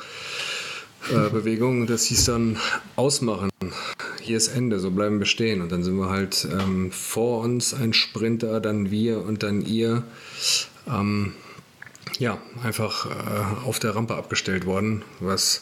äh, 1.10 1.29
Bewegungen. 1.32 1.88
Das 1.88 2.05
hieß 2.05 2.25
dann 2.25 2.58
ausmachen. 2.96 3.50
Hier 4.22 4.38
ist 4.38 4.50
Ende, 4.50 4.79
so 4.79 4.91
bleiben 4.91 5.17
wir 5.17 5.25
stehen. 5.25 5.62
Und 5.62 5.72
dann 5.72 5.84
sind 5.84 5.98
wir 5.98 6.12
halt 6.12 6.48
ähm, 6.51 6.91
vor 6.91 7.41
uns 7.41 7.74
ein 7.74 7.94
Sprinter, 7.94 8.60
dann 8.60 8.91
wir 8.91 9.24
und 9.24 9.41
dann 9.41 9.65
ihr 9.65 10.03
ähm, 10.88 11.34
ja, 12.20 12.38
einfach 12.63 13.06
äh, 13.06 13.65
auf 13.68 13.80
der 13.80 13.96
Rampe 13.96 14.15
abgestellt 14.15 14.65
worden, 14.65 15.04
was 15.20 15.62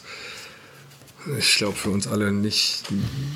ich 1.38 1.56
glaube, 1.56 1.76
für 1.76 1.90
uns 1.90 2.06
alle 2.06 2.32
nicht, 2.32 2.82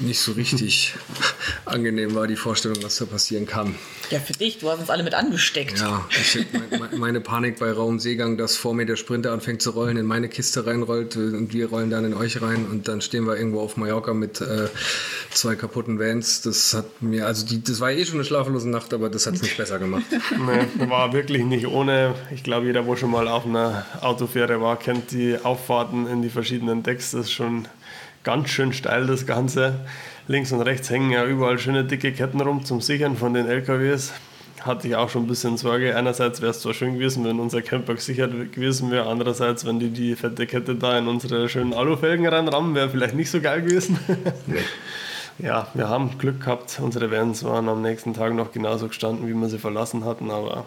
nicht 0.00 0.20
so 0.20 0.32
richtig 0.32 0.94
angenehm 1.64 2.14
war, 2.14 2.26
die 2.26 2.36
Vorstellung, 2.36 2.82
was 2.82 2.96
da 2.96 3.06
passieren 3.06 3.46
kann. 3.46 3.74
Ja, 4.10 4.20
für 4.20 4.32
dich, 4.32 4.58
du 4.58 4.70
hast 4.70 4.80
uns 4.80 4.90
alle 4.90 5.02
mit 5.02 5.14
angesteckt. 5.14 5.78
Ja, 5.78 6.06
ich, 6.10 6.46
meine 6.96 7.20
Panik 7.20 7.58
bei 7.58 7.70
Raumseegang, 7.70 8.36
dass 8.36 8.56
vor 8.56 8.74
mir 8.74 8.86
der 8.86 8.96
Sprinter 8.96 9.32
anfängt 9.32 9.62
zu 9.62 9.70
rollen, 9.70 9.96
in 9.96 10.06
meine 10.06 10.28
Kiste 10.28 10.66
reinrollt 10.66 11.16
und 11.16 11.52
wir 11.52 11.68
rollen 11.68 11.90
dann 11.90 12.04
in 12.04 12.14
euch 12.14 12.40
rein 12.40 12.66
und 12.66 12.88
dann 12.88 13.00
stehen 13.00 13.26
wir 13.26 13.36
irgendwo 13.36 13.60
auf 13.60 13.76
Mallorca 13.76 14.14
mit 14.14 14.40
äh, 14.40 14.68
zwei 15.30 15.56
kaputten 15.56 15.98
Vans. 15.98 16.42
Das 16.42 16.74
hat 16.74 17.02
mir, 17.02 17.26
also 17.26 17.46
die, 17.46 17.62
das 17.62 17.80
war 17.80 17.90
eh 17.90 18.04
schon 18.04 18.16
eine 18.16 18.24
schlaflose 18.24 18.68
Nacht, 18.68 18.94
aber 18.94 19.08
das 19.10 19.26
hat 19.26 19.34
es 19.34 19.42
nicht 19.42 19.56
besser 19.56 19.78
gemacht. 19.78 20.04
Nee, 20.38 20.88
war 20.88 21.12
wirklich 21.12 21.44
nicht 21.44 21.66
ohne. 21.66 22.14
Ich 22.34 22.42
glaube, 22.42 22.66
jeder, 22.66 22.86
wo 22.86 22.96
schon 22.96 23.10
mal 23.10 23.28
auf 23.28 23.44
einer 23.44 23.84
Autofähre 24.00 24.60
war, 24.60 24.78
kennt 24.78 25.10
die 25.10 25.36
Auffahrten 25.42 26.06
in 26.06 26.22
die 26.22 26.30
verschiedenen 26.30 26.82
Decks. 26.82 27.10
Das 27.10 27.22
ist 27.22 27.32
schon 27.32 27.66
ganz 28.24 28.48
schön 28.48 28.72
steil, 28.72 29.06
das 29.06 29.26
Ganze. 29.26 29.80
Links 30.26 30.52
und 30.52 30.60
rechts 30.60 30.90
hängen 30.90 31.10
ja 31.10 31.24
überall 31.24 31.58
schöne 31.58 31.84
dicke 31.84 32.12
Ketten 32.12 32.40
rum 32.40 32.64
zum 32.64 32.80
Sichern 32.80 33.16
von 33.16 33.34
den 33.34 33.46
LKWs. 33.46 34.12
Hatte 34.60 34.88
ich 34.88 34.96
auch 34.96 35.08
schon 35.08 35.24
ein 35.24 35.26
bisschen 35.28 35.56
Sorge. 35.56 35.96
Einerseits 35.96 36.40
wäre 36.40 36.50
es 36.50 36.60
zwar 36.60 36.74
schön 36.74 36.94
gewesen, 36.94 37.24
wenn 37.24 37.38
unser 37.40 37.62
Camper 37.62 37.94
gesichert 37.94 38.32
gewesen 38.52 38.90
wäre. 38.90 39.08
Andererseits, 39.08 39.64
wenn 39.64 39.78
die 39.78 39.90
die 39.90 40.16
fette 40.16 40.46
Kette 40.46 40.74
da 40.74 40.98
in 40.98 41.06
unsere 41.06 41.48
schönen 41.48 41.72
Alufelgen 41.72 42.26
reinrammen, 42.26 42.74
wäre 42.74 42.90
vielleicht 42.90 43.14
nicht 43.14 43.30
so 43.30 43.40
geil 43.40 43.62
gewesen. 43.62 43.98
Nee. 44.46 45.46
ja, 45.46 45.68
wir 45.74 45.88
haben 45.88 46.18
Glück 46.18 46.40
gehabt. 46.40 46.78
Unsere 46.82 47.10
Vans 47.10 47.44
waren 47.44 47.68
am 47.68 47.80
nächsten 47.80 48.12
Tag 48.12 48.34
noch 48.34 48.52
genauso 48.52 48.88
gestanden, 48.88 49.28
wie 49.28 49.34
wir 49.34 49.48
sie 49.48 49.58
verlassen 49.58 50.04
hatten. 50.04 50.30
Aber 50.30 50.64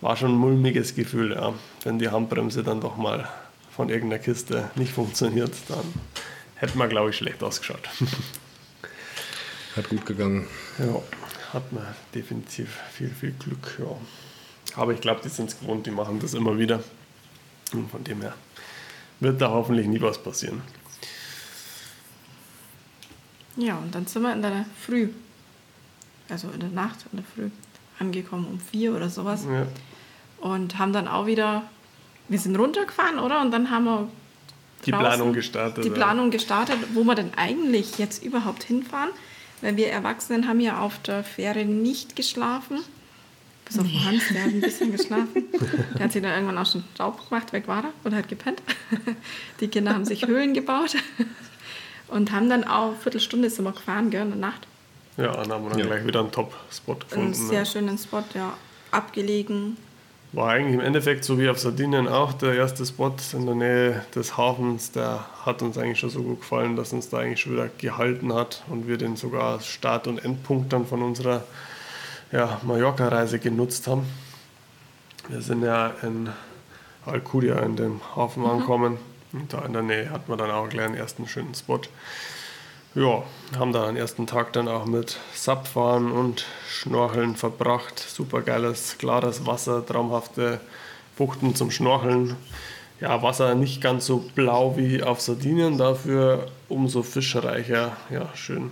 war 0.00 0.16
schon 0.16 0.32
ein 0.32 0.38
mulmiges 0.38 0.94
Gefühl, 0.94 1.32
ja. 1.32 1.54
Wenn 1.84 1.98
die 1.98 2.08
Handbremse 2.08 2.62
dann 2.62 2.80
doch 2.80 2.96
mal 2.96 3.28
von 3.70 3.88
irgendeiner 3.88 4.22
Kiste 4.22 4.70
nicht 4.74 4.92
funktioniert, 4.92 5.52
dann 5.68 5.84
hätte 6.58 6.76
man, 6.76 6.88
glaube 6.88 7.10
ich, 7.10 7.16
schlecht 7.16 7.42
ausgeschaut. 7.42 7.88
Hat 9.76 9.88
gut 9.88 10.04
gegangen. 10.06 10.46
Ja, 10.78 11.02
hat 11.52 11.72
man 11.72 11.86
definitiv 12.14 12.78
viel, 12.92 13.10
viel 13.10 13.32
Glück. 13.32 13.78
Ja. 13.78 13.96
Aber 14.76 14.92
ich 14.92 15.00
glaube, 15.00 15.20
die 15.22 15.28
sind 15.28 15.50
es 15.50 15.58
gewohnt, 15.58 15.86
die 15.86 15.90
machen 15.90 16.18
das 16.20 16.34
immer 16.34 16.58
wieder. 16.58 16.82
Und 17.72 17.90
von 17.90 18.02
dem 18.04 18.20
her 18.22 18.34
wird 19.20 19.40
da 19.40 19.50
hoffentlich 19.50 19.86
nie 19.86 20.00
was 20.00 20.22
passieren. 20.22 20.62
Ja, 23.56 23.76
und 23.76 23.94
dann 23.94 24.06
sind 24.06 24.22
wir 24.22 24.32
in 24.32 24.42
der 24.42 24.66
Früh, 24.80 25.08
also 26.28 26.48
in 26.50 26.60
der 26.60 26.68
Nacht, 26.68 27.06
in 27.12 27.18
der 27.18 27.26
Früh, 27.34 27.50
angekommen 27.98 28.46
um 28.46 28.60
vier 28.60 28.94
oder 28.94 29.10
sowas. 29.10 29.44
Ja. 29.44 29.66
Und 30.40 30.78
haben 30.78 30.92
dann 30.92 31.08
auch 31.08 31.26
wieder, 31.26 31.68
wir 32.28 32.38
sind 32.38 32.56
runtergefahren, 32.56 33.18
oder? 33.18 33.40
Und 33.40 33.50
dann 33.50 33.70
haben 33.70 33.84
wir 33.84 34.08
die 34.86 34.92
Planung 34.92 35.32
gestartet. 35.32 35.84
Die 35.84 35.90
Planung 35.90 36.30
gestartet, 36.30 36.76
wo 36.94 37.04
wir 37.04 37.14
denn 37.14 37.32
eigentlich 37.36 37.98
jetzt 37.98 38.22
überhaupt 38.22 38.62
hinfahren. 38.62 39.10
Weil 39.60 39.76
wir 39.76 39.88
Erwachsenen 39.88 40.46
haben 40.46 40.60
ja 40.60 40.80
auf 40.80 41.00
der 41.02 41.24
Fähre 41.24 41.64
nicht 41.64 42.14
geschlafen. 42.14 42.78
Bis 43.64 43.78
auf 43.78 43.84
nee. 43.84 44.00
Hans, 44.04 44.28
der 44.32 44.44
hat 44.44 44.50
ein 44.50 44.60
bisschen 44.60 44.92
geschlafen. 44.96 45.44
Der 45.94 46.04
hat 46.04 46.12
sich 46.12 46.22
dann 46.22 46.32
irgendwann 46.32 46.58
auch 46.58 46.70
schon 46.70 46.84
Staub 46.94 47.28
gemacht, 47.28 47.52
weg 47.52 47.66
war 47.66 47.84
er 47.84 47.92
und 48.04 48.14
hat 48.14 48.28
gepennt. 48.28 48.62
Die 49.60 49.68
Kinder 49.68 49.92
haben 49.92 50.04
sich 50.04 50.26
Höhlen 50.26 50.54
gebaut 50.54 50.96
und 52.08 52.32
haben 52.32 52.48
dann 52.48 52.64
auch 52.64 52.88
eine 52.88 52.96
Viertelstunde 52.96 53.50
sind 53.50 53.64
wir 53.64 53.72
gefahren, 53.72 54.10
gell, 54.10 54.22
in 54.22 54.30
der 54.30 54.38
Nacht. 54.38 54.66
Ja, 55.16 55.32
dann 55.32 55.52
haben 55.52 55.64
wir 55.64 55.70
dann 55.70 55.80
ja. 55.80 55.86
gleich 55.86 56.06
wieder 56.06 56.20
einen 56.20 56.30
Top-Spot 56.30 56.94
gefunden. 56.94 57.24
Einen 57.26 57.34
sehr 57.34 57.60
ne? 57.60 57.66
schönen 57.66 57.98
Spot, 57.98 58.24
ja. 58.34 58.56
Abgelegen, 58.90 59.76
war 60.32 60.50
eigentlich 60.50 60.74
im 60.74 60.80
Endeffekt 60.80 61.24
so 61.24 61.38
wie 61.38 61.48
auf 61.48 61.58
Sardinien 61.58 62.06
auch 62.06 62.32
der 62.34 62.54
erste 62.54 62.84
Spot 62.84 63.14
in 63.32 63.46
der 63.46 63.54
Nähe 63.54 64.04
des 64.14 64.36
Hafens. 64.36 64.92
Der 64.92 65.24
hat 65.44 65.62
uns 65.62 65.78
eigentlich 65.78 65.98
schon 65.98 66.10
so 66.10 66.22
gut 66.22 66.40
gefallen, 66.40 66.76
dass 66.76 66.92
uns 66.92 67.08
da 67.08 67.18
eigentlich 67.18 67.40
schon 67.40 67.52
wieder 67.52 67.68
gehalten 67.78 68.34
hat 68.34 68.62
und 68.68 68.86
wir 68.86 68.98
den 68.98 69.16
sogar 69.16 69.54
als 69.54 69.66
Start- 69.66 70.06
und 70.06 70.22
Endpunkt 70.22 70.72
dann 70.72 70.86
von 70.86 71.02
unserer 71.02 71.44
ja, 72.30 72.60
Mallorca-Reise 72.62 73.38
genutzt 73.38 73.86
haben. 73.86 74.06
Wir 75.28 75.40
sind 75.40 75.62
ja 75.62 75.92
in 76.02 76.28
Alcudia 77.06 77.60
in 77.60 77.76
dem 77.76 78.00
Hafen 78.14 78.42
mhm. 78.42 78.50
angekommen 78.50 78.98
und 79.32 79.52
da 79.52 79.64
in 79.64 79.72
der 79.72 79.82
Nähe 79.82 80.10
hatten 80.10 80.30
wir 80.30 80.36
dann 80.36 80.50
auch 80.50 80.68
gleich 80.68 80.86
einen 80.86 80.94
ersten 80.94 81.26
schönen 81.26 81.54
Spot 81.54 81.80
ja, 82.94 83.22
haben 83.58 83.72
da 83.72 83.86
den 83.86 83.96
ersten 83.96 84.26
Tag 84.26 84.52
dann 84.52 84.68
auch 84.68 84.86
mit 84.86 85.18
Subfahren 85.34 86.10
und 86.10 86.46
Schnorcheln 86.68 87.36
verbracht. 87.36 87.98
Super 87.98 88.42
geiles, 88.42 88.96
klares 88.98 89.46
Wasser, 89.46 89.84
traumhafte 89.84 90.60
Buchten 91.16 91.54
zum 91.54 91.70
Schnorcheln. 91.70 92.36
Ja, 93.00 93.22
Wasser 93.22 93.54
nicht 93.54 93.80
ganz 93.80 94.06
so 94.06 94.18
blau 94.34 94.76
wie 94.76 95.02
auf 95.02 95.20
Sardinien, 95.20 95.78
dafür 95.78 96.48
umso 96.68 97.02
fischreicher. 97.02 97.96
Ja, 98.10 98.28
schön. 98.34 98.70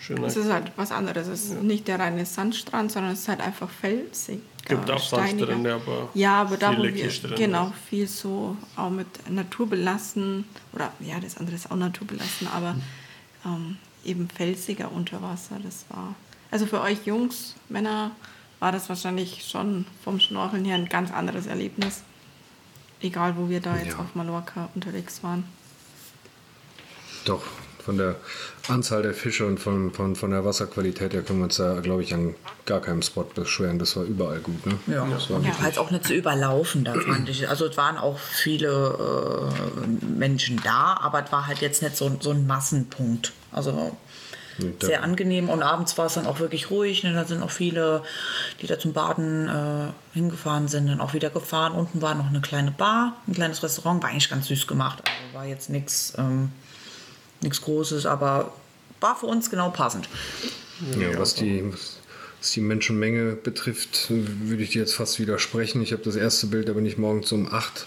Schöner. 0.00 0.26
Es 0.26 0.36
ist 0.36 0.50
halt 0.50 0.72
was 0.76 0.92
anderes. 0.92 1.28
Es 1.28 1.44
ist 1.44 1.54
ja. 1.54 1.62
nicht 1.62 1.86
der 1.86 1.98
reine 1.98 2.24
Sandstrand, 2.24 2.90
sondern 2.90 3.12
es 3.12 3.20
ist 3.20 3.28
halt 3.28 3.42
einfach 3.42 3.68
felsig. 3.68 4.40
Gibt 4.66 4.90
auch 4.90 5.02
Sand 5.02 5.40
drin, 5.40 5.66
aber 5.66 6.08
ja, 6.14 6.42
aber 6.42 6.56
da, 6.56 6.76
wo 6.76 6.82
wir, 6.82 7.10
genau, 7.36 7.72
viel 7.88 8.06
so 8.06 8.56
auch 8.76 8.90
mit 8.90 9.06
Natur 9.28 9.68
belassen, 9.68 10.44
oder 10.72 10.92
ja, 11.00 11.18
das 11.20 11.36
andere 11.38 11.56
ist 11.56 11.70
auch 11.70 11.76
Natur 11.76 12.06
belassen, 12.06 12.46
aber 12.54 12.74
hm 12.74 12.82
ähm, 13.44 13.76
eben 14.04 14.28
felsiger 14.28 14.92
unter 14.92 15.22
Wasser. 15.22 15.58
Das 15.62 15.84
war, 15.88 16.14
also 16.50 16.66
für 16.66 16.80
euch 16.80 17.06
Jungs, 17.06 17.54
Männer, 17.68 18.12
war 18.58 18.72
das 18.72 18.88
wahrscheinlich 18.88 19.46
schon 19.48 19.86
vom 20.04 20.20
Schnorcheln 20.20 20.64
her 20.64 20.76
ein 20.76 20.88
ganz 20.88 21.10
anderes 21.10 21.46
Erlebnis. 21.46 22.02
Egal, 23.00 23.36
wo 23.36 23.48
wir 23.48 23.60
da 23.60 23.76
jetzt 23.76 23.92
ja. 23.92 23.98
auf 23.98 24.14
Mallorca 24.14 24.68
unterwegs 24.74 25.22
waren. 25.22 25.44
Doch, 27.24 27.42
von 27.82 27.98
der 27.98 28.16
Anzahl 28.68 29.02
der 29.02 29.14
Fische 29.14 29.46
und 29.46 29.58
von, 29.58 29.92
von, 29.92 30.16
von 30.16 30.30
der 30.30 30.44
Wasserqualität 30.44 31.12
her 31.12 31.22
können 31.22 31.40
wir 31.40 31.44
uns 31.44 31.56
da, 31.56 31.80
glaube 31.80 32.02
ich, 32.02 32.14
an 32.14 32.34
gar 32.66 32.80
keinem 32.80 33.02
Spot 33.02 33.24
beschweren. 33.24 33.78
Das 33.78 33.96
war 33.96 34.04
überall 34.04 34.40
gut. 34.40 34.64
Ne? 34.66 34.78
Ja, 34.86 35.06
das 35.06 35.28
war 35.30 35.36
und 35.38 35.44
wirklich- 35.44 35.62
halt 35.62 35.78
auch 35.78 35.90
nicht 35.90 36.06
zu 36.06 36.14
überlaufen, 36.14 36.84
da 36.84 36.94
fand 36.94 37.28
ich. 37.28 37.48
Also 37.48 37.66
es 37.66 37.76
waren 37.76 37.96
auch 37.98 38.18
viele 38.18 39.50
äh, 39.50 40.06
Menschen 40.06 40.60
da, 40.62 40.96
aber 41.00 41.24
es 41.24 41.32
war 41.32 41.46
halt 41.46 41.58
jetzt 41.60 41.82
nicht 41.82 41.96
so, 41.96 42.10
so 42.20 42.30
ein 42.30 42.46
Massenpunkt. 42.46 43.32
Also 43.52 43.96
sehr 44.80 45.02
angenehm 45.02 45.48
und 45.48 45.62
abends 45.62 45.96
war 45.96 46.06
es 46.06 46.14
dann 46.14 46.26
auch 46.26 46.38
wirklich 46.38 46.70
ruhig. 46.70 47.02
Ne? 47.02 47.14
Da 47.14 47.24
sind 47.24 47.42
auch 47.42 47.50
viele, 47.50 48.02
die 48.60 48.66
da 48.66 48.78
zum 48.78 48.92
Baden 48.92 49.48
äh, 49.48 49.86
hingefahren 50.12 50.68
sind, 50.68 50.86
dann 50.88 51.00
auch 51.00 51.14
wieder 51.14 51.30
gefahren. 51.30 51.72
Unten 51.72 52.02
war 52.02 52.14
noch 52.14 52.28
eine 52.28 52.40
kleine 52.42 52.70
Bar, 52.70 53.16
ein 53.26 53.32
kleines 53.34 53.62
Restaurant, 53.62 54.02
war 54.02 54.10
eigentlich 54.10 54.28
ganz 54.28 54.48
süß 54.48 54.66
gemacht. 54.66 55.02
Also 55.04 55.34
war 55.38 55.46
jetzt 55.46 55.70
nichts 55.70 56.12
ähm, 56.18 56.52
nichts 57.42 57.60
Großes, 57.62 58.06
aber 58.06 58.52
war 59.00 59.16
für 59.16 59.26
uns 59.26 59.50
genau 59.50 59.70
passend. 59.70 60.08
Ja, 60.98 61.18
was 61.18 61.34
die, 61.34 61.64
was 62.40 62.52
die 62.52 62.60
Menschenmenge 62.60 63.32
betrifft, 63.36 64.06
würde 64.10 64.62
ich 64.62 64.70
dir 64.70 64.80
jetzt 64.80 64.94
fast 64.94 65.18
widersprechen. 65.18 65.82
Ich 65.82 65.92
habe 65.92 66.02
das 66.02 66.16
erste 66.16 66.46
Bild, 66.46 66.68
da 66.68 66.72
bin 66.72 66.86
ich 66.86 66.98
morgens 66.98 67.30
um 67.32 67.52
8 67.52 67.86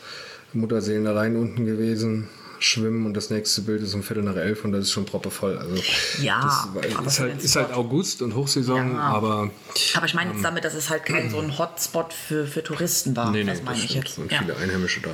Mutterseelen 0.53 1.07
allein 1.07 1.35
unten 1.35 1.65
gewesen, 1.65 2.29
schwimmen 2.59 3.05
und 3.07 3.15
das 3.15 3.29
nächste 3.31 3.61
Bild 3.63 3.81
ist 3.81 3.93
um 3.95 4.03
Viertel 4.03 4.23
nach 4.23 4.35
elf 4.35 4.63
und 4.63 4.71
das 4.71 4.81
ist 4.83 4.91
schon 4.91 5.05
proppevoll. 5.05 5.57
Also 5.57 5.75
Ja, 6.21 6.69
das 7.03 7.13
ist, 7.13 7.19
halt, 7.19 7.43
ist 7.43 7.55
halt. 7.55 7.71
August 7.73 8.21
und 8.21 8.35
Hochsaison, 8.35 8.93
Ja. 8.93 8.99
aber 9.01 9.49
Aber 9.95 10.05
ich 10.05 10.13
meine 10.13 10.31
jetzt 10.33 10.43
damit, 10.43 10.63
dass 10.63 10.75
es 10.75 10.89
halt 10.91 11.05
kein 11.05 11.29
so 11.31 11.39
ein 11.39 11.57
Hotspot 11.57 12.13
für, 12.13 12.45
für 12.45 12.63
Touristen 12.63 13.15
war. 13.15 13.31
nee, 13.31 13.43
nee, 13.43 13.49
das 13.51 13.63
meine 13.63 13.75
das 13.77 13.85
ich 13.85 13.95
jetzt. 13.95 14.15
sind 14.15 14.31
Ja. 14.31 14.37
viele 14.39 14.55
Einheimische 14.57 15.01
da. 15.01 15.09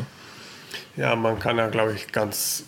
Ja, 0.98 1.16
man 1.16 1.40
kann 1.40 1.58
ja, 1.58 1.68
glaube 1.70 1.94
ich, 1.94 2.12
ganz 2.12 2.64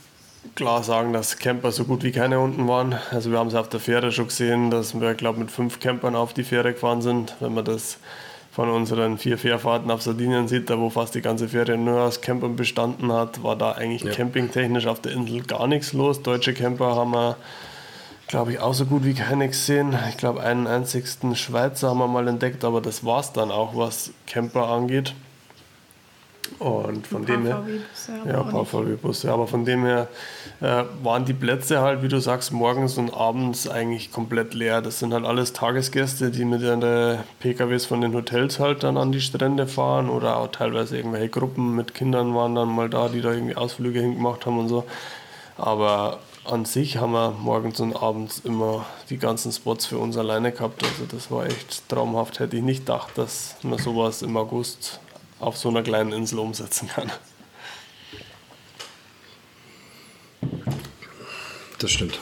klar 0.55 0.83
sagen, 0.83 1.13
dass 1.13 1.37
Camper 1.37 1.71
so 1.71 1.85
gut 1.85 2.03
wie 2.03 2.11
keine 2.11 2.39
unten 2.39 2.67
waren. 2.67 2.95
Also 3.11 3.31
wir 3.31 3.39
haben 3.39 3.47
es 3.47 3.55
auf 3.55 3.69
der 3.69 3.79
Fähre 3.79 4.11
schon 4.11 4.27
gesehen, 4.27 4.71
dass 4.71 4.99
wir, 4.99 5.13
glaube 5.13 5.39
mit 5.39 5.51
fünf 5.51 5.79
Campern 5.79 6.15
auf 6.15 6.33
die 6.33 6.43
Fähre 6.43 6.73
gefahren 6.73 7.01
sind. 7.01 7.35
Wenn 7.39 7.53
man 7.53 7.65
das 7.65 7.97
von 8.51 8.69
unseren 8.69 9.17
vier 9.17 9.37
Fährfahrten 9.37 9.89
auf 9.91 10.01
Sardinien 10.01 10.47
sieht, 10.47 10.69
da 10.69 10.77
wo 10.77 10.89
fast 10.89 11.15
die 11.15 11.21
ganze 11.21 11.47
Fähre 11.47 11.77
nur 11.77 12.01
aus 12.01 12.21
Campern 12.21 12.55
bestanden 12.55 13.11
hat, 13.13 13.43
war 13.43 13.55
da 13.55 13.71
eigentlich 13.73 14.03
Ja. 14.03 14.11
campingtechnisch 14.11 14.87
auf 14.87 14.99
der 14.99 15.13
Insel 15.13 15.41
gar 15.43 15.67
nichts 15.67 15.93
los. 15.93 16.21
Deutsche 16.21 16.53
Camper 16.53 16.95
haben 16.95 17.11
wir, 17.11 17.37
glaube 18.27 18.51
ich, 18.51 18.59
auch 18.59 18.73
so 18.73 18.85
gut 18.85 19.05
wie 19.05 19.13
keine 19.13 19.47
gesehen. 19.47 19.97
Ich 20.09 20.17
glaube, 20.17 20.41
einen 20.43 20.67
einzigsten 20.67 21.35
Schweizer 21.35 21.89
haben 21.91 21.99
wir 21.99 22.07
mal 22.07 22.27
entdeckt, 22.27 22.65
aber 22.65 22.81
das 22.81 23.05
war 23.05 23.21
es 23.21 23.31
dann 23.31 23.51
auch, 23.51 23.75
was 23.75 24.11
Camper 24.27 24.67
angeht. 24.67 25.13
Und 26.61 27.07
von 27.07 27.25
dem 27.25 27.43
her. 27.47 27.63
Ja, 28.27 28.43
ein 28.43 28.49
paar. 28.51 28.65
VW-Busse. 28.65 29.31
Aber 29.31 29.47
von 29.47 29.65
dem 29.65 29.83
her 29.83 30.07
äh, 30.61 30.83
waren 31.01 31.25
die 31.25 31.33
Plätze 31.33 31.81
halt, 31.81 32.03
wie 32.03 32.07
du 32.07 32.19
sagst, 32.19 32.53
morgens 32.53 32.99
und 32.99 33.11
abends 33.11 33.67
eigentlich 33.67 34.11
komplett 34.11 34.53
leer. 34.53 34.83
Das 34.83 34.99
sind 34.99 35.11
halt 35.11 35.25
alles 35.25 35.53
Tagesgäste, 35.53 36.29
die 36.29 36.45
mit 36.45 36.61
ihren 36.61 37.17
PKWs 37.39 37.87
von 37.87 38.01
den 38.01 38.13
Hotels 38.13 38.59
halt 38.59 38.83
dann 38.83 38.97
an 38.97 39.11
die 39.11 39.21
Strände 39.21 39.65
fahren 39.65 40.07
oder 40.07 40.37
auch 40.37 40.49
teilweise 40.49 40.97
irgendwelche 40.97 41.29
Gruppen 41.29 41.75
mit 41.75 41.95
Kindern 41.95 42.35
waren 42.35 42.53
dann 42.53 42.69
mal 42.69 42.91
da, 42.91 43.09
die 43.09 43.21
da 43.21 43.31
irgendwie 43.31 43.55
Ausflüge 43.55 43.99
hingemacht 43.99 44.45
haben 44.45 44.59
und 44.59 44.67
so. 44.67 44.85
Aber 45.57 46.19
an 46.45 46.65
sich 46.65 46.97
haben 46.97 47.13
wir 47.13 47.31
morgens 47.31 47.79
und 47.79 47.95
abends 47.95 48.39
immer 48.39 48.85
die 49.09 49.17
ganzen 49.17 49.51
Spots 49.51 49.87
für 49.87 49.97
uns 49.97 50.15
alleine 50.15 50.51
gehabt. 50.51 50.83
Also 50.83 51.05
das 51.09 51.31
war 51.31 51.47
echt 51.47 51.89
traumhaft. 51.89 52.39
Hätte 52.39 52.57
ich 52.57 52.63
nicht 52.63 52.85
gedacht, 52.85 53.17
dass 53.17 53.55
man 53.63 53.79
sowas 53.79 54.21
im 54.21 54.37
August 54.37 54.99
auf 55.41 55.57
so 55.57 55.69
einer 55.69 55.83
kleinen 55.83 56.11
Insel 56.11 56.39
umsetzen 56.39 56.87
kann. 56.87 57.11
Das 61.79 61.91
stimmt. 61.91 62.19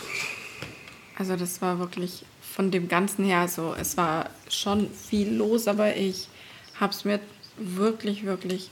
Also 1.17 1.35
das 1.35 1.61
war 1.61 1.79
wirklich 1.79 2.23
von 2.41 2.71
dem 2.71 2.87
Ganzen 2.87 3.25
her 3.25 3.47
so, 3.47 3.75
es 3.77 3.97
war 3.97 4.29
schon 4.49 4.89
viel 4.89 5.33
los, 5.33 5.67
aber 5.67 5.97
ich 5.97 6.29
habe 6.79 6.93
es 6.93 7.03
mir 7.03 7.19
wirklich, 7.57 8.25
wirklich 8.25 8.69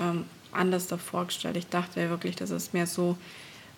ähm, 0.00 0.24
anders 0.52 0.88
davor 0.88 1.26
gestellt. 1.26 1.56
Ich 1.56 1.68
dachte 1.68 2.10
wirklich, 2.10 2.34
das 2.34 2.50
ist 2.50 2.74
mehr 2.74 2.88
so 2.88 3.16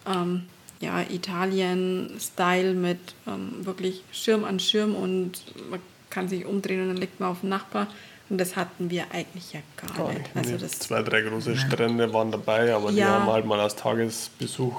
ähm, 0.07 0.47
ja, 0.81 1.03
Italien-Style 1.03 2.73
mit 2.73 2.99
ähm, 3.27 3.67
wirklich 3.67 4.03
Schirm 4.13 4.45
an 4.45 4.61
Schirm 4.61 4.95
und 4.95 5.45
man 5.71 5.81
kann 6.09 6.29
sich 6.29 6.47
umdrehen 6.47 6.83
und 6.83 6.89
dann 6.89 6.97
liegt 6.97 7.21
man 7.21 7.31
auf 7.31 7.41
dem 7.41 7.51
Nachbar. 7.51 7.87
Und 8.31 8.39
das 8.39 8.55
hatten 8.57 8.89
wir 8.91 9.05
eigentlich 9.13 9.53
ja 9.53 9.61
gar, 9.77 10.07
Gar 10.07 10.13
nicht. 10.15 10.31
Also 10.37 10.57
das 10.57 10.79
Zwei, 10.79 11.03
drei 11.03 11.21
große 11.23 11.57
Strände 11.57 12.13
waren 12.13 12.31
dabei, 12.31 12.73
aber 12.75 12.91
die 12.93 12.99
Ja. 12.99 13.09
haben 13.21 13.27
halt 13.27 13.45
mal 13.45 13.59
als 13.61 13.75
Tagesbesuch 13.77 14.73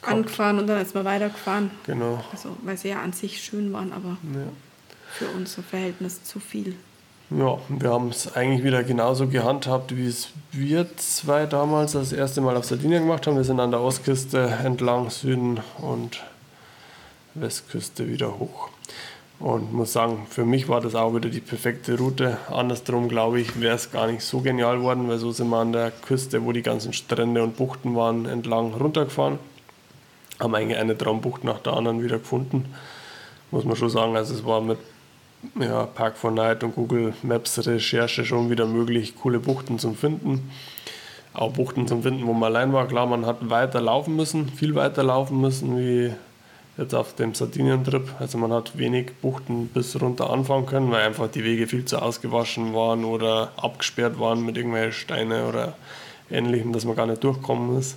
gehabt. 0.00 0.12
angefahren 0.18 0.58
und 0.58 0.66
dann 0.66 0.80
ist 0.80 0.94
man 0.94 1.04
weitergefahren. 1.04 1.70
Genau. 1.86 2.24
Also, 2.32 2.56
weil 2.62 2.76
sie 2.78 2.88
ja 2.88 3.02
an 3.02 3.12
sich 3.12 3.42
schön 3.42 3.72
waren, 3.72 3.92
aber 3.92 4.16
Ja. 4.34 4.46
für 5.12 5.26
unser 5.28 5.62
Verhältnis 5.62 6.24
zu 6.24 6.40
viel. 6.40 6.74
Ja, 7.30 7.58
wir 7.68 7.90
haben 7.90 8.08
es 8.08 8.34
eigentlich 8.36 8.64
wieder 8.64 8.82
genauso 8.84 9.26
gehandhabt, 9.28 9.96
wie 9.96 10.06
es 10.06 10.28
wir 10.52 10.86
zwei 10.96 11.46
damals 11.46 11.92
das 11.92 12.12
erste 12.12 12.40
Mal 12.40 12.56
auf 12.56 12.64
Sardinien 12.66 13.02
gemacht 13.04 13.26
haben. 13.26 13.36
Wir 13.36 13.44
sind 13.44 13.60
an 13.60 13.70
der 13.70 13.80
Ostküste 13.80 14.38
entlang, 14.64 15.10
Süden 15.10 15.60
und 15.78 16.22
Westküste 17.34 18.08
wieder 18.08 18.38
hoch. 18.38 18.68
Und 19.40 19.72
muss 19.72 19.92
sagen, 19.92 20.26
für 20.30 20.44
mich 20.44 20.68
war 20.68 20.80
das 20.80 20.94
auch 20.94 21.14
wieder 21.14 21.28
die 21.28 21.40
perfekte 21.40 21.98
Route. 21.98 22.38
Andersrum, 22.50 23.08
glaube 23.08 23.40
ich, 23.40 23.60
wäre 23.60 23.74
es 23.74 23.90
gar 23.90 24.06
nicht 24.06 24.22
so 24.22 24.40
genial 24.40 24.80
worden, 24.80 25.08
weil 25.08 25.18
so 25.18 25.32
sind 25.32 25.48
wir 25.48 25.58
an 25.58 25.72
der 25.72 25.90
Küste, 25.90 26.44
wo 26.44 26.52
die 26.52 26.62
ganzen 26.62 26.92
Strände 26.92 27.42
und 27.42 27.56
Buchten 27.56 27.96
waren, 27.96 28.26
entlang 28.26 28.72
runtergefahren. 28.74 29.38
Haben 30.40 30.54
eigentlich 30.54 30.78
eine 30.78 30.96
Traumbucht 30.96 31.44
nach 31.44 31.58
der 31.58 31.74
anderen 31.74 32.02
wieder 32.02 32.18
gefunden. 32.18 32.74
Muss 33.50 33.64
man 33.64 33.76
schon 33.76 33.90
sagen, 33.90 34.16
also 34.16 34.34
es 34.34 34.44
war 34.44 34.60
mit 34.60 34.78
ja, 35.58 35.84
Park 35.84 36.16
4 36.16 36.30
Night 36.30 36.64
und 36.64 36.74
Google 36.74 37.12
Maps 37.22 37.66
Recherche 37.66 38.24
schon 38.24 38.50
wieder 38.50 38.66
möglich, 38.66 39.14
coole 39.20 39.40
Buchten 39.40 39.78
zum 39.78 39.94
Finden. 39.96 40.50
Auch 41.32 41.52
Buchten 41.52 41.86
zum 41.86 42.02
Finden, 42.02 42.26
wo 42.26 42.32
man 42.32 42.54
allein 42.54 42.72
war. 42.72 42.86
Klar, 42.86 43.06
man 43.06 43.26
hat 43.26 43.50
weiter 43.50 43.80
laufen 43.80 44.16
müssen, 44.16 44.48
viel 44.48 44.74
weiter 44.74 45.02
laufen 45.02 45.40
müssen 45.40 45.76
wie 45.76 46.12
jetzt 46.76 46.94
auf 46.94 47.14
dem 47.14 47.34
Sardinien-Trip. 47.34 48.14
Also 48.18 48.38
man 48.38 48.52
hat 48.52 48.76
wenig 48.78 49.12
Buchten 49.22 49.68
bis 49.68 50.00
runter 50.00 50.30
anfangen 50.30 50.66
können, 50.66 50.90
weil 50.90 51.02
einfach 51.06 51.28
die 51.28 51.44
Wege 51.44 51.66
viel 51.66 51.84
zu 51.84 51.98
ausgewaschen 52.00 52.74
waren 52.74 53.04
oder 53.04 53.52
abgesperrt 53.56 54.18
waren 54.18 54.44
mit 54.44 54.56
irgendwelchen 54.56 54.92
Steinen 54.92 55.46
oder 55.46 55.74
ähnlichem, 56.30 56.72
dass 56.72 56.84
man 56.84 56.96
gar 56.96 57.06
nicht 57.06 57.22
durchkommen 57.22 57.78
ist. 57.78 57.96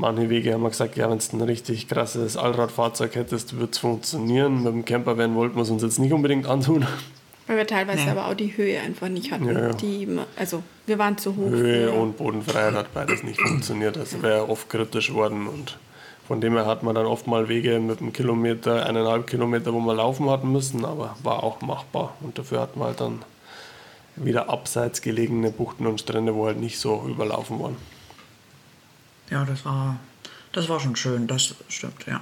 Manche 0.00 0.30
Wege 0.30 0.52
haben 0.54 0.62
wir 0.62 0.68
gesagt, 0.70 0.96
ja, 0.96 1.10
wenn 1.10 1.18
du 1.18 1.36
ein 1.36 1.40
richtig 1.42 1.88
krasses 1.88 2.36
Allradfahrzeug 2.36 3.16
hättest, 3.16 3.54
würde 3.54 3.72
es 3.72 3.78
funktionieren. 3.78 4.62
Mit 4.62 4.72
dem 4.72 4.84
Campervan 4.84 5.34
wollten 5.34 5.56
wir 5.56 5.62
es 5.62 5.70
uns 5.70 5.82
jetzt 5.82 5.98
nicht 5.98 6.12
unbedingt 6.12 6.46
antun. 6.46 6.86
Weil 7.48 7.56
wir 7.56 7.66
teilweise 7.66 8.04
Nee. 8.04 8.10
aber 8.10 8.28
auch 8.28 8.34
die 8.34 8.56
Höhe 8.56 8.78
einfach 8.78 9.08
nicht 9.08 9.32
hatten. 9.32 9.46
Ja, 9.46 9.68
ja. 9.68 9.72
Die, 9.72 10.06
also 10.36 10.62
wir 10.86 10.98
waren 10.98 11.18
zu 11.18 11.34
hoch. 11.34 11.48
Höhe 11.50 11.90
und 11.90 12.16
Bodenfreiheit 12.16 12.74
hat 12.74 12.94
beides 12.94 13.24
nicht 13.24 13.40
funktioniert. 13.40 13.96
Das 13.96 14.22
wäre 14.22 14.48
oft 14.48 14.68
kritisch 14.68 15.12
worden 15.12 15.48
und 15.48 15.78
von 16.28 16.42
dem 16.42 16.52
her 16.52 16.66
hat 16.66 16.82
man 16.82 16.94
dann 16.94 17.06
oft 17.06 17.26
mal 17.26 17.48
Wege 17.48 17.80
mit 17.80 18.00
einem 18.00 18.12
Kilometer, 18.12 18.84
eineinhalb 18.84 19.26
Kilometer, 19.26 19.72
wo 19.72 19.80
wir 19.80 19.94
laufen 19.94 20.28
hatten 20.28 20.52
müssen, 20.52 20.84
aber 20.84 21.16
war 21.22 21.42
auch 21.42 21.62
machbar. 21.62 22.14
Und 22.20 22.38
dafür 22.38 22.60
hatten 22.60 22.78
wir 22.78 22.84
halt 22.84 23.00
dann 23.00 23.22
wieder 24.14 24.50
abseits 24.50 25.00
gelegene 25.00 25.50
Buchten 25.50 25.86
und 25.86 26.00
Strände, 26.00 26.34
wo 26.34 26.44
halt 26.44 26.60
nicht 26.60 26.78
so 26.78 27.06
überlaufen 27.08 27.58
waren. 27.60 27.76
Ja, 29.30 29.46
das 29.46 29.64
war, 29.64 29.98
das 30.52 30.68
war 30.68 30.80
schon 30.80 30.96
schön, 30.96 31.26
das 31.26 31.54
stimmt, 31.68 32.04
ja. 32.06 32.20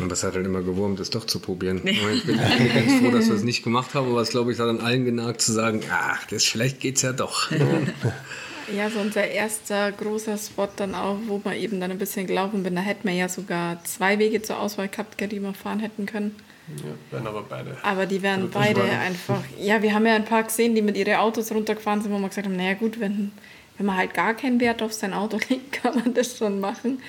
Und 0.00 0.08
das 0.10 0.24
hat 0.24 0.34
halt 0.34 0.46
immer 0.46 0.62
gewurmt, 0.62 0.98
das 0.98 1.10
doch 1.10 1.26
zu 1.26 1.38
probieren. 1.38 1.80
Und 1.80 1.88
Ich 1.88 2.24
bin 2.24 2.38
ganz 2.74 3.00
froh, 3.00 3.10
dass 3.10 3.26
wir 3.28 3.34
es 3.34 3.42
nicht 3.42 3.62
gemacht 3.62 3.92
haben, 3.92 4.08
aber 4.08 4.22
es 4.22 4.30
glaube 4.30 4.52
ich 4.52 4.58
hat 4.58 4.68
an 4.68 4.80
allen 4.80 5.04
genagt 5.04 5.42
zu 5.42 5.52
sagen, 5.52 5.82
ach, 5.90 6.24
das, 6.30 6.44
vielleicht 6.44 6.80
geht's 6.80 7.02
ja 7.02 7.12
doch. 7.12 7.50
Ja, 8.76 8.88
so 8.90 9.00
unser 9.00 9.26
erster 9.26 9.90
großer 9.92 10.36
Spot 10.38 10.68
dann 10.76 10.94
auch, 10.94 11.16
wo 11.26 11.40
wir 11.44 11.54
eben 11.56 11.80
dann 11.80 11.90
ein 11.90 11.98
bisschen 11.98 12.26
gelaufen 12.26 12.62
bin, 12.62 12.74
da 12.74 12.80
hätten 12.82 13.06
wir 13.08 13.14
ja 13.14 13.28
sogar 13.28 13.82
zwei 13.84 14.18
Wege 14.18 14.42
zur 14.42 14.58
Auswahl 14.58 14.88
gehabt, 14.88 15.20
die 15.20 15.40
wir 15.42 15.54
fahren 15.54 15.80
hätten 15.80 16.06
können. 16.06 16.36
Ja, 16.76 17.12
werden 17.16 17.26
aber 17.26 17.42
beide. 17.42 17.76
Aber 17.82 18.06
die 18.06 18.22
wären 18.22 18.48
beide 18.50 18.80
waren. 18.80 18.90
einfach. 18.90 19.42
Ja, 19.58 19.82
wir 19.82 19.92
haben 19.94 20.06
ja 20.06 20.14
ein 20.14 20.24
paar 20.24 20.44
gesehen, 20.44 20.74
die 20.74 20.82
mit 20.82 20.96
ihren 20.96 21.16
Autos 21.16 21.50
runtergefahren 21.52 22.00
sind, 22.02 22.12
wo 22.12 22.18
wir 22.18 22.28
gesagt 22.28 22.46
haben, 22.46 22.56
naja 22.56 22.74
gut, 22.74 23.00
wenn, 23.00 23.32
wenn 23.76 23.86
man 23.86 23.96
halt 23.96 24.14
gar 24.14 24.34
keinen 24.34 24.60
Wert 24.60 24.80
auf 24.80 24.92
sein 24.92 25.12
Auto 25.12 25.38
legt, 25.48 25.72
kann 25.72 25.96
man 25.96 26.14
das 26.14 26.38
schon 26.38 26.60
machen. 26.60 27.02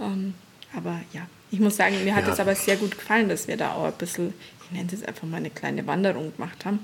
Ähm, 0.00 0.34
aber 0.74 1.00
ja, 1.12 1.26
ich 1.50 1.60
muss 1.60 1.76
sagen, 1.76 2.02
mir 2.02 2.14
hat 2.16 2.26
Ja. 2.26 2.32
es 2.32 2.40
aber 2.40 2.54
sehr 2.54 2.76
gut 2.76 2.92
gefallen, 2.98 3.28
dass 3.28 3.46
wir 3.46 3.56
da 3.56 3.74
auch 3.74 3.84
ein 3.84 3.92
bisschen, 3.92 4.32
ich 4.64 4.70
nenne 4.72 4.86
es 4.86 4.92
jetzt 4.92 5.06
einfach 5.06 5.28
mal 5.28 5.36
eine 5.36 5.50
kleine 5.50 5.86
Wanderung 5.86 6.32
gemacht 6.34 6.64
haben. 6.64 6.80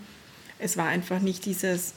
Es 0.58 0.76
war 0.76 0.86
einfach 0.86 1.20
nicht 1.20 1.46
dieses 1.46 1.94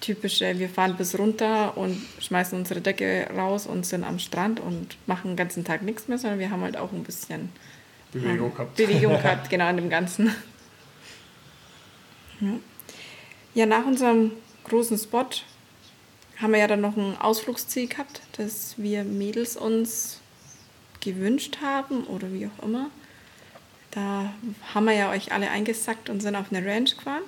typische, 0.00 0.58
wir 0.58 0.68
fahren 0.68 0.96
bis 0.96 1.18
runter 1.18 1.76
und 1.76 2.00
schmeißen 2.20 2.58
unsere 2.58 2.80
Decke 2.80 3.28
raus 3.36 3.66
und 3.66 3.84
sind 3.84 4.04
am 4.04 4.18
Strand 4.18 4.60
und 4.60 4.96
machen 5.06 5.32
den 5.32 5.36
ganzen 5.36 5.64
Tag 5.64 5.82
nichts 5.82 6.08
mehr, 6.08 6.18
sondern 6.18 6.38
wir 6.38 6.50
haben 6.50 6.62
halt 6.62 6.76
auch 6.76 6.92
ein 6.92 7.02
bisschen 7.02 7.50
Bewegung 8.12 8.52
gehabt. 8.52 8.76
Bewegung 8.76 9.12
gehabt, 9.22 9.50
genau 9.50 9.66
an 9.66 9.76
dem 9.76 9.90
Ganzen. 9.90 10.32
Ja. 12.40 12.52
ja, 13.54 13.66
nach 13.66 13.84
unserem 13.84 14.30
großen 14.62 14.96
Spot 14.96 15.26
haben 16.40 16.52
wir 16.52 16.60
ja 16.60 16.68
dann 16.68 16.80
noch 16.80 16.96
ein 16.96 17.16
Ausflugsziel 17.20 17.88
gehabt, 17.88 18.20
das 18.36 18.74
wir 18.76 19.02
Mädels 19.02 19.56
uns 19.56 20.20
gewünscht 21.00 21.58
haben 21.60 22.04
oder 22.04 22.32
wie 22.32 22.46
auch 22.46 22.62
immer. 22.62 22.90
Da 23.90 24.32
haben 24.72 24.84
wir 24.84 24.92
ja 24.92 25.10
euch 25.10 25.32
alle 25.32 25.50
eingesackt 25.50 26.10
und 26.10 26.20
sind 26.20 26.36
auf 26.36 26.52
eine 26.52 26.64
Ranch 26.64 26.96
gefahren. 26.96 27.24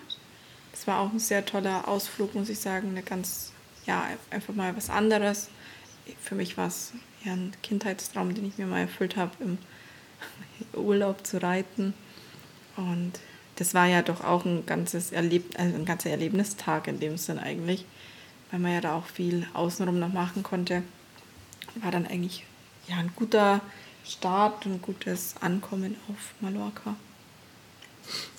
Das 0.80 0.86
war 0.86 1.00
auch 1.00 1.12
ein 1.12 1.18
sehr 1.18 1.44
toller 1.44 1.86
Ausflug, 1.88 2.34
muss 2.34 2.48
ich 2.48 2.58
sagen. 2.58 2.88
Eine 2.88 3.02
ganz, 3.02 3.52
ja, 3.84 4.06
einfach 4.30 4.54
mal 4.54 4.74
was 4.74 4.88
anderes. 4.88 5.48
Für 6.22 6.34
mich 6.34 6.56
war 6.56 6.68
es 6.68 6.92
ja 7.22 7.34
ein 7.34 7.52
Kindheitstraum, 7.62 8.34
den 8.34 8.46
ich 8.46 8.56
mir 8.56 8.64
mal 8.64 8.80
erfüllt 8.80 9.18
habe, 9.18 9.32
im 9.40 9.58
Urlaub 10.72 11.26
zu 11.26 11.42
reiten. 11.42 11.92
Und 12.78 13.12
das 13.56 13.74
war 13.74 13.88
ja 13.88 14.00
doch 14.00 14.24
auch 14.24 14.46
ein 14.46 14.64
ganzes 14.64 15.12
Erleb 15.12 15.54
also 15.58 15.76
ein 15.76 15.84
ganzer 15.84 16.08
Erlebnistag 16.08 16.88
in 16.88 16.98
dem 16.98 17.18
Sinn 17.18 17.38
eigentlich, 17.38 17.84
weil 18.50 18.60
man 18.60 18.72
ja 18.72 18.80
da 18.80 18.94
auch 18.94 19.04
viel 19.04 19.46
außenrum 19.52 19.98
noch 19.98 20.14
machen 20.14 20.42
konnte. 20.42 20.82
War 21.74 21.90
dann 21.90 22.06
eigentlich 22.06 22.46
ja 22.88 22.96
ein 22.96 23.12
guter 23.14 23.60
Start, 24.06 24.64
ein 24.64 24.80
gutes 24.80 25.34
Ankommen 25.42 25.96
auf 26.08 26.32
Mallorca. 26.40 26.96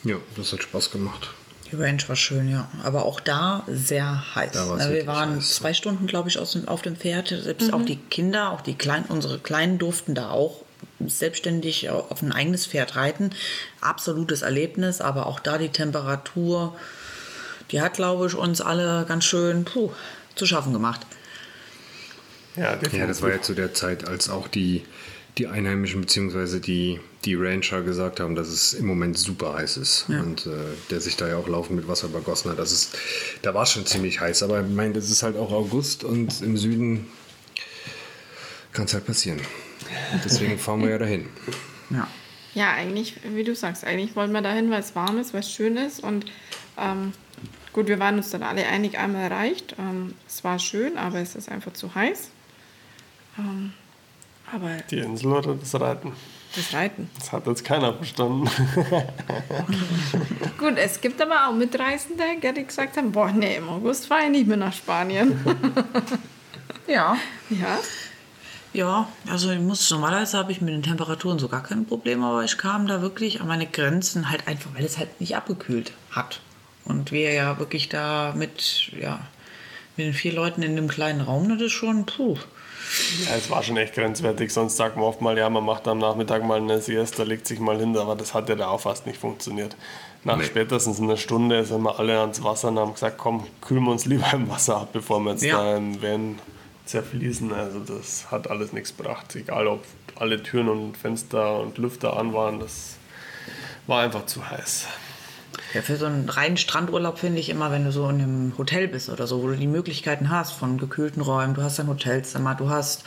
Ja, 0.03 0.15
das 0.35 0.53
hat 0.53 0.63
Spaß 0.63 0.89
gemacht. 0.89 1.35
Die 1.71 1.77
Range 1.77 2.01
war 2.07 2.15
schön, 2.15 2.49
ja. 2.49 2.67
Aber 2.83 3.05
auch 3.05 3.19
da 3.19 3.63
sehr 3.67 4.35
heiß. 4.35 4.51
Da 4.51 4.69
Also 4.71 4.89
wir 4.89 5.07
waren 5.07 5.37
heiß, 5.37 5.55
zwei 5.55 5.73
Stunden, 5.73 6.07
glaube 6.07 6.27
ich, 6.29 6.37
aus 6.37 6.51
dem, 6.51 6.67
auf 6.67 6.81
dem 6.81 6.95
Pferd. 6.95 7.29
Selbst 7.29 7.71
auch 7.73 7.83
die 7.83 7.95
Kinder, 7.95 8.51
auch 8.51 8.61
die 8.61 8.75
Kleinen, 8.75 9.05
unsere 9.05 9.39
Kleinen 9.39 9.77
durften 9.77 10.13
da 10.13 10.29
auch 10.31 10.63
selbstständig 10.99 11.89
auf 11.89 12.21
ein 12.21 12.31
eigenes 12.31 12.65
Pferd 12.65 12.95
reiten. 12.95 13.31
Absolutes 13.79 14.41
Erlebnis, 14.41 15.01
aber 15.01 15.27
auch 15.27 15.39
da 15.39 15.57
die 15.57 15.69
Temperatur, 15.69 16.75
die 17.71 17.81
hat, 17.81 17.93
glaube 17.93 18.27
ich, 18.27 18.35
uns 18.35 18.61
alle 18.61 19.05
ganz 19.07 19.23
schön 19.25 19.63
puh, 19.65 19.91
zu 20.35 20.45
schaffen 20.45 20.73
gemacht. 20.73 21.01
Ja, 22.55 22.75
definitiv. 22.75 22.99
Ja, 22.99 23.07
das 23.07 23.21
war 23.21 23.29
ja 23.29 23.41
zu 23.41 23.53
der 23.53 23.73
Zeit, 23.73 24.07
als 24.07 24.29
auch 24.29 24.47
die, 24.47 24.83
die 25.37 25.47
Einheimischen 25.47 26.01
bzw. 26.01 26.59
Die, 26.59 26.99
die 27.25 27.35
Rancher 27.35 27.81
gesagt 27.81 28.19
haben, 28.19 28.35
dass 28.35 28.47
es 28.47 28.73
im 28.73 28.85
Moment 28.85 29.17
super 29.17 29.53
heiß 29.53 29.77
ist. 29.77 30.05
Und 30.09 30.45
äh, 30.45 30.49
der 30.89 31.01
sich 31.01 31.15
da 31.15 31.27
ja 31.27 31.37
auch 31.37 31.47
laufend 31.47 31.77
mit 31.77 31.87
Wasser 31.87 32.07
übergossen 32.07 32.51
hat. 32.51 32.59
Das 32.59 32.71
ist, 32.71 32.97
da 33.41 33.53
war 33.53 33.63
es 33.63 33.71
schon 33.71 33.85
ziemlich 33.85 34.19
heiß. 34.19 34.43
Aber 34.43 34.61
ich 34.61 34.67
meine, 34.67 34.93
das 34.93 35.09
ist 35.09 35.23
halt 35.23 35.37
auch 35.37 35.51
August 35.51 36.03
und 36.03 36.41
im 36.41 36.57
Süden 36.57 37.07
kann 38.73 38.85
es 38.85 38.93
halt 38.93 39.05
passieren. 39.05 39.41
Deswegen 40.23 40.57
fahren 40.57 40.81
wir 40.81 40.89
ja 40.89 40.97
dahin. 40.97 41.27
Ja. 41.89 42.07
Ja, 42.53 42.71
eigentlich, 42.71 43.15
wie 43.35 43.43
du 43.43 43.53
sagst, 43.53 43.83
eigentlich 43.83 44.15
wollen 44.15 44.31
wir 44.31 44.41
dahin, 44.41 44.71
weil 44.71 44.79
es 44.79 44.95
warm 44.95 45.17
ist, 45.19 45.33
weil 45.33 45.41
es 45.41 45.51
schön 45.51 45.75
ist. 45.75 46.01
Und 46.01 46.25
ähm, 46.77 47.11
gut, 47.73 47.87
wir 47.87 47.99
waren 47.99 48.15
uns 48.15 48.29
dann 48.29 48.43
alle 48.43 48.65
einig, 48.65 48.97
einmal 48.97 49.27
reicht. 49.27 49.75
Ähm, 49.77 50.13
es 50.25 50.43
war 50.45 50.57
schön, 50.57 50.97
aber 50.97 51.19
es 51.19 51.35
ist 51.35 51.49
einfach 51.49 51.73
zu 51.73 51.93
heiß. 51.93 52.29
Ähm, 53.37 53.73
aber 54.53 54.77
Die 54.89 54.99
Insel 54.99 55.33
oder 55.33 55.55
das 55.55 55.79
Reiten? 55.79 56.13
das 56.55 56.73
Reiten. 56.73 57.09
Das 57.17 57.31
hat 57.31 57.47
jetzt 57.47 57.63
keiner 57.63 57.93
verstanden. 57.93 58.49
Gut, 60.57 60.73
es 60.77 60.99
gibt 60.99 61.21
aber 61.21 61.47
auch 61.47 61.53
Mitreisende, 61.53 62.23
die 62.55 62.65
gesagt 62.65 62.97
haben, 62.97 63.11
boah, 63.11 63.31
nee, 63.31 63.55
im 63.55 63.69
August 63.69 64.07
fahre 64.07 64.23
ich 64.25 64.31
nicht 64.31 64.47
mehr 64.47 64.57
nach 64.57 64.73
Spanien. 64.73 65.39
Ja. 66.87 67.15
ja, 67.49 67.79
Ja, 68.73 69.07
also 69.29 69.51
ich 69.51 69.59
muss 69.59 69.89
normalerweise 69.91 70.37
habe 70.37 70.51
ich 70.51 70.59
mit 70.59 70.73
den 70.73 70.83
Temperaturen 70.83 71.39
so 71.39 71.47
gar 71.47 71.63
kein 71.63 71.85
Problem, 71.85 72.21
aber 72.21 72.43
ich 72.43 72.57
kam 72.57 72.85
da 72.87 73.01
wirklich 73.01 73.39
an 73.39 73.47
meine 73.47 73.67
Grenzen 73.67 74.29
halt 74.29 74.45
einfach, 74.47 74.71
weil 74.73 74.83
es 74.83 74.97
halt 74.97 75.21
nicht 75.21 75.37
abgekühlt 75.37 75.93
hat. 76.09 76.41
Und 76.83 77.11
wir 77.13 77.31
ja 77.31 77.59
wirklich 77.59 77.87
da 77.87 78.33
mit, 78.35 78.91
ja, 78.99 79.21
mit 79.95 80.07
den 80.07 80.13
vier 80.13 80.33
Leuten 80.33 80.63
in 80.63 80.71
einem 80.71 80.89
kleinen 80.89 81.21
Raum, 81.21 81.47
das 81.47 81.61
ist 81.61 81.71
schon, 81.71 82.05
puh. 82.05 82.37
Ja, 83.25 83.35
es 83.35 83.49
war 83.49 83.63
schon 83.63 83.77
echt 83.77 83.93
grenzwertig. 83.93 84.51
Sonst 84.51 84.75
sagt 84.77 84.95
man 84.97 85.05
oft 85.05 85.21
mal, 85.21 85.37
ja, 85.37 85.49
man 85.49 85.63
macht 85.63 85.87
am 85.87 85.97
Nachmittag 85.99 86.43
mal 86.43 86.57
eine 86.59 86.81
Siesta, 86.81 87.23
legt 87.23 87.47
sich 87.47 87.59
mal 87.59 87.79
hin, 87.79 87.95
aber 87.97 88.15
das 88.15 88.33
hat 88.33 88.49
ja 88.49 88.55
da 88.55 88.67
auch 88.67 88.81
fast 88.81 89.05
nicht 89.05 89.19
funktioniert. 89.19 89.75
Nach 90.23 90.37
Nee. 90.37 90.43
spätestens 90.43 90.99
einer 90.99 91.17
Stunde 91.17 91.63
sind 91.65 91.81
wir 91.83 91.97
alle 91.99 92.19
ans 92.19 92.43
Wasser 92.43 92.67
und 92.67 92.77
haben 92.79 92.93
gesagt, 92.93 93.17
komm, 93.17 93.47
kühlen 93.61 93.83
wir 93.85 93.91
uns 93.91 94.05
lieber 94.05 94.31
im 94.33 94.49
Wasser 94.49 94.77
ab, 94.77 94.89
bevor 94.93 95.19
wir 95.21 95.31
jetzt 95.31 95.43
Ja. 95.43 95.57
da 95.63 95.77
im 95.77 96.01
Van 96.01 96.39
zerfließen. 96.85 97.51
Also 97.53 97.79
das 97.79 98.29
hat 98.29 98.49
alles 98.49 98.73
nichts 98.73 98.95
gebracht. 98.95 99.35
Egal, 99.35 99.67
ob 99.67 99.83
alle 100.17 100.43
Türen 100.43 100.69
und 100.69 100.97
Fenster 100.97 101.59
und 101.59 101.77
Lüfter 101.77 102.17
an 102.17 102.33
waren, 102.33 102.59
das 102.59 102.97
war 103.87 104.03
einfach 104.03 104.25
zu 104.25 104.47
heiß. 104.47 104.85
Ja, 105.73 105.81
für 105.81 105.95
so 105.95 106.05
einen 106.05 106.27
reinen 106.27 106.57
Strandurlaub 106.57 107.17
finde 107.17 107.39
ich 107.39 107.47
immer, 107.49 107.71
wenn 107.71 107.85
du 107.85 107.93
so 107.93 108.03
in 108.09 108.21
einem 108.21 108.53
Hotel 108.57 108.89
bist 108.89 109.09
oder 109.09 109.25
so, 109.25 109.41
wo 109.41 109.47
du 109.47 109.55
die 109.55 109.67
Möglichkeiten 109.67 110.29
hast 110.29 110.51
von 110.51 110.77
gekühlten 110.77 111.21
Räumen, 111.21 111.53
du 111.53 111.61
hast 111.61 111.79
ein 111.79 111.87
Hotelzimmer, 111.87 112.55
du 112.55 112.69
hast, 112.69 113.03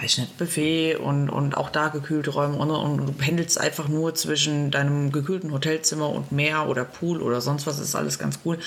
weiß 0.00 0.12
ich 0.12 0.18
nicht, 0.18 0.38
Buffet 0.38 0.94
und, 0.96 1.28
und 1.28 1.56
auch 1.56 1.70
da 1.70 1.88
gekühlte 1.88 2.30
Räume 2.30 2.56
und, 2.56 2.70
und 2.70 3.06
du 3.06 3.12
pendelst 3.12 3.60
einfach 3.60 3.88
nur 3.88 4.14
zwischen 4.14 4.70
deinem 4.70 5.10
gekühlten 5.10 5.50
Hotelzimmer 5.50 6.08
und 6.08 6.30
Meer 6.30 6.68
oder 6.68 6.84
Pool 6.84 7.20
oder 7.20 7.40
sonst 7.40 7.66
was, 7.66 7.80
ist 7.80 7.96
alles 7.96 8.20
ganz 8.20 8.38
cool. 8.44 8.58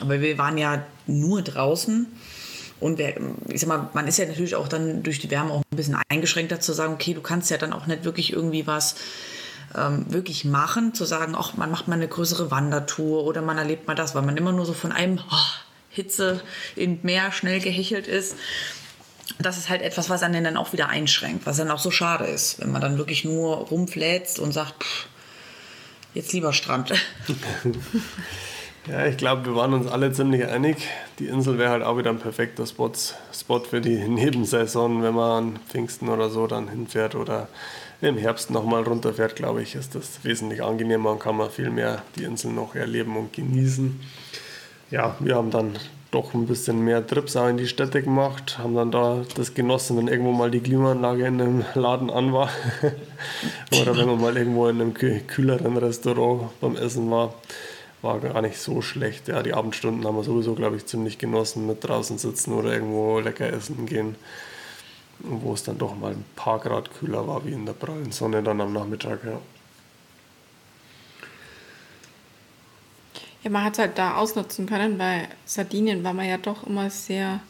Aber 0.00 0.20
wir 0.20 0.38
waren 0.38 0.56
ja 0.56 0.84
nur 1.08 1.42
draußen. 1.42 2.06
Und 2.78 2.98
wer, 2.98 3.14
ich 3.48 3.60
sag 3.60 3.68
mal, 3.68 3.88
man 3.92 4.06
ist 4.06 4.18
ja 4.18 4.26
natürlich 4.26 4.54
auch 4.54 4.68
dann 4.68 5.02
durch 5.02 5.18
die 5.18 5.30
Wärme 5.30 5.52
auch 5.52 5.62
ein 5.72 5.76
bisschen 5.76 5.96
eingeschränkter 6.08 6.60
zu 6.60 6.72
sagen, 6.72 6.94
okay, 6.94 7.14
du 7.14 7.22
kannst 7.22 7.50
ja 7.50 7.56
dann 7.56 7.72
auch 7.72 7.86
nicht 7.86 8.04
wirklich 8.04 8.32
irgendwie 8.32 8.66
was 8.68 8.94
ähm, 9.76 10.06
wirklich 10.08 10.44
machen, 10.44 10.94
zu 10.94 11.04
sagen, 11.04 11.34
ach, 11.36 11.54
man 11.56 11.70
macht 11.70 11.88
mal 11.88 11.94
eine 11.94 12.08
größere 12.08 12.50
Wandertour 12.50 13.24
oder 13.24 13.42
man 13.42 13.58
erlebt 13.58 13.86
mal 13.86 13.94
das, 13.94 14.14
weil 14.14 14.22
man 14.22 14.36
immer 14.36 14.52
nur 14.52 14.66
so 14.66 14.72
von 14.72 14.92
einem 14.92 15.18
oh, 15.18 15.36
Hitze 15.88 16.40
in 16.76 17.00
Meer 17.02 17.32
schnell 17.32 17.60
gehechelt 17.60 18.06
ist. 18.06 18.36
Das 19.38 19.56
ist 19.56 19.68
halt 19.68 19.82
etwas, 19.82 20.10
was 20.10 20.22
einen 20.22 20.44
dann 20.44 20.56
auch 20.56 20.72
wieder 20.72 20.88
einschränkt, 20.88 21.46
was 21.46 21.56
dann 21.56 21.70
auch 21.70 21.78
so 21.78 21.90
schade 21.90 22.24
ist, 22.24 22.60
wenn 22.60 22.70
man 22.70 22.80
dann 22.80 22.98
wirklich 22.98 23.24
nur 23.24 23.56
rumfläzt 23.56 24.38
und 24.38 24.52
sagt, 24.52 24.84
pff, 24.84 25.06
jetzt 26.14 26.32
lieber 26.32 26.52
Strand. 26.52 26.92
Ja, 28.86 29.06
ich 29.06 29.16
glaube, 29.16 29.46
wir 29.46 29.54
waren 29.56 29.72
uns 29.72 29.90
alle 29.90 30.12
ziemlich 30.12 30.46
einig. 30.46 30.76
Die 31.18 31.26
Insel 31.26 31.56
wäre 31.56 31.70
halt 31.70 31.82
auch 31.82 31.96
wieder 31.96 32.10
ein 32.10 32.18
perfekter 32.18 32.66
Spot, 32.66 32.92
Spot 33.32 33.60
für 33.60 33.80
die 33.80 33.96
Nebensaison, 34.08 35.02
wenn 35.02 35.14
man 35.14 35.30
an 35.30 35.58
Pfingsten 35.70 36.10
oder 36.10 36.28
so 36.28 36.46
dann 36.46 36.68
hinfährt 36.68 37.14
oder 37.14 37.48
im 38.04 38.18
Herbst 38.18 38.50
nochmal 38.50 38.82
runterfährt, 38.82 39.36
glaube 39.36 39.62
ich, 39.62 39.74
ist 39.74 39.94
das 39.94 40.22
wesentlich 40.24 40.62
angenehmer 40.62 41.12
und 41.12 41.18
kann 41.20 41.36
man 41.36 41.50
viel 41.50 41.70
mehr 41.70 42.02
die 42.16 42.24
Insel 42.24 42.52
noch 42.52 42.74
erleben 42.74 43.16
und 43.16 43.32
genießen. 43.32 44.00
Ja, 44.90 45.16
wir 45.20 45.34
haben 45.36 45.50
dann 45.50 45.72
doch 46.10 46.32
ein 46.34 46.46
bisschen 46.46 46.84
mehr 46.84 47.04
Trips 47.04 47.34
auch 47.36 47.48
in 47.48 47.56
die 47.56 47.66
Städte 47.66 48.00
gemacht, 48.02 48.58
haben 48.58 48.74
dann 48.76 48.92
da 48.92 49.22
das 49.34 49.54
genossen, 49.54 49.96
wenn 49.96 50.06
irgendwo 50.08 50.30
mal 50.32 50.50
die 50.50 50.60
Klimaanlage 50.60 51.26
in 51.26 51.40
einem 51.40 51.64
Laden 51.74 52.10
an 52.10 52.32
war 52.32 52.50
oder 53.80 53.96
wenn 53.96 54.06
man 54.06 54.20
mal 54.20 54.36
irgendwo 54.36 54.68
in 54.68 54.80
einem 54.80 54.92
kü- 54.92 55.20
kühleren 55.26 55.76
Restaurant 55.76 56.50
beim 56.60 56.76
Essen 56.76 57.10
war 57.10 57.34
war 58.02 58.20
gar 58.20 58.42
nicht 58.42 58.58
so 58.58 58.82
schlecht. 58.82 59.28
Ja, 59.28 59.42
die 59.42 59.54
Abendstunden 59.54 60.04
haben 60.06 60.16
wir 60.16 60.24
sowieso, 60.24 60.54
glaube 60.54 60.76
ich, 60.76 60.84
ziemlich 60.84 61.16
genossen 61.16 61.66
mit 61.66 61.82
draußen 61.82 62.18
sitzen 62.18 62.52
oder 62.52 62.70
irgendwo 62.74 63.18
lecker 63.18 63.50
essen 63.50 63.86
gehen. 63.86 64.16
Wo 65.20 65.54
es 65.54 65.62
dann 65.62 65.78
doch 65.78 65.96
mal 65.96 66.12
ein 66.12 66.24
paar 66.36 66.58
Grad 66.58 66.92
kühler 66.92 67.26
war 67.26 67.44
wie 67.44 67.52
in 67.52 67.66
der 67.66 67.72
prallen 67.72 68.12
Sonne 68.12 68.42
dann 68.42 68.60
am 68.60 68.72
Nachmittag. 68.72 69.24
Ja. 69.24 69.40
Ja, 73.42 73.50
man 73.50 73.64
hat 73.64 73.74
es 73.74 73.78
halt 73.78 73.98
da 73.98 74.16
ausnutzen 74.16 74.66
können, 74.66 74.98
weil 74.98 75.28
Sardinien 75.44 76.02
war 76.02 76.14
man 76.14 76.26
ja 76.26 76.38
doch 76.38 76.66
immer 76.66 76.88
sehr 76.88 77.40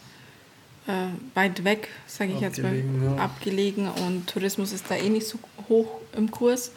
äh, 0.88 1.07
weit 1.35 1.62
weg, 1.62 1.88
sage 2.07 2.33
ich 2.33 2.40
jetzt 2.40 2.59
mal, 2.61 2.68
Abgelegen, 2.68 3.05
ja. 3.05 3.16
abgelegen 3.16 3.88
und 3.88 4.27
Tourismus 4.27 4.72
ist 4.72 4.90
da 4.90 4.96
eh 4.96 5.09
nicht 5.09 5.29
so 5.29 5.38
hoch 5.68 6.00
im 6.16 6.33
Kurs. 6.33 6.72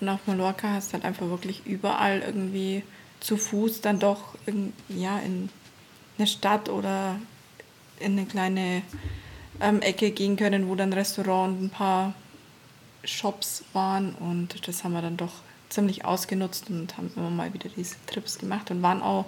Und 0.00 0.08
auf 0.08 0.20
Mallorca 0.26 0.68
hast 0.68 0.90
du 0.90 0.92
halt 0.94 1.04
einfach 1.04 1.26
wirklich 1.28 1.66
überall 1.66 2.22
irgendwie 2.24 2.84
zu 3.18 3.36
Fuß 3.36 3.80
dann 3.80 3.98
doch 3.98 4.36
in, 4.46 4.72
ja, 4.88 5.18
in 5.18 5.48
eine 6.16 6.26
Stadt 6.26 6.68
oder 6.68 7.16
in 7.98 8.12
eine 8.12 8.26
kleine 8.26 8.82
ähm, 9.60 9.80
Ecke 9.80 10.10
gehen 10.10 10.36
können, 10.36 10.68
wo 10.68 10.74
dann 10.74 10.92
Restaurant 10.92 11.58
und 11.58 11.64
ein 11.64 11.70
paar 11.70 12.14
Shops 13.04 13.64
waren. 13.72 14.14
Und 14.14 14.66
das 14.66 14.84
haben 14.84 14.92
wir 14.92 15.02
dann 15.02 15.16
doch 15.16 15.32
ziemlich 15.68 16.04
ausgenutzt 16.04 16.70
und 16.70 16.96
haben 16.96 17.10
immer 17.16 17.30
mal 17.30 17.52
wieder 17.52 17.68
diese 17.76 17.96
Trips 18.06 18.38
gemacht 18.38 18.70
und 18.70 18.82
waren 18.82 19.02
auch 19.02 19.26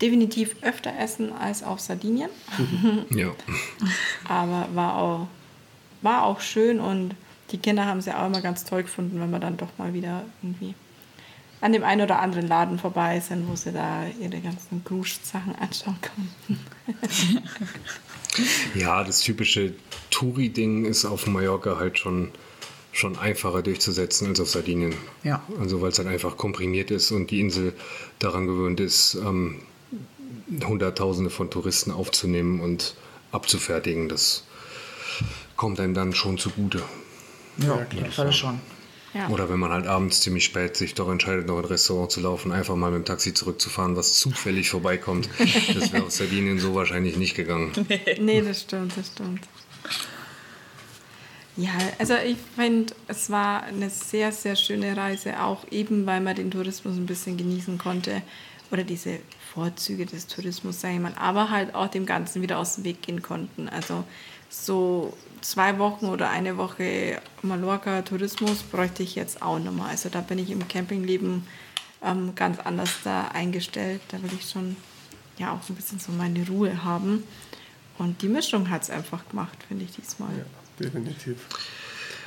definitiv 0.00 0.56
öfter 0.62 0.92
essen 0.98 1.32
als 1.32 1.62
auf 1.62 1.80
Sardinien, 1.80 2.30
Ja. 3.10 3.32
aber 4.28 4.68
war 4.74 4.96
auch, 4.98 5.26
war 6.02 6.24
auch 6.24 6.40
schön 6.40 6.80
und 6.80 7.14
die 7.50 7.58
Kinder 7.58 7.86
haben 7.86 7.98
es 7.98 8.06
ja 8.06 8.20
auch 8.22 8.26
immer 8.26 8.40
ganz 8.40 8.64
toll 8.64 8.82
gefunden, 8.82 9.20
wenn 9.20 9.30
wir 9.30 9.38
dann 9.38 9.56
doch 9.56 9.78
mal 9.78 9.94
wieder 9.94 10.22
irgendwie 10.42 10.74
an 11.66 11.72
dem 11.72 11.82
einen 11.82 12.02
oder 12.02 12.20
anderen 12.20 12.46
Laden 12.46 12.78
vorbei 12.78 13.18
sind, 13.18 13.48
wo 13.48 13.56
sie 13.56 13.72
da 13.72 14.06
ihre 14.20 14.40
ganzen 14.40 14.84
Grusch-Sachen 14.84 15.56
anschauen 15.56 15.98
konnten. 16.00 16.64
Ja, 18.74 19.02
das 19.02 19.20
typische 19.20 19.72
Touri-Ding 20.10 20.84
ist 20.84 21.06
auf 21.06 21.26
Mallorca 21.26 21.78
halt 21.78 21.98
schon, 21.98 22.32
schon 22.92 23.16
einfacher 23.18 23.62
durchzusetzen 23.62 24.28
als 24.28 24.40
auf 24.40 24.50
Sardinien. 24.50 24.94
Ja. 25.22 25.42
Also 25.58 25.80
weil 25.80 25.88
es 25.88 25.98
halt 25.98 26.08
einfach 26.08 26.36
komprimiert 26.36 26.90
ist 26.90 27.12
und 27.12 27.30
die 27.30 27.40
Insel 27.40 27.72
daran 28.18 28.46
gewöhnt 28.46 28.78
ist, 28.78 29.14
ähm, 29.14 29.62
Hunderttausende 30.62 31.30
von 31.30 31.50
Touristen 31.50 31.90
aufzunehmen 31.90 32.60
und 32.60 32.94
abzufertigen. 33.32 34.10
Das 34.10 34.44
kommt 35.56 35.80
einem 35.80 35.94
dann 35.94 36.12
schon 36.12 36.36
zugute. 36.36 36.82
Ja, 37.56 37.68
Ja, 37.68 37.74
auf 37.76 37.92
jeden 37.92 38.12
Fall 38.12 38.32
schon. 38.34 38.60
Ja. 39.14 39.28
Oder 39.28 39.48
wenn 39.48 39.58
man 39.58 39.70
halt 39.70 39.86
abends 39.86 40.20
ziemlich 40.20 40.44
spät 40.44 40.76
sich 40.76 40.94
doch 40.94 41.08
entscheidet, 41.08 41.46
noch 41.46 41.58
in 41.58 41.64
ein 41.64 41.68
Restaurant 41.68 42.10
zu 42.10 42.20
laufen, 42.20 42.52
einfach 42.52 42.76
mal 42.76 42.90
mit 42.90 43.02
dem 43.02 43.04
Taxi 43.06 43.32
zurückzufahren, 43.32 43.96
was 43.96 44.14
zufällig 44.14 44.68
vorbeikommt. 44.68 45.28
Das 45.74 45.92
wäre 45.92 46.04
aus 46.04 46.18
Sardinien 46.18 46.58
so 46.58 46.74
wahrscheinlich 46.74 47.16
nicht 47.16 47.34
gegangen. 47.34 47.72
Nee, 48.20 48.42
das 48.42 48.62
stimmt, 48.62 48.96
das 48.96 49.08
stimmt. 49.08 49.40
Ja, 51.56 51.72
also 51.98 52.14
ich 52.14 52.36
finde, 52.54 52.94
es 53.08 53.30
war 53.30 53.62
eine 53.62 53.88
sehr, 53.88 54.30
sehr 54.32 54.56
schöne 54.56 54.94
Reise, 54.96 55.42
auch 55.42 55.64
eben, 55.70 56.04
weil 56.04 56.20
man 56.20 56.36
den 56.36 56.50
Tourismus 56.50 56.96
ein 56.96 57.06
bisschen 57.06 57.38
genießen 57.38 57.78
konnte 57.78 58.22
oder 58.70 58.84
diese 58.84 59.20
Vorzüge 59.54 60.04
des 60.04 60.26
Tourismus, 60.26 60.80
sage 60.80 60.94
ich 60.94 61.00
mal, 61.00 61.14
aber 61.18 61.50
halt 61.50 61.74
auch 61.74 61.88
dem 61.88 62.04
Ganzen 62.04 62.42
wieder 62.42 62.58
aus 62.58 62.74
dem 62.74 62.84
Weg 62.84 63.00
gehen 63.00 63.22
konnten. 63.22 63.70
Also 63.70 64.04
so 64.64 65.12
zwei 65.40 65.78
Wochen 65.78 66.06
oder 66.06 66.30
eine 66.30 66.56
Woche 66.56 67.20
Mallorca 67.42 68.02
Tourismus 68.02 68.62
bräuchte 68.62 69.02
ich 69.02 69.14
jetzt 69.14 69.42
auch 69.42 69.58
nochmal. 69.58 69.90
Also 69.90 70.08
da 70.08 70.20
bin 70.20 70.38
ich 70.38 70.50
im 70.50 70.66
Campingleben 70.66 71.46
ähm, 72.02 72.34
ganz 72.34 72.58
anders 72.60 72.90
da 73.04 73.28
eingestellt. 73.28 74.00
Da 74.08 74.22
will 74.22 74.30
ich 74.38 74.50
schon 74.50 74.76
ja 75.38 75.52
auch 75.52 75.62
so 75.62 75.72
ein 75.72 75.76
bisschen 75.76 75.98
so 75.98 76.12
meine 76.12 76.46
Ruhe 76.46 76.84
haben. 76.84 77.24
Und 77.98 78.22
die 78.22 78.28
Mischung 78.28 78.70
hat 78.70 78.82
es 78.82 78.90
einfach 78.90 79.28
gemacht, 79.28 79.56
finde 79.68 79.84
ich 79.84 79.92
diesmal. 79.92 80.30
Ja, 80.36 80.44
definitiv. 80.84 81.36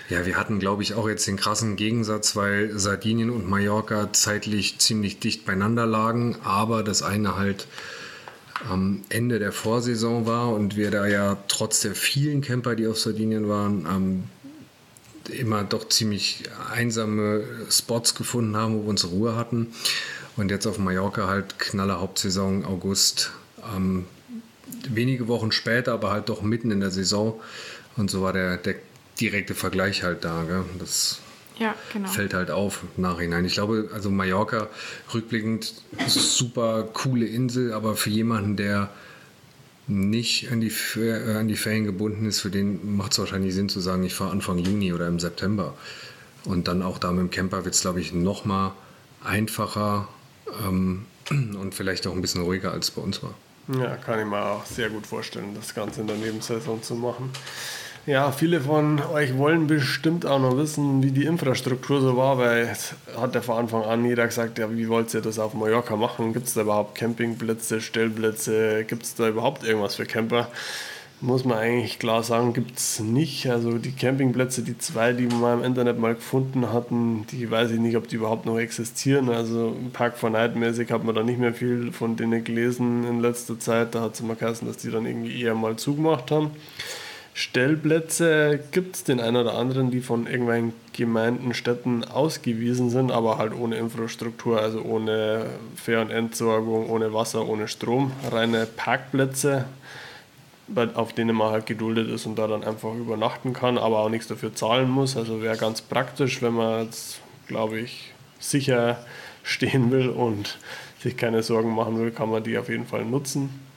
Ja, 0.10 0.26
wir 0.26 0.38
hatten, 0.38 0.58
glaube 0.58 0.82
ich, 0.82 0.96
auch 0.96 1.08
jetzt 1.08 1.28
den 1.28 1.38
krassen 1.38 1.76
Gegensatz, 1.76 2.36
weil 2.36 2.80
Sardinien 2.80 3.30
und 3.30 3.48
Mallorca 3.48 4.12
zeitlich 4.12 4.80
ziemlich 4.80 5.20
dicht 5.20 5.46
beieinander 5.46 5.86
lagen, 5.86 6.38
aber 6.44 6.82
das 6.82 7.04
eine 7.04 7.36
halt 7.36 7.68
am 8.68 9.02
Ende 9.10 9.40
der 9.40 9.52
Vorsaison 9.52 10.26
war 10.26 10.54
und 10.54 10.76
wir 10.76 10.92
da 10.92 11.08
ja 11.08 11.38
trotz 11.48 11.82
der 11.82 11.96
vielen 11.96 12.42
Camper, 12.42 12.76
die 12.76 12.88
auf 12.88 13.00
Sardinien 13.00 13.48
waren, 13.48 13.88
ähm, 13.90 14.24
immer 15.32 15.64
doch 15.64 15.88
ziemlich 15.88 16.44
einsame 16.74 17.44
Spots 17.70 18.16
gefunden 18.16 18.58
haben, 18.58 18.76
wo 18.76 18.84
wir 18.84 18.90
unsere 18.90 19.14
Ruhe 19.14 19.36
hatten. 19.36 19.68
Und 20.36 20.52
jetzt 20.52 20.66
auf 20.66 20.78
Mallorca 20.78 21.28
halt 21.28 21.60
knaller 21.60 22.00
Hauptsaison 22.00 22.66
August, 22.66 23.32
ähm, 23.76 24.06
wenige 24.90 25.28
Wochen 25.28 25.52
später, 25.52 25.94
aber 25.94 26.12
halt 26.12 26.30
doch 26.30 26.42
mitten 26.42 26.72
in 26.72 26.80
der 26.80 26.92
Saison. 26.92 27.40
Und 27.98 28.10
so 28.10 28.22
war 28.22 28.34
der, 28.34 28.58
der 28.58 28.76
direkte 29.20 29.56
Vergleich 29.56 30.04
halt 30.04 30.24
da. 30.24 30.44
Gell? 30.44 30.64
Das 30.80 31.20
Ja, 31.60 31.76
genau. 31.94 32.08
fällt 32.08 32.34
halt 32.34 32.52
auf 32.52 32.84
im 32.96 33.04
Nachhinein. 33.04 33.46
Ich 33.46 33.54
glaube, 33.54 33.90
also 33.94 34.10
Mallorca 34.10 34.68
rückblickend 35.14 35.74
super 36.08 36.88
coole 36.94 37.26
Insel, 37.26 37.74
aber 37.74 37.96
für 37.96 38.10
jemanden, 38.10 38.56
der 38.56 38.90
nicht 39.88 40.52
an 40.52 40.62
die, 40.62 40.72
äh, 40.98 41.36
an 41.36 41.48
die 41.48 41.56
Ferien 41.56 41.84
gebunden 41.84 42.26
ist, 42.26 42.40
für 42.42 42.50
den 42.50 42.96
macht 42.96 43.12
es 43.12 43.20
wahrscheinlich 43.20 43.54
Sinn 43.54 43.70
zu 43.70 43.80
sagen, 43.80 44.04
ich 44.04 44.14
fahre 44.14 44.32
Anfang 44.32 44.60
Juni 44.60 44.94
oder 44.94 45.08
im 45.08 45.20
September. 45.20 45.74
Und 46.46 46.68
dann 46.68 46.82
auch 46.82 46.98
da 47.00 47.12
mit 47.12 47.20
dem 47.20 47.32
Camper 47.32 47.66
wird 47.66 47.76
es, 47.76 47.82
glaube 47.82 48.00
ich, 48.00 48.14
noch 48.14 48.46
mal 48.46 48.74
einfacher 49.24 50.08
ähm, 50.66 51.06
und 51.30 51.74
vielleicht 51.74 52.08
auch 52.08 52.14
ein 52.14 52.22
bisschen 52.22 52.42
ruhiger 52.42 52.72
als 52.72 52.92
bei 52.92 53.02
uns 53.02 53.22
war. 53.24 53.34
Ja, 53.68 53.98
kann 53.98 54.20
ich 54.20 54.26
mir 54.26 54.44
auch 54.44 54.66
sehr 54.66 54.90
gut 54.90 55.06
vorstellen, 55.06 55.54
das 55.54 55.76
Ganze 55.76 56.02
in 56.02 56.08
der 56.08 56.18
Nebensaison 56.18 56.82
zu 56.82 56.96
machen. 56.96 57.32
Ja, 58.10 58.32
viele 58.32 58.60
von 58.60 59.00
euch 59.14 59.38
wollen 59.38 59.68
bestimmt 59.68 60.26
auch 60.26 60.40
noch 60.40 60.58
wissen, 60.58 61.04
wie 61.04 61.12
die 61.12 61.26
Infrastruktur 61.26 62.02
so 62.02 62.18
war, 62.18 62.40
weil 62.40 62.76
hat 63.16 63.36
ja 63.36 63.42
von 63.42 63.58
Anfang 63.58 63.84
an 63.84 64.04
jeder 64.04 64.26
gesagt, 64.26 64.58
ja, 64.58 64.76
wie 64.76 64.90
wollt 64.90 65.14
ihr 65.14 65.22
das 65.22 65.38
auf 65.38 65.54
Mallorca 65.54 65.96
machen? 65.96 66.34
Gibt 66.34 66.48
es 66.48 66.56
da 66.56 66.62
überhaupt 66.62 66.96
Campingplätze, 66.96 67.82
Stellplätze? 67.82 68.84
Gibt 68.86 69.04
es 69.04 69.14
da 69.14 69.30
überhaupt 69.30 69.64
irgendwas 69.64 69.94
für 69.94 70.08
Camper? 70.08 70.48
Muss 71.22 71.46
man 71.46 71.60
eigentlich 71.60 72.00
klar 72.00 72.24
sagen, 72.24 72.54
gibt 72.54 72.80
es 72.80 73.00
nicht. 73.00 73.48
Also 73.48 73.78
die 73.78 73.92
Campingplätze, 73.92 74.64
die 74.64 74.80
zwei, 74.80 75.14
die 75.14 75.30
wir 75.30 75.54
im 75.54 75.64
Internet 75.64 76.00
mal 76.00 76.16
gefunden 76.16 76.74
hatten, 76.74 77.28
die 77.28 77.52
weiß 77.52 77.70
ich 77.70 77.80
nicht, 77.80 77.96
ob 77.96 78.08
die 78.08 78.16
überhaupt 78.16 78.48
noch 78.48 78.58
existieren. 78.58 79.30
Also 79.30 79.76
Park 79.94 80.18
for 80.18 80.32
Night 80.32 80.56
mäßig 80.56 80.90
hat 80.90 81.04
man 81.04 81.14
da 81.14 81.22
nicht 81.22 81.38
mehr 81.38 81.54
viel 81.54 81.92
von 81.92 82.16
denen 82.16 82.44
gelesen 82.44 83.06
in 83.08 83.20
letzter 83.20 83.60
Zeit. 83.60 83.94
Da 83.94 84.02
hat 84.02 84.16
es 84.16 84.22
immer 84.22 84.34
geheißen, 84.34 84.68
dass 84.68 84.78
die 84.78 84.90
dann 84.90 85.06
irgendwie 85.06 85.44
eher 85.44 85.54
mal 85.54 85.76
zugemacht 85.76 86.32
haben. 86.32 86.50
Stellplätze 87.40 88.60
gibt 88.74 88.98
es 88.98 89.06
den 89.06 89.22
einen 89.22 89.38
oder 89.38 89.54
anderen, 89.54 89.92
die 89.92 90.02
von 90.02 90.28
irgendwelchen 90.28 90.74
Gemeinden, 90.92 91.54
Städten 91.54 92.04
ausgewiesen 92.04 92.90
sind, 92.90 93.14
aber 93.14 93.38
halt 93.38 93.54
ohne 93.54 93.78
Infrastruktur, 93.78 94.60
also 94.60 94.82
ohne 94.82 95.46
Fähr- 95.74 96.02
und 96.02 96.12
Entsorgung, 96.12 96.90
ohne 96.90 97.14
Wasser, 97.14 97.48
ohne 97.48 97.70
Strom. 97.70 98.12
Reine 98.30 98.66
Parkplätze, 98.66 99.64
auf 100.96 101.14
denen 101.14 101.34
man 101.34 101.54
halt 101.54 101.66
geduldet 101.66 102.10
ist 102.10 102.26
und 102.26 102.38
da 102.38 102.46
dann 102.46 102.66
einfach 102.66 102.94
übernachten 102.94 103.54
kann, 103.54 103.78
aber 103.78 104.00
auch 104.00 104.10
nichts 104.10 104.28
dafür 104.28 104.54
zahlen 104.54 104.90
muss. 104.90 105.16
Also 105.16 105.42
wäre 105.42 105.56
ganz 105.56 105.80
praktisch, 105.80 106.42
wenn 106.42 106.56
man 106.56 106.88
jetzt, 106.88 107.22
glaube 107.48 107.80
ich, 107.80 108.12
sicher 108.38 109.02
stehen 109.44 109.92
will 109.92 110.10
und 110.10 110.60
sich 111.02 111.16
keine 111.16 111.42
Sorgen 111.42 111.74
machen 111.74 111.98
will, 112.02 112.12
kann 112.12 112.30
man 112.30 112.44
die 112.44 112.58
auf 112.58 112.68
jeden 112.68 112.86
Fall 112.86 113.06
nutzen. 113.06 113.69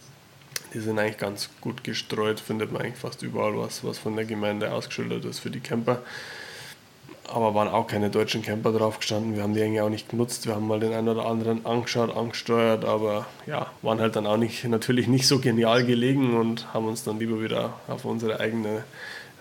Die 0.74 0.80
sind 0.80 0.98
eigentlich 0.98 1.18
ganz 1.18 1.50
gut 1.60 1.84
gestreut, 1.84 2.40
findet 2.40 2.72
man 2.72 2.82
eigentlich 2.82 2.98
fast 2.98 3.22
überall 3.22 3.56
was, 3.56 3.84
was 3.84 3.98
von 3.98 4.16
der 4.16 4.24
Gemeinde 4.24 4.72
ausgeschildert 4.72 5.24
ist 5.24 5.40
für 5.40 5.50
die 5.50 5.60
Camper. 5.60 6.02
Aber 7.28 7.54
waren 7.54 7.68
auch 7.68 7.86
keine 7.86 8.10
deutschen 8.10 8.42
Camper 8.42 8.72
drauf 8.72 8.98
gestanden. 8.98 9.36
Wir 9.36 9.42
haben 9.42 9.54
die 9.54 9.62
eigentlich 9.62 9.80
auch 9.80 9.88
nicht 9.88 10.08
genutzt. 10.08 10.46
Wir 10.46 10.54
haben 10.54 10.66
mal 10.66 10.80
den 10.80 10.92
einen 10.92 11.08
oder 11.08 11.26
anderen 11.26 11.64
angeschaut, 11.64 12.14
angesteuert, 12.14 12.84
aber 12.84 13.26
ja, 13.46 13.70
waren 13.82 14.00
halt 14.00 14.16
dann 14.16 14.26
auch 14.26 14.36
nicht, 14.36 14.64
natürlich 14.64 15.08
nicht 15.08 15.26
so 15.26 15.38
genial 15.38 15.84
gelegen 15.84 16.36
und 16.36 16.72
haben 16.74 16.86
uns 16.86 17.04
dann 17.04 17.18
lieber 17.18 17.40
wieder 17.40 17.74
auf 17.88 18.04
unsere 18.04 18.40
eigene 18.40 18.84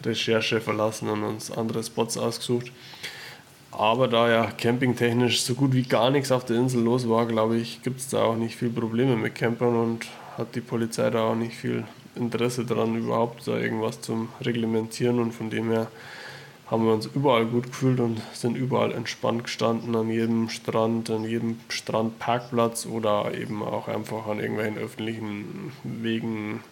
Recherche 0.06 0.62
verlassen 0.62 1.10
und 1.10 1.24
uns 1.24 1.52
andere 1.52 1.84
Spots 1.84 2.18
ausgesucht. 2.18 2.72
Aber 3.72 4.08
da 4.08 4.30
ja 4.30 4.52
campingtechnisch 4.52 5.44
so 5.44 5.56
gut 5.56 5.74
wie 5.74 5.84
gar 5.84 6.10
nichts 6.12 6.32
auf 6.32 6.46
der 6.46 6.58
Insel 6.58 6.84
los 6.84 7.08
war, 7.08 7.26
glaube 7.26 7.58
ich, 7.58 7.82
gibt 7.84 8.02
es 8.02 8.10
da 8.10 8.24
auch 8.24 8.36
nicht 8.36 8.58
viel 8.58 8.70
Probleme 8.70 9.16
mit 9.16 9.36
Campern 9.36 9.76
und 9.76 10.08
hat 10.38 10.56
die 10.56 10.62
Polizei 10.62 11.10
da 11.10 11.24
auch 11.24 11.36
nicht 11.36 11.56
viel 11.56 11.86
Interesse 12.16 12.66
daran, 12.66 12.96
überhaupt 12.96 13.48
da 13.48 13.58
irgendwas 13.58 14.02
zum 14.02 14.30
Reglementieren. 14.42 15.20
Und 15.20 15.34
von 15.34 15.50
dem 15.50 15.70
her 15.70 15.88
haben 16.68 16.86
wir 16.86 16.94
uns 16.94 17.06
überall 17.14 17.46
gut 17.46 17.68
gefühlt 17.68 18.00
und 18.00 18.22
sind 18.34 18.56
überall 18.56 18.94
entspannt 18.94 19.44
gestanden, 19.44 19.96
an 19.96 20.10
jedem 20.10 20.50
Strand, 20.50 21.10
an 21.10 21.26
jedem 21.26 21.60
Strandparkplatz 21.68 22.86
oder 22.86 23.34
eben 23.34 23.62
auch 23.62 23.88
einfach 23.90 24.28
an 24.28 24.40
irgendwelchen 24.40 24.78
öffentlichen 24.78 25.74
Wegen 25.84 26.64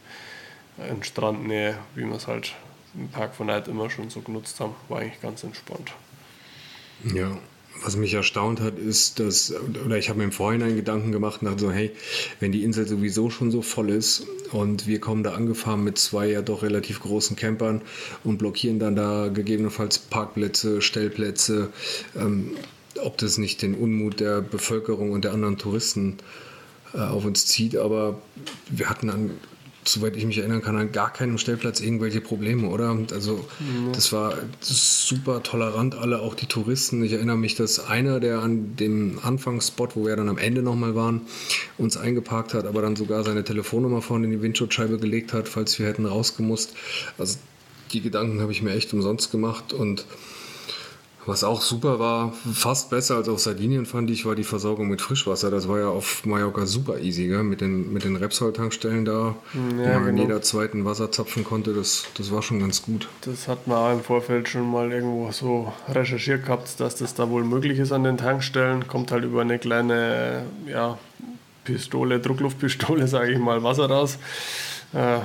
in 0.89 1.03
Strandnähe, 1.03 1.77
wie 1.95 2.05
wir 2.05 2.15
es 2.15 2.27
halt 2.27 2.53
im 2.95 3.09
Park 3.09 3.35
von 3.35 3.47
Night 3.47 3.67
immer 3.67 3.89
schon 3.89 4.09
so 4.09 4.21
genutzt 4.21 4.59
haben. 4.61 4.73
War 4.87 4.99
eigentlich 4.99 5.21
ganz 5.21 5.43
entspannt. 5.43 5.91
Ja, 7.13 7.37
was 7.83 7.95
mich 7.95 8.13
erstaunt 8.13 8.59
hat, 8.59 8.77
ist, 8.77 9.19
dass, 9.19 9.53
oder 9.85 9.97
ich 9.97 10.09
habe 10.09 10.19
mir 10.19 10.25
im 10.25 10.31
Vorhinein 10.31 10.75
Gedanken 10.75 11.11
gemacht 11.11 11.41
dachte 11.41 11.59
so, 11.59 11.71
hey, 11.71 11.91
wenn 12.39 12.51
die 12.51 12.63
Insel 12.63 12.87
sowieso 12.87 13.29
schon 13.29 13.51
so 13.51 13.61
voll 13.61 13.89
ist 13.89 14.25
und 14.51 14.87
wir 14.87 14.99
kommen 14.99 15.23
da 15.23 15.33
angefahren 15.33 15.83
mit 15.83 15.97
zwei 15.97 16.29
ja 16.29 16.41
doch 16.41 16.63
relativ 16.63 17.01
großen 17.01 17.35
Campern 17.35 17.81
und 18.23 18.37
blockieren 18.37 18.79
dann 18.79 18.95
da 18.95 19.29
gegebenenfalls 19.29 19.99
Parkplätze, 19.99 20.81
Stellplätze, 20.81 21.69
ähm, 22.15 22.51
ob 23.01 23.17
das 23.17 23.37
nicht 23.37 23.61
den 23.61 23.75
Unmut 23.75 24.19
der 24.19 24.41
Bevölkerung 24.41 25.11
und 25.11 25.23
der 25.23 25.33
anderen 25.33 25.57
Touristen 25.57 26.17
äh, 26.93 26.99
auf 26.99 27.25
uns 27.25 27.45
zieht, 27.45 27.77
aber 27.77 28.21
wir 28.69 28.89
hatten 28.89 29.07
dann 29.07 29.31
soweit 29.85 30.15
ich 30.15 30.25
mich 30.25 30.37
erinnern 30.37 30.61
kann, 30.61 30.75
an 30.77 30.91
gar 30.91 31.11
keinem 31.11 31.37
Stellplatz 31.37 31.79
irgendwelche 31.79 32.21
Probleme, 32.21 32.67
oder? 32.67 32.97
Also 33.11 33.45
das 33.93 34.11
war 34.11 34.37
super 34.61 35.41
tolerant, 35.43 35.95
alle, 35.95 36.19
auch 36.19 36.35
die 36.35 36.45
Touristen. 36.45 37.03
Ich 37.03 37.13
erinnere 37.13 37.37
mich, 37.37 37.55
dass 37.55 37.79
einer, 37.79 38.19
der 38.19 38.39
an 38.39 38.75
dem 38.75 39.19
Anfangsspot, 39.21 39.95
wo 39.95 40.05
wir 40.05 40.15
dann 40.15 40.29
am 40.29 40.37
Ende 40.37 40.61
nochmal 40.61 40.95
waren, 40.95 41.21
uns 41.77 41.97
eingeparkt 41.97 42.53
hat, 42.53 42.65
aber 42.65 42.81
dann 42.81 42.95
sogar 42.95 43.23
seine 43.23 43.43
Telefonnummer 43.43 44.01
vorne 44.01 44.25
in 44.25 44.31
die 44.31 44.41
Windschutzscheibe 44.41 44.97
gelegt 44.97 45.33
hat, 45.33 45.47
falls 45.47 45.79
wir 45.79 45.87
hätten 45.87 46.05
rausgemusst. 46.05 46.73
Also 47.17 47.37
die 47.93 48.01
Gedanken 48.01 48.41
habe 48.41 48.51
ich 48.51 48.61
mir 48.61 48.71
echt 48.73 48.93
umsonst 48.93 49.31
gemacht 49.31 49.73
und 49.73 50.05
was 51.29 51.43
auch 51.43 51.61
super 51.61 51.99
war, 51.99 52.33
fast 52.53 52.89
besser 52.89 53.15
als 53.15 53.29
auf 53.29 53.39
Sardinien 53.39 53.85
fand 53.85 54.09
ich, 54.09 54.25
war 54.25 54.35
die 54.35 54.43
Versorgung 54.43 54.89
mit 54.89 55.01
Frischwasser. 55.01 55.51
Das 55.51 55.67
war 55.67 55.79
ja 55.79 55.87
auf 55.87 56.25
Mallorca 56.25 56.65
super 56.65 56.99
easy, 56.99 57.27
gell? 57.27 57.43
mit 57.43 57.61
den, 57.61 57.93
mit 57.93 58.03
den 58.03 58.15
Repsol-Tankstellen 58.15 59.05
da, 59.05 59.35
Ja, 59.53 59.95
wo 59.95 59.99
man 59.99 60.05
genau. 60.07 60.21
jeder 60.23 60.41
zweiten 60.41 60.85
Wasser 60.85 61.11
zapfen 61.11 61.43
konnte. 61.43 61.73
Das, 61.73 62.05
das 62.17 62.31
war 62.31 62.41
schon 62.41 62.59
ganz 62.59 62.81
gut. 62.81 63.07
Das 63.21 63.47
hat 63.47 63.67
man 63.67 63.77
auch 63.77 63.93
im 63.93 64.01
Vorfeld 64.01 64.49
schon 64.49 64.69
mal 64.69 64.91
irgendwo 64.91 65.31
so 65.31 65.71
recherchiert 65.87 66.45
gehabt, 66.45 66.79
dass 66.79 66.95
das 66.95 67.13
da 67.13 67.29
wohl 67.29 67.43
möglich 67.43 67.79
ist 67.79 67.91
an 67.91 68.03
den 68.03 68.17
Tankstellen. 68.17 68.87
Kommt 68.87 69.11
halt 69.11 69.23
über 69.23 69.41
eine 69.41 69.59
kleine 69.59 70.43
ja, 70.67 70.97
Pistole, 71.63 72.19
Druckluftpistole, 72.19 73.07
sage 73.07 73.31
ich 73.33 73.39
mal, 73.39 73.63
Wasser 73.63 73.89
raus. 73.89 74.17
Äh, 74.93 75.19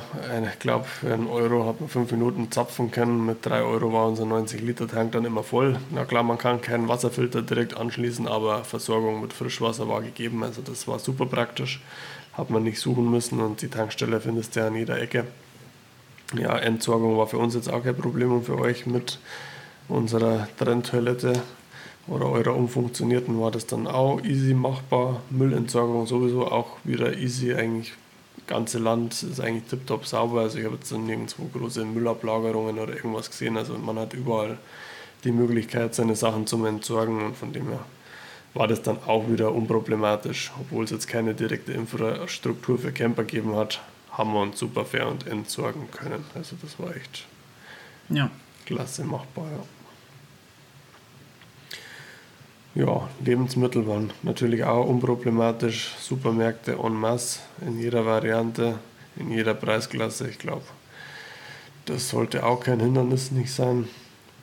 ich 0.47 0.59
glaube, 0.59 0.85
für 0.85 1.13
einen 1.13 1.27
Euro 1.27 1.67
hat 1.67 1.81
man 1.81 1.89
fünf 1.89 2.11
Minuten 2.13 2.51
zapfen 2.51 2.91
können. 2.91 3.25
Mit 3.25 3.47
drei 3.47 3.63
Euro 3.63 3.93
war 3.93 4.07
unser 4.07 4.25
90-Liter-Tank 4.25 5.13
dann 5.13 5.25
immer 5.25 5.43
voll. 5.43 5.79
Na 5.91 6.05
klar, 6.05 6.23
man 6.23 6.39
kann 6.39 6.61
keinen 6.61 6.89
Wasserfilter 6.89 7.43
direkt 7.43 7.77
anschließen, 7.77 8.29
aber 8.29 8.65
Versorgung 8.65 9.21
mit 9.21 9.33
Frischwasser 9.33 9.89
war 9.89 10.03
gegeben. 10.03 10.43
Also 10.43 10.61
das 10.63 10.87
war 10.87 10.99
super 10.99 11.27
praktisch. 11.27 11.81
Hat 12.35 12.51
man 12.51 12.65
nicht 12.65 12.81
suchen 12.81 13.11
müssen 13.11 13.41
und 13.41 13.63
die 13.63 13.69
Tankstelle 13.69 14.21
findest 14.21 14.57
du 14.57 14.61
ja 14.61 14.67
an 14.67 14.75
jeder 14.75 15.01
Ecke. 15.01 15.25
Ja, 16.37 16.57
Entsorgung 16.59 17.17
war 17.17 17.27
für 17.27 17.39
uns 17.39 17.55
jetzt 17.55 17.71
auch 17.73 17.85
kein 17.85 17.97
Problem 17.97 18.33
und 18.33 18.45
für 18.45 18.59
euch 18.59 18.87
mit 18.87 19.19
unserer 19.89 20.49
Trenntoilette 20.59 21.43
oder 22.07 22.29
eurer 22.29 22.57
umfunktionierten 22.57 23.41
war 23.41 23.51
das 23.51 23.67
dann 23.67 23.87
auch 23.87 24.23
easy 24.23 24.53
machbar. 24.53 25.23
Müllentsorgung 25.31 26.07
sowieso 26.07 26.51
auch 26.51 26.79
wieder 26.85 27.17
easy. 27.17 27.55
Eigentlich 27.55 27.95
ganze 28.47 28.79
Land 28.79 29.23
ist 29.23 29.41
eigentlich 29.41 29.65
tiptop 29.65 30.07
sauber. 30.07 30.43
Also 30.43 30.59
ich 30.59 30.65
habe 30.65 30.77
jetzt 30.77 30.93
nirgendwo 30.93 31.45
große 31.47 31.85
Müllablagerungen 31.85 32.79
oder 32.79 32.95
irgendwas 32.95 33.31
gesehen. 33.31 33.57
Also 33.57 33.75
man 33.79 33.99
hat 33.99 34.15
überall 34.15 34.59
die 35.25 35.33
Möglichkeit, 35.33 35.95
seine 35.95 36.17
Sachen 36.17 36.47
zu 36.47 36.65
entsorgen 36.65 37.25
und 37.25 37.37
von 37.37 37.53
dem 37.53 37.69
her 37.69 37.85
war 38.53 38.69
das 38.69 38.83
dann 38.83 38.99
auch 39.07 39.29
wieder 39.29 39.53
unproblematisch. 39.53 40.53
Obwohl 40.61 40.85
es 40.85 40.91
jetzt 40.91 41.09
keine 41.09 41.35
direkte 41.35 41.73
Infrastruktur 41.73 42.79
für 42.79 42.93
Camper 42.93 43.25
gegeben 43.25 43.57
hat, 43.57 43.81
haben 44.13 44.33
wir 44.33 44.43
uns 44.43 44.59
super 44.59 44.85
fair 44.85 45.09
und 45.09 45.27
entsorgen 45.27 45.91
können. 45.91 46.25
Also 46.35 46.57
das 46.63 46.79
war 46.79 46.95
echt 46.95 47.27
ja. 48.09 48.31
klasse 48.65 49.05
machbar. 49.05 49.47
Ja. 49.51 49.65
Ja, 52.75 53.09
Lebensmittel 53.25 53.87
waren 53.87 54.13
natürlich 54.23 54.65
auch 54.65 54.87
unproblematisch. 54.87 55.95
Supermärkte 56.01 56.73
en 56.73 56.95
masse 56.95 57.41
in 57.65 57.79
jeder 57.79 58.05
Variante, 58.05 58.79
in 59.17 59.31
jeder 59.31 59.55
Preisklasse. 59.55 60.29
Ich 60.29 60.39
glaube, 60.39 60.65
das 61.87 62.09
sollte 62.09 62.45
auch 62.45 62.61
kein 62.61 62.81
Hindernis 62.81 63.31
nicht 63.31 63.53
sein. 63.53 63.89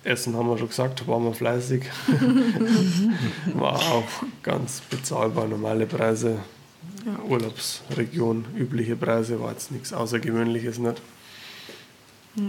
Essen 0.03 0.35
haben 0.35 0.47
wir 0.47 0.57
schon 0.57 0.69
gesagt, 0.69 1.07
waren 1.07 1.23
wir 1.25 1.33
fleißig. 1.33 1.83
War 3.53 3.75
auch 3.75 4.07
ganz 4.41 4.81
bezahlbar, 4.89 5.47
normale 5.47 5.85
Preise. 5.85 6.39
Ja. 7.05 7.23
Urlaubsregion, 7.23 8.45
übliche 8.55 8.95
Preise, 8.95 9.39
war 9.39 9.51
jetzt 9.51 9.71
nichts 9.71 9.93
Außergewöhnliches 9.93 10.79
nicht. 10.79 11.01
Ja. 12.35 12.43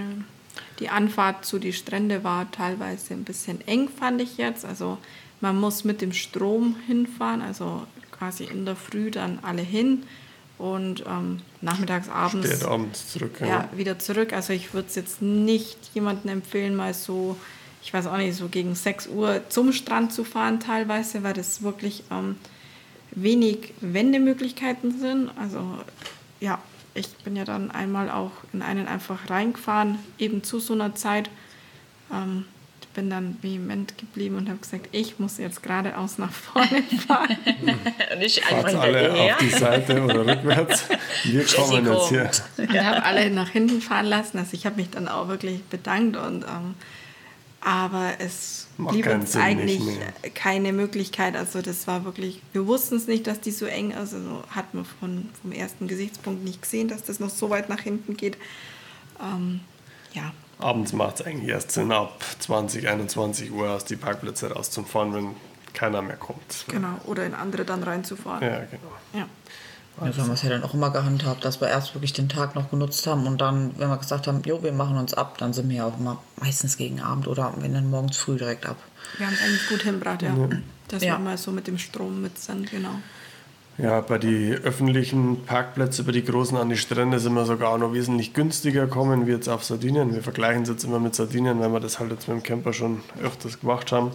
Die 0.78 0.88
Anfahrt 0.88 1.44
zu 1.44 1.58
die 1.58 1.72
Strände 1.72 2.24
war 2.24 2.50
teilweise 2.50 3.14
ein 3.14 3.24
bisschen 3.24 3.66
eng, 3.66 3.88
fand 3.88 4.20
ich 4.20 4.38
jetzt. 4.38 4.64
Also 4.64 4.98
man 5.42 5.60
muss 5.60 5.84
mit 5.84 6.00
dem 6.00 6.12
Strom 6.12 6.76
hinfahren, 6.86 7.42
also 7.42 7.82
quasi 8.12 8.44
in 8.44 8.64
der 8.64 8.76
Früh 8.76 9.10
dann 9.10 9.40
alle 9.42 9.60
hin 9.60 10.04
und 10.56 11.04
ähm, 11.06 11.40
nachmittags, 11.60 12.08
abends, 12.08 12.48
Spät 12.48 12.64
abends 12.64 13.12
zurück. 13.12 13.40
Ja, 13.40 13.46
ja, 13.46 13.68
wieder 13.74 13.98
zurück. 13.98 14.32
Also 14.32 14.52
ich 14.52 14.72
würde 14.72 14.88
es 14.88 14.94
jetzt 14.94 15.20
nicht 15.20 15.76
jemandem 15.92 16.30
empfehlen, 16.30 16.76
mal 16.76 16.94
so, 16.94 17.36
ich 17.82 17.92
weiß 17.92 18.06
auch 18.06 18.16
nicht, 18.16 18.36
so 18.36 18.48
gegen 18.48 18.76
6 18.76 19.08
Uhr 19.08 19.42
zum 19.48 19.72
Strand 19.72 20.12
zu 20.12 20.22
fahren 20.22 20.60
teilweise, 20.60 21.24
weil 21.24 21.34
das 21.34 21.62
wirklich 21.62 22.04
ähm, 22.12 22.36
wenig 23.10 23.74
Wendemöglichkeiten 23.80 24.96
sind. 25.00 25.30
Also 25.36 25.78
ja, 26.38 26.60
ich 26.94 27.08
bin 27.24 27.34
ja 27.34 27.44
dann 27.44 27.72
einmal 27.72 28.08
auch 28.08 28.30
in 28.52 28.62
einen 28.62 28.86
einfach 28.86 29.28
reingefahren, 29.28 29.98
eben 30.18 30.44
zu 30.44 30.60
so 30.60 30.74
einer 30.74 30.94
Zeit. 30.94 31.28
Ähm, 32.12 32.44
bin 32.94 33.10
dann 33.10 33.36
vehement 33.42 33.96
geblieben 33.98 34.36
und 34.36 34.48
habe 34.48 34.58
gesagt, 34.58 34.88
ich 34.92 35.18
muss 35.18 35.38
jetzt 35.38 35.62
geradeaus 35.62 36.18
nach 36.18 36.32
vorne 36.32 36.82
fahren. 37.06 37.36
Nicht 38.18 38.46
einfach 38.50 38.80
alle 38.80 39.12
auf 39.12 39.38
die 39.38 39.48
Seite 39.48 40.02
oder 40.02 40.26
rückwärts. 40.26 40.84
Wir 41.24 41.44
kommen 41.44 41.86
jetzt 41.86 42.08
hier. 42.08 42.30
Ich 42.56 42.80
habe 42.80 43.02
alle 43.04 43.30
nach 43.30 43.48
hinten 43.48 43.80
fahren 43.80 44.06
lassen. 44.06 44.38
Also 44.38 44.54
ich 44.54 44.66
habe 44.66 44.76
mich 44.76 44.90
dann 44.90 45.08
auch 45.08 45.28
wirklich 45.28 45.62
bedankt 45.64 46.16
und 46.16 46.44
ähm, 46.44 46.74
aber 47.64 48.14
es 48.18 48.66
Macht 48.76 48.94
blieb 48.94 49.06
uns 49.06 49.32
Sinn 49.32 49.40
eigentlich 49.40 49.80
keine 50.34 50.72
Möglichkeit. 50.72 51.36
Also 51.36 51.62
das 51.62 51.86
war 51.86 52.04
wirklich, 52.04 52.42
wir 52.52 52.66
wussten 52.66 52.96
es 52.96 53.06
nicht, 53.06 53.28
dass 53.28 53.40
die 53.40 53.52
so 53.52 53.66
eng 53.66 53.92
ist. 53.92 54.14
Also 54.14 54.42
hat 54.50 54.74
man 54.74 54.84
von, 54.84 55.28
vom 55.40 55.52
ersten 55.52 55.86
Gesichtspunkt 55.86 56.42
nicht 56.44 56.62
gesehen, 56.62 56.88
dass 56.88 57.04
das 57.04 57.20
noch 57.20 57.30
so 57.30 57.50
weit 57.50 57.68
nach 57.68 57.80
hinten 57.80 58.16
geht. 58.16 58.36
Ähm, 59.20 59.60
ja, 60.12 60.32
abends 60.62 60.92
macht 60.92 61.20
es 61.20 61.26
eigentlich 61.26 61.50
erst 61.50 61.72
Sinn, 61.72 61.92
ab 61.92 62.22
20, 62.38 62.88
21 62.88 63.52
Uhr 63.52 63.70
aus 63.70 63.84
die 63.84 63.96
Parkplätze 63.96 64.52
rauszufahren, 64.52 65.14
wenn 65.14 65.36
keiner 65.72 66.02
mehr 66.02 66.16
kommt. 66.16 66.64
Genau, 66.68 66.98
oder 67.06 67.24
in 67.26 67.34
andere 67.34 67.64
dann 67.64 67.82
reinzufahren. 67.82 68.42
Ja, 68.42 68.58
genau. 68.58 68.92
Ja. 69.14 69.26
Ja, 70.00 70.10
so 70.10 70.22
haben 70.22 70.28
wir 70.28 70.34
es 70.34 70.42
ja 70.42 70.48
dann 70.48 70.62
auch 70.64 70.72
immer 70.72 70.90
gehandhabt, 70.90 71.44
dass 71.44 71.60
wir 71.60 71.68
erst 71.68 71.94
wirklich 71.94 72.14
den 72.14 72.28
Tag 72.28 72.54
noch 72.54 72.70
genutzt 72.70 73.06
haben 73.06 73.26
und 73.26 73.40
dann, 73.42 73.78
wenn 73.78 73.90
wir 73.90 73.98
gesagt 73.98 74.26
haben, 74.26 74.40
jo, 74.44 74.62
wir 74.62 74.72
machen 74.72 74.96
uns 74.96 75.12
ab, 75.12 75.36
dann 75.36 75.52
sind 75.52 75.68
wir 75.68 75.76
ja 75.76 75.86
auch 75.86 75.98
immer 75.98 76.18
meistens 76.40 76.78
gegen 76.78 77.00
Abend 77.00 77.28
oder 77.28 77.52
wenn 77.58 77.74
dann 77.74 77.90
morgens 77.90 78.16
früh 78.16 78.38
direkt 78.38 78.64
ab. 78.64 78.78
Wir 79.18 79.26
haben 79.26 79.34
es 79.34 79.42
eigentlich 79.42 79.68
gut 79.68 79.82
hinbracht, 79.82 80.22
ja. 80.22 80.34
ja. 80.34 80.48
Dass 80.88 81.02
ja. 81.02 81.14
wir 81.14 81.18
mal 81.18 81.36
so 81.36 81.50
mit 81.50 81.66
dem 81.66 81.76
Strom 81.76 82.22
mit 82.22 82.38
sind, 82.38 82.70
genau. 82.70 82.94
Ja, 83.82 84.00
bei 84.00 84.16
den 84.16 84.62
öffentlichen 84.62 85.42
Parkplätzen, 85.44 86.06
bei 86.06 86.12
den 86.12 86.24
großen 86.24 86.56
an 86.56 86.68
die 86.68 86.76
Strände 86.76 87.18
sind 87.18 87.34
wir 87.34 87.44
sogar 87.44 87.76
noch 87.78 87.92
wesentlich 87.92 88.32
günstiger 88.32 88.86
kommen 88.86 89.26
wie 89.26 89.32
jetzt 89.32 89.48
auf 89.48 89.64
Sardinien. 89.64 90.14
Wir 90.14 90.22
vergleichen 90.22 90.62
es 90.62 90.68
jetzt 90.68 90.84
immer 90.84 91.00
mit 91.00 91.16
Sardinien, 91.16 91.58
weil 91.58 91.72
wir 91.72 91.80
das 91.80 91.98
halt 91.98 92.12
jetzt 92.12 92.28
mit 92.28 92.36
dem 92.36 92.42
Camper 92.44 92.72
schon 92.72 93.00
öfters 93.20 93.58
gemacht 93.58 93.90
haben. 93.90 94.12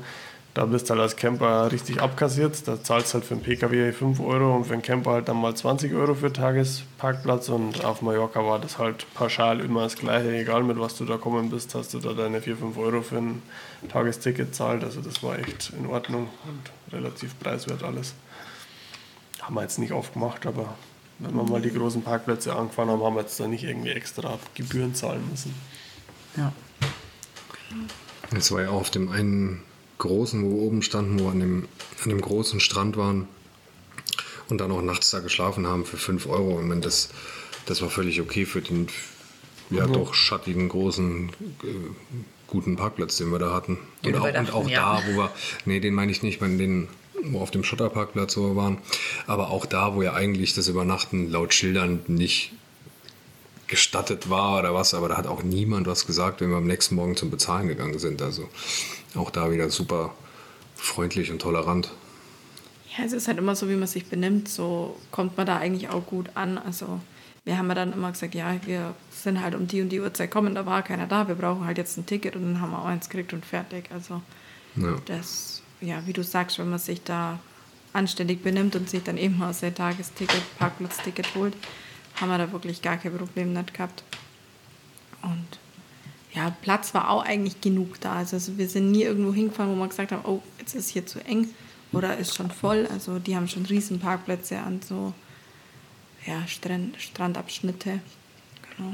Da 0.54 0.64
bist 0.64 0.90
du 0.90 0.94
halt 0.94 1.02
als 1.02 1.18
Camper 1.18 1.70
richtig 1.70 2.02
abkassiert. 2.02 2.66
Da 2.66 2.82
zahlst 2.82 3.10
du 3.10 3.16
halt 3.16 3.26
für 3.26 3.34
einen 3.34 3.44
PKW 3.44 3.92
5 3.92 4.22
Euro 4.22 4.56
und 4.56 4.68
für 4.68 4.72
einen 4.72 4.84
Camper 4.84 5.12
halt 5.12 5.28
dann 5.28 5.36
mal 5.36 5.54
20 5.54 5.94
Euro 5.94 6.16
für 6.16 6.32
Tagesparkplatz. 6.32 7.50
Und 7.50 7.84
auf 7.84 8.02
Mallorca 8.02 8.46
war 8.46 8.60
das 8.60 8.78
halt 8.78 9.06
pauschal 9.16 9.60
immer 9.60 9.84
das 9.84 9.98
Gleiche. 9.98 10.34
Egal 10.34 10.64
mit 10.64 10.80
was 10.80 10.96
du 10.96 11.04
da 11.04 11.18
kommen 11.18 11.50
bist, 11.50 11.76
hast 11.76 11.94
du 11.94 12.00
da 12.00 12.14
deine 12.14 12.40
4, 12.40 12.56
5 12.56 12.78
Euro 12.78 13.02
für 13.02 13.18
ein 13.18 13.42
Tagesticket 13.92 14.56
zahlt. 14.56 14.86
Also 14.86 15.02
das 15.02 15.22
war 15.24 15.38
echt 15.38 15.74
in 15.78 15.88
Ordnung 15.88 16.30
und 16.46 16.94
relativ 16.94 17.38
preiswert 17.38 17.84
alles. 17.84 18.16
Haben 19.48 19.56
wir 19.56 19.62
jetzt 19.62 19.80
nicht 19.80 19.94
oft 19.94 20.12
gemacht, 20.12 20.46
aber 20.46 20.76
wenn 21.20 21.34
wir 21.34 21.44
mal 21.44 21.62
die 21.62 21.72
großen 21.72 22.02
Parkplätze 22.02 22.54
angefahren 22.54 22.90
haben, 22.90 23.02
haben 23.02 23.16
wir 23.16 23.22
jetzt 23.22 23.40
da 23.40 23.48
nicht 23.48 23.64
irgendwie 23.64 23.92
extra 23.92 24.38
Gebühren 24.56 24.94
zahlen 24.94 25.24
müssen. 25.32 25.54
Ja. 26.36 26.52
Es 28.36 28.52
war 28.52 28.64
ja 28.64 28.72
auch 28.72 28.82
auf 28.82 28.90
dem 28.90 29.10
einen 29.10 29.64
großen, 30.00 30.44
wo 30.44 30.50
wir 30.50 30.62
oben 30.64 30.82
standen, 30.82 31.18
wo 31.22 31.24
wir 31.24 31.32
an 31.32 31.40
dem, 31.40 31.68
an 32.04 32.10
dem 32.10 32.20
großen 32.20 32.60
Strand 32.60 32.98
waren 32.98 33.30
und 34.50 34.58
dann 34.60 34.70
auch 34.70 34.82
nachts 34.82 35.12
da 35.12 35.20
geschlafen 35.20 35.66
haben 35.66 35.86
für 35.86 35.96
5 35.96 36.28
Euro. 36.28 36.60
Ich 36.60 36.66
meine, 36.66 36.82
das, 36.82 37.12
das 37.68 37.82
war 37.82 37.90
völlig 37.90 38.20
okay 38.20 38.46
für 38.46 38.62
den 38.62 38.90
ja, 39.70 39.88
mhm. 39.88 39.94
doch 39.94 40.14
schattigen, 40.14 40.68
großen, 40.68 41.30
äh, 41.64 41.68
guten 42.48 42.76
Parkplatz, 42.76 43.16
den 43.16 43.30
wir 43.30 43.40
da 43.40 43.54
hatten. 43.54 43.78
Und 44.04 44.14
auch, 44.18 44.28
und 44.28 44.54
auch 44.54 44.70
ja. 44.70 45.00
da, 45.00 45.08
wo 45.08 45.18
wir, 45.18 45.32
nee, 45.64 45.80
den 45.80 45.94
meine 45.94 46.12
ich 46.12 46.22
nicht, 46.22 46.42
ich 46.42 46.58
den 46.58 46.90
wo 47.24 47.40
auf 47.40 47.52
dem 47.52 47.64
Schotterparkplatz 47.64 48.34
so 48.34 48.56
waren. 48.56 48.80
Aber 49.26 49.50
auch 49.50 49.66
da, 49.66 49.96
wo 49.96 50.02
ja 50.02 50.14
eigentlich 50.14 50.54
das 50.54 50.68
Übernachten 50.68 51.30
laut 51.30 51.54
Schildern 51.54 52.02
nicht 52.08 52.54
gestattet 53.68 54.30
war 54.30 54.60
oder 54.60 54.74
was, 54.74 54.94
aber 54.94 55.10
da 55.10 55.18
hat 55.18 55.28
auch 55.28 55.44
niemand 55.44 55.88
was 55.88 56.08
gesagt, 56.08 56.42
wenn 56.42 56.50
wir 56.50 56.58
am 56.58 56.68
nächsten 56.68 56.96
Morgen 56.96 57.16
zum 57.18 57.30
Bezahlen 57.30 57.68
gegangen 57.68 58.00
sind. 58.00 58.22
Also 58.22 58.48
auch 59.16 59.30
da 59.30 59.52
wieder 59.52 59.70
super 59.70 60.14
freundlich 60.76 61.32
und 61.32 61.42
tolerant. 61.42 61.92
Ja, 62.98 63.04
es 63.04 63.14
ist 63.14 63.28
halt 63.28 63.38
immer 63.38 63.56
so, 63.56 63.70
wie 63.70 63.76
man 63.76 63.88
sich 63.88 64.06
benimmt, 64.06 64.48
so 64.48 64.98
kommt 65.12 65.38
man 65.38 65.46
da 65.46 65.58
eigentlich 65.58 65.90
auch 65.90 66.06
gut 66.06 66.30
an. 66.36 66.58
Also 66.58 67.00
wir 67.44 67.58
haben 67.58 67.68
ja 67.68 67.76
dann 67.76 67.94
immer 67.94 68.12
gesagt, 68.12 68.36
ja, 68.36 68.56
wir 68.66 68.94
sind 69.12 69.42
halt 69.42 69.54
um 69.54 69.68
die 69.68 69.82
und 69.82 69.90
die 69.90 70.00
Uhrzeit 70.00 70.32
kommen, 70.32 70.56
da 70.56 70.66
war 70.66 70.82
keiner 70.82 71.08
da, 71.08 71.28
wir 71.28 71.36
brauchen 71.36 71.66
halt 71.66 71.78
jetzt 71.78 71.98
ein 71.98 72.06
Ticket 72.06 72.36
und 72.36 72.44
dann 72.44 72.62
haben 72.62 72.72
wir 72.72 72.80
auch 72.80 72.86
eins 72.86 73.10
gekriegt 73.10 73.34
und 73.34 73.46
fertig. 73.46 73.90
Also 73.92 74.22
ja. 74.76 74.96
das 75.06 75.62
ja, 75.82 76.06
wie 76.06 76.14
du 76.14 76.24
sagst, 76.24 76.60
wenn 76.60 76.70
man 76.70 76.80
sich 76.80 77.04
da 77.04 77.40
anständig 77.94 78.44
benimmt 78.44 78.76
und 78.76 78.90
sich 78.90 79.04
dann 79.04 79.18
eben 79.18 79.42
aus 79.42 79.62
der 79.62 79.74
Tagesticket, 79.74 80.42
Parkplatzticket 80.58 81.34
holt, 81.36 81.56
haben 82.16 82.30
wir 82.30 82.38
da 82.38 82.52
wirklich 82.52 82.82
gar 82.82 82.98
kein 82.98 83.16
Problem 83.16 83.54
nicht 83.54 83.74
gehabt. 83.74 84.04
Und 85.22 85.60
ja, 86.34 86.56
Platz 86.62 86.94
war 86.94 87.10
auch 87.10 87.24
eigentlich 87.24 87.62
genug 87.62 88.00
da. 88.00 88.14
Also 88.14 88.58
wir 88.58 88.70
sind 88.70 88.92
nie 88.92 89.04
irgendwo 89.04 89.34
hingefahren, 89.34 89.72
wo 89.72 89.76
wir 89.76 89.88
gesagt 89.88 90.12
haben, 90.12 90.26
oh, 90.26 90.42
jetzt 90.60 90.76
ist 90.76 90.90
hier 90.90 91.06
zu 91.06 91.24
eng 91.26 91.50
oder 91.92 92.18
ist 92.18 92.36
schon 92.36 92.52
voll. 92.52 92.88
Also 92.92 93.20
die 93.20 93.36
haben 93.36 93.48
schon 93.48 93.66
riesen 93.66 94.00
Parkplätze 94.00 94.60
an 94.60 94.82
so 94.82 95.14
ja, 96.26 96.46
Strand, 96.48 97.00
Strandabschnitte. 97.02 98.00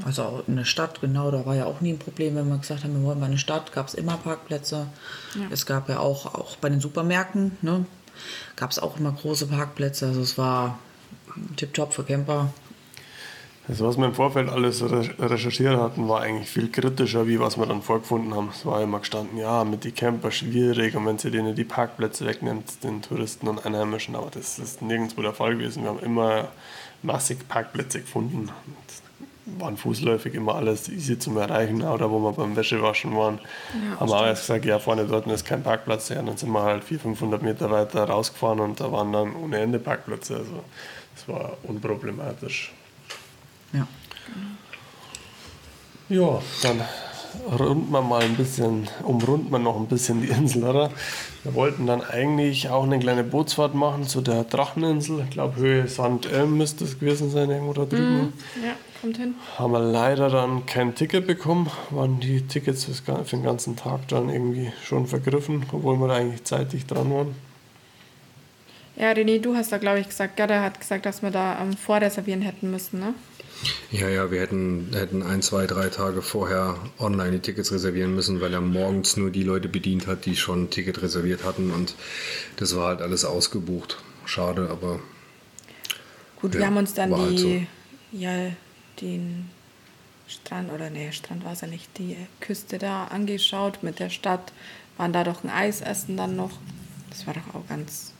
Also 0.04 0.42
in 0.46 0.56
der 0.56 0.64
Stadt, 0.64 1.00
genau, 1.00 1.30
da 1.30 1.44
war 1.44 1.54
ja 1.54 1.66
auch 1.66 1.80
nie 1.80 1.92
ein 1.92 1.98
Problem, 1.98 2.36
wenn 2.36 2.48
wir 2.48 2.56
gesagt 2.56 2.84
haben, 2.84 2.94
wir 2.94 3.02
wollen 3.06 3.20
mal 3.20 3.26
eine 3.26 3.38
Stadt, 3.38 3.72
gab 3.72 3.88
es 3.88 3.94
immer 3.94 4.16
Parkplätze. 4.16 4.86
Ja. 5.34 5.40
Es 5.50 5.66
gab 5.66 5.88
ja 5.88 5.98
auch, 5.98 6.34
auch 6.34 6.56
bei 6.56 6.70
den 6.70 6.80
Supermärkten, 6.80 7.58
ne, 7.60 7.84
gab 8.56 8.70
es 8.70 8.78
auch 8.78 8.98
immer 8.98 9.12
große 9.12 9.46
Parkplätze. 9.46 10.06
Also 10.06 10.22
es 10.22 10.38
war 10.38 10.78
tipptopp 11.56 11.92
für 11.92 12.04
Camper. 12.04 12.52
Also 13.66 13.86
was 13.86 13.96
wir 13.96 14.04
im 14.04 14.14
Vorfeld 14.14 14.50
alles 14.50 14.82
recherchiert 14.82 15.78
hatten, 15.78 16.06
war 16.06 16.20
eigentlich 16.20 16.50
viel 16.50 16.70
kritischer, 16.70 17.26
wie 17.26 17.40
was 17.40 17.56
wir 17.56 17.64
dann 17.64 17.80
vorgefunden 17.80 18.34
haben. 18.34 18.50
Es 18.54 18.66
war 18.66 18.82
immer 18.82 18.98
gestanden, 18.98 19.38
ja, 19.38 19.64
mit 19.64 19.84
den 19.84 19.94
Camper 19.94 20.30
schwierig 20.30 20.94
und 20.94 21.06
wenn 21.06 21.16
sie 21.16 21.30
denen 21.30 21.54
die 21.54 21.64
Parkplätze 21.64 22.26
wegnimmt, 22.26 22.84
den 22.84 23.00
Touristen 23.00 23.48
und 23.48 23.64
Einheimischen, 23.64 24.16
aber 24.16 24.30
das 24.30 24.58
ist 24.58 24.82
nirgendwo 24.82 25.22
der 25.22 25.32
Fall 25.32 25.56
gewesen. 25.56 25.82
Wir 25.82 25.90
haben 25.90 26.00
immer 26.00 26.48
massig 27.02 27.48
Parkplätze 27.48 28.00
gefunden. 28.00 28.50
Und 28.50 28.50
waren 29.46 29.76
fußläufig 29.76 30.34
immer 30.34 30.54
alles 30.54 30.88
easy 30.88 31.18
zum 31.18 31.36
Erreichen. 31.36 31.82
Oder 31.82 32.10
wo 32.10 32.18
wir 32.18 32.32
beim 32.32 32.56
Wäschewaschen 32.56 33.16
waren, 33.16 33.40
ja, 33.72 34.00
haben 34.00 34.08
wir 34.08 34.16
auch 34.16 34.26
erst 34.26 34.42
gesagt, 34.42 34.64
ja, 34.64 34.78
vorne 34.78 35.04
dort 35.04 35.26
ist 35.26 35.44
kein 35.44 35.62
Parkplatz. 35.62 36.08
Ja, 36.08 36.22
dann 36.22 36.36
sind 36.36 36.50
wir 36.50 36.62
halt 36.62 36.84
400, 36.84 37.18
500 37.18 37.42
Meter 37.42 37.70
weiter 37.70 38.04
rausgefahren 38.04 38.60
und 38.60 38.80
da 38.80 38.90
waren 38.90 39.12
dann 39.12 39.36
ohne 39.36 39.58
Ende 39.58 39.78
Parkplätze. 39.78 40.36
Also 40.36 40.64
das 41.14 41.28
war 41.28 41.56
unproblematisch. 41.64 42.72
Ja. 43.72 43.86
Ja, 46.08 46.40
dann 46.62 46.80
runden 47.58 47.90
wir 47.90 48.02
mal 48.02 48.22
ein 48.22 48.36
bisschen, 48.36 48.88
umrunden 49.02 49.50
wir 49.50 49.58
noch 49.58 49.76
ein 49.76 49.86
bisschen 49.86 50.22
die 50.22 50.28
Insel, 50.28 50.64
oder? 50.64 50.90
Wir 51.42 51.54
wollten 51.54 51.86
dann 51.86 52.02
eigentlich 52.02 52.68
auch 52.68 52.84
eine 52.84 52.98
kleine 52.98 53.24
Bootsfahrt 53.24 53.74
machen 53.74 54.04
zu 54.04 54.20
der 54.20 54.44
Dracheninsel. 54.44 55.20
Ich 55.24 55.30
glaube, 55.30 55.56
Höhe 55.56 55.88
St. 55.88 56.26
Elm 56.30 56.56
müsste 56.56 56.84
es 56.84 56.98
gewesen 56.98 57.30
sein, 57.30 57.50
irgendwo 57.50 57.72
da 57.72 57.84
drüben. 57.84 58.32
Ja, 58.62 58.74
kommt 59.04 59.18
hin. 59.18 59.34
Haben 59.58 59.72
wir 59.72 59.80
leider 59.80 60.30
dann 60.30 60.64
kein 60.64 60.94
Ticket 60.94 61.26
bekommen, 61.26 61.70
waren 61.90 62.20
die 62.20 62.40
Tickets 62.46 62.84
für 62.84 63.22
den 63.36 63.42
ganzen 63.42 63.76
Tag 63.76 64.08
dann 64.08 64.30
irgendwie 64.30 64.72
schon 64.82 65.06
vergriffen, 65.06 65.66
obwohl 65.72 65.98
wir 65.98 66.08
da 66.08 66.14
eigentlich 66.14 66.44
zeitig 66.44 66.86
dran 66.86 67.12
waren. 67.12 67.34
Ja, 68.96 69.10
René, 69.10 69.40
du 69.40 69.54
hast 69.56 69.72
da, 69.72 69.76
glaube 69.76 70.00
ich, 70.00 70.08
gesagt, 70.08 70.36
Gerda 70.36 70.62
hat 70.62 70.80
gesagt, 70.80 71.04
dass 71.04 71.20
wir 71.20 71.30
da 71.30 71.60
ähm, 71.60 71.76
vorreservieren 71.76 72.40
hätten 72.40 72.70
müssen, 72.70 73.00
ne? 73.00 73.12
Ja, 73.90 74.08
ja, 74.08 74.30
wir 74.30 74.40
hätten, 74.40 74.88
hätten 74.94 75.22
ein, 75.22 75.42
zwei, 75.42 75.66
drei 75.66 75.88
Tage 75.88 76.22
vorher 76.22 76.76
online 76.98 77.32
die 77.32 77.38
Tickets 77.40 77.72
reservieren 77.72 78.14
müssen, 78.14 78.40
weil 78.40 78.54
er 78.54 78.60
morgens 78.62 79.18
nur 79.18 79.30
die 79.30 79.42
Leute 79.42 79.68
bedient 79.68 80.06
hat, 80.06 80.24
die 80.24 80.36
schon 80.36 80.64
ein 80.64 80.70
Ticket 80.70 81.02
reserviert 81.02 81.44
hatten 81.44 81.72
und 81.72 81.94
das 82.56 82.74
war 82.74 82.88
halt 82.88 83.02
alles 83.02 83.26
ausgebucht. 83.26 83.98
Schade, 84.24 84.68
aber 84.70 85.00
Gut, 86.40 86.54
Ja, 86.54 86.60
wir 86.60 86.66
haben 86.66 86.76
uns 86.78 86.94
dann 86.94 87.14
halt 87.14 87.38
die, 87.38 87.66
ja, 88.12 88.30
den 89.00 89.50
Strand, 90.26 90.72
oder 90.72 90.90
nee, 90.90 91.12
Strand 91.12 91.44
war 91.44 91.52
es 91.52 91.60
ja 91.60 91.68
nicht, 91.68 91.96
die 91.98 92.16
Küste 92.40 92.78
da 92.78 93.04
angeschaut 93.04 93.82
mit 93.82 93.98
der 93.98 94.10
Stadt, 94.10 94.52
waren 94.96 95.12
da 95.12 95.24
doch 95.24 95.44
ein 95.44 95.50
Eis 95.50 95.80
essen 95.80 96.16
dann 96.16 96.36
noch. 96.36 96.52
Das 97.10 97.26
war 97.26 97.34
doch 97.34 97.54
auch 97.54 97.66
ganz, 97.68 98.12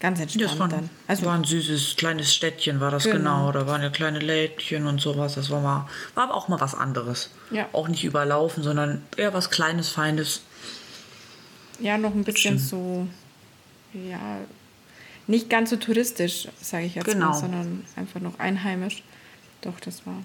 ganz 0.00 0.18
entspannt 0.20 0.50
Das 0.50 0.58
war, 0.58 0.68
dann. 0.68 0.90
also 1.06 1.24
war 1.26 1.34
ein 1.34 1.44
süßes 1.44 1.96
kleines 1.96 2.34
Städtchen, 2.34 2.80
war 2.80 2.90
das 2.90 3.04
Genau. 3.04 3.16
genau. 3.48 3.52
Da 3.52 3.66
waren 3.66 3.82
ja 3.82 3.90
kleine 3.90 4.18
Lädchen 4.18 4.86
und 4.86 5.00
sowas. 5.00 5.34
Das 5.36 5.50
war, 5.50 5.60
mal, 5.60 5.88
war 6.14 6.24
aber 6.24 6.34
auch 6.34 6.48
mal 6.48 6.60
was 6.60 6.74
anderes. 6.74 7.30
Ja. 7.50 7.68
Auch 7.72 7.88
nicht 7.88 8.04
überlaufen, 8.04 8.62
sondern 8.62 9.02
eher 9.16 9.32
was 9.32 9.50
Kleines, 9.50 9.88
Feines. 9.90 10.42
Ja, 11.78 11.96
noch 11.96 12.14
ein 12.14 12.24
bisschen 12.24 12.58
so, 12.58 13.06
ja, 13.94 14.38
nicht 15.26 15.48
ganz 15.48 15.70
so 15.70 15.76
touristisch, 15.76 16.48
sage 16.60 16.84
ich 16.86 16.94
jetzt 16.96 17.06
Genau. 17.06 17.28
mal, 17.30 17.34
sondern 17.38 17.84
einfach 17.96 18.20
noch 18.20 18.38
einheimisch. 18.38 19.02
Doch, 19.62 19.78
das 19.80 20.06
war. 20.06 20.22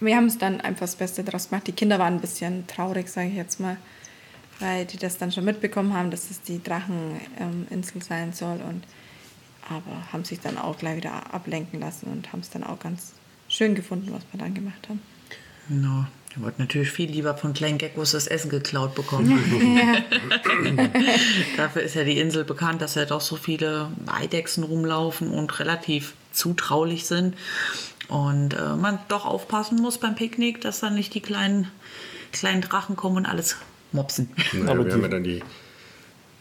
Wir 0.00 0.16
haben 0.16 0.26
es 0.26 0.38
dann 0.38 0.60
einfach 0.60 0.80
das 0.80 0.96
Beste 0.96 1.22
draus 1.22 1.48
gemacht. 1.48 1.66
Die 1.66 1.72
Kinder 1.72 1.98
waren 1.98 2.14
ein 2.14 2.20
bisschen 2.20 2.66
traurig, 2.66 3.08
sage 3.08 3.28
ich 3.28 3.36
jetzt 3.36 3.60
mal, 3.60 3.76
weil 4.58 4.84
die 4.84 4.96
das 4.96 5.18
dann 5.18 5.30
schon 5.30 5.44
mitbekommen 5.44 5.94
haben, 5.94 6.10
dass 6.10 6.30
es 6.30 6.40
die 6.42 6.62
Dracheninsel 6.62 8.02
sein 8.02 8.32
soll. 8.32 8.60
Und, 8.68 8.82
aber 9.68 10.12
haben 10.12 10.24
sich 10.24 10.40
dann 10.40 10.58
auch 10.58 10.76
gleich 10.76 10.96
wieder 10.96 11.32
ablenken 11.32 11.78
lassen 11.78 12.06
und 12.06 12.32
haben 12.32 12.40
es 12.40 12.50
dann 12.50 12.64
auch 12.64 12.80
ganz 12.80 13.12
schön 13.48 13.74
gefunden, 13.74 14.12
was 14.12 14.22
wir 14.32 14.40
dann 14.40 14.54
gemacht 14.54 14.88
haben. 14.88 15.00
Genau. 15.68 16.06
Ihr 16.34 16.42
wollt 16.42 16.58
natürlich 16.58 16.90
viel 16.90 17.10
lieber 17.10 17.36
von 17.36 17.52
kleinen 17.52 17.76
Geckos 17.76 18.12
das 18.12 18.26
Essen 18.26 18.48
geklaut 18.48 18.94
bekommen. 18.94 19.38
Dafür 21.56 21.82
ist 21.82 21.94
ja 21.94 22.04
die 22.04 22.18
Insel 22.18 22.44
bekannt, 22.44 22.80
dass 22.80 22.94
ja 22.94 23.04
doch 23.04 23.20
so 23.20 23.36
viele 23.36 23.90
Eidechsen 24.06 24.64
rumlaufen 24.64 25.30
und 25.30 25.58
relativ 25.60 26.14
zutraulich 26.32 27.06
sind. 27.06 27.36
Und 28.12 28.52
äh, 28.54 28.76
man 28.76 28.98
doch 29.08 29.24
aufpassen 29.24 29.80
muss 29.80 29.96
beim 29.98 30.14
Picknick, 30.14 30.60
dass 30.60 30.80
dann 30.80 30.94
nicht 30.94 31.14
die 31.14 31.20
kleinen, 31.20 31.68
kleinen 32.32 32.60
Drachen 32.60 32.94
kommen 32.96 33.16
und 33.18 33.26
alles 33.26 33.56
mopsen. 33.92 34.28
naja, 34.52 34.70
Aber 34.70 34.78
wir 34.80 34.84
die- 34.84 34.92
haben 34.92 35.02
ja 35.02 35.08
dann 35.08 35.24
die, 35.24 35.42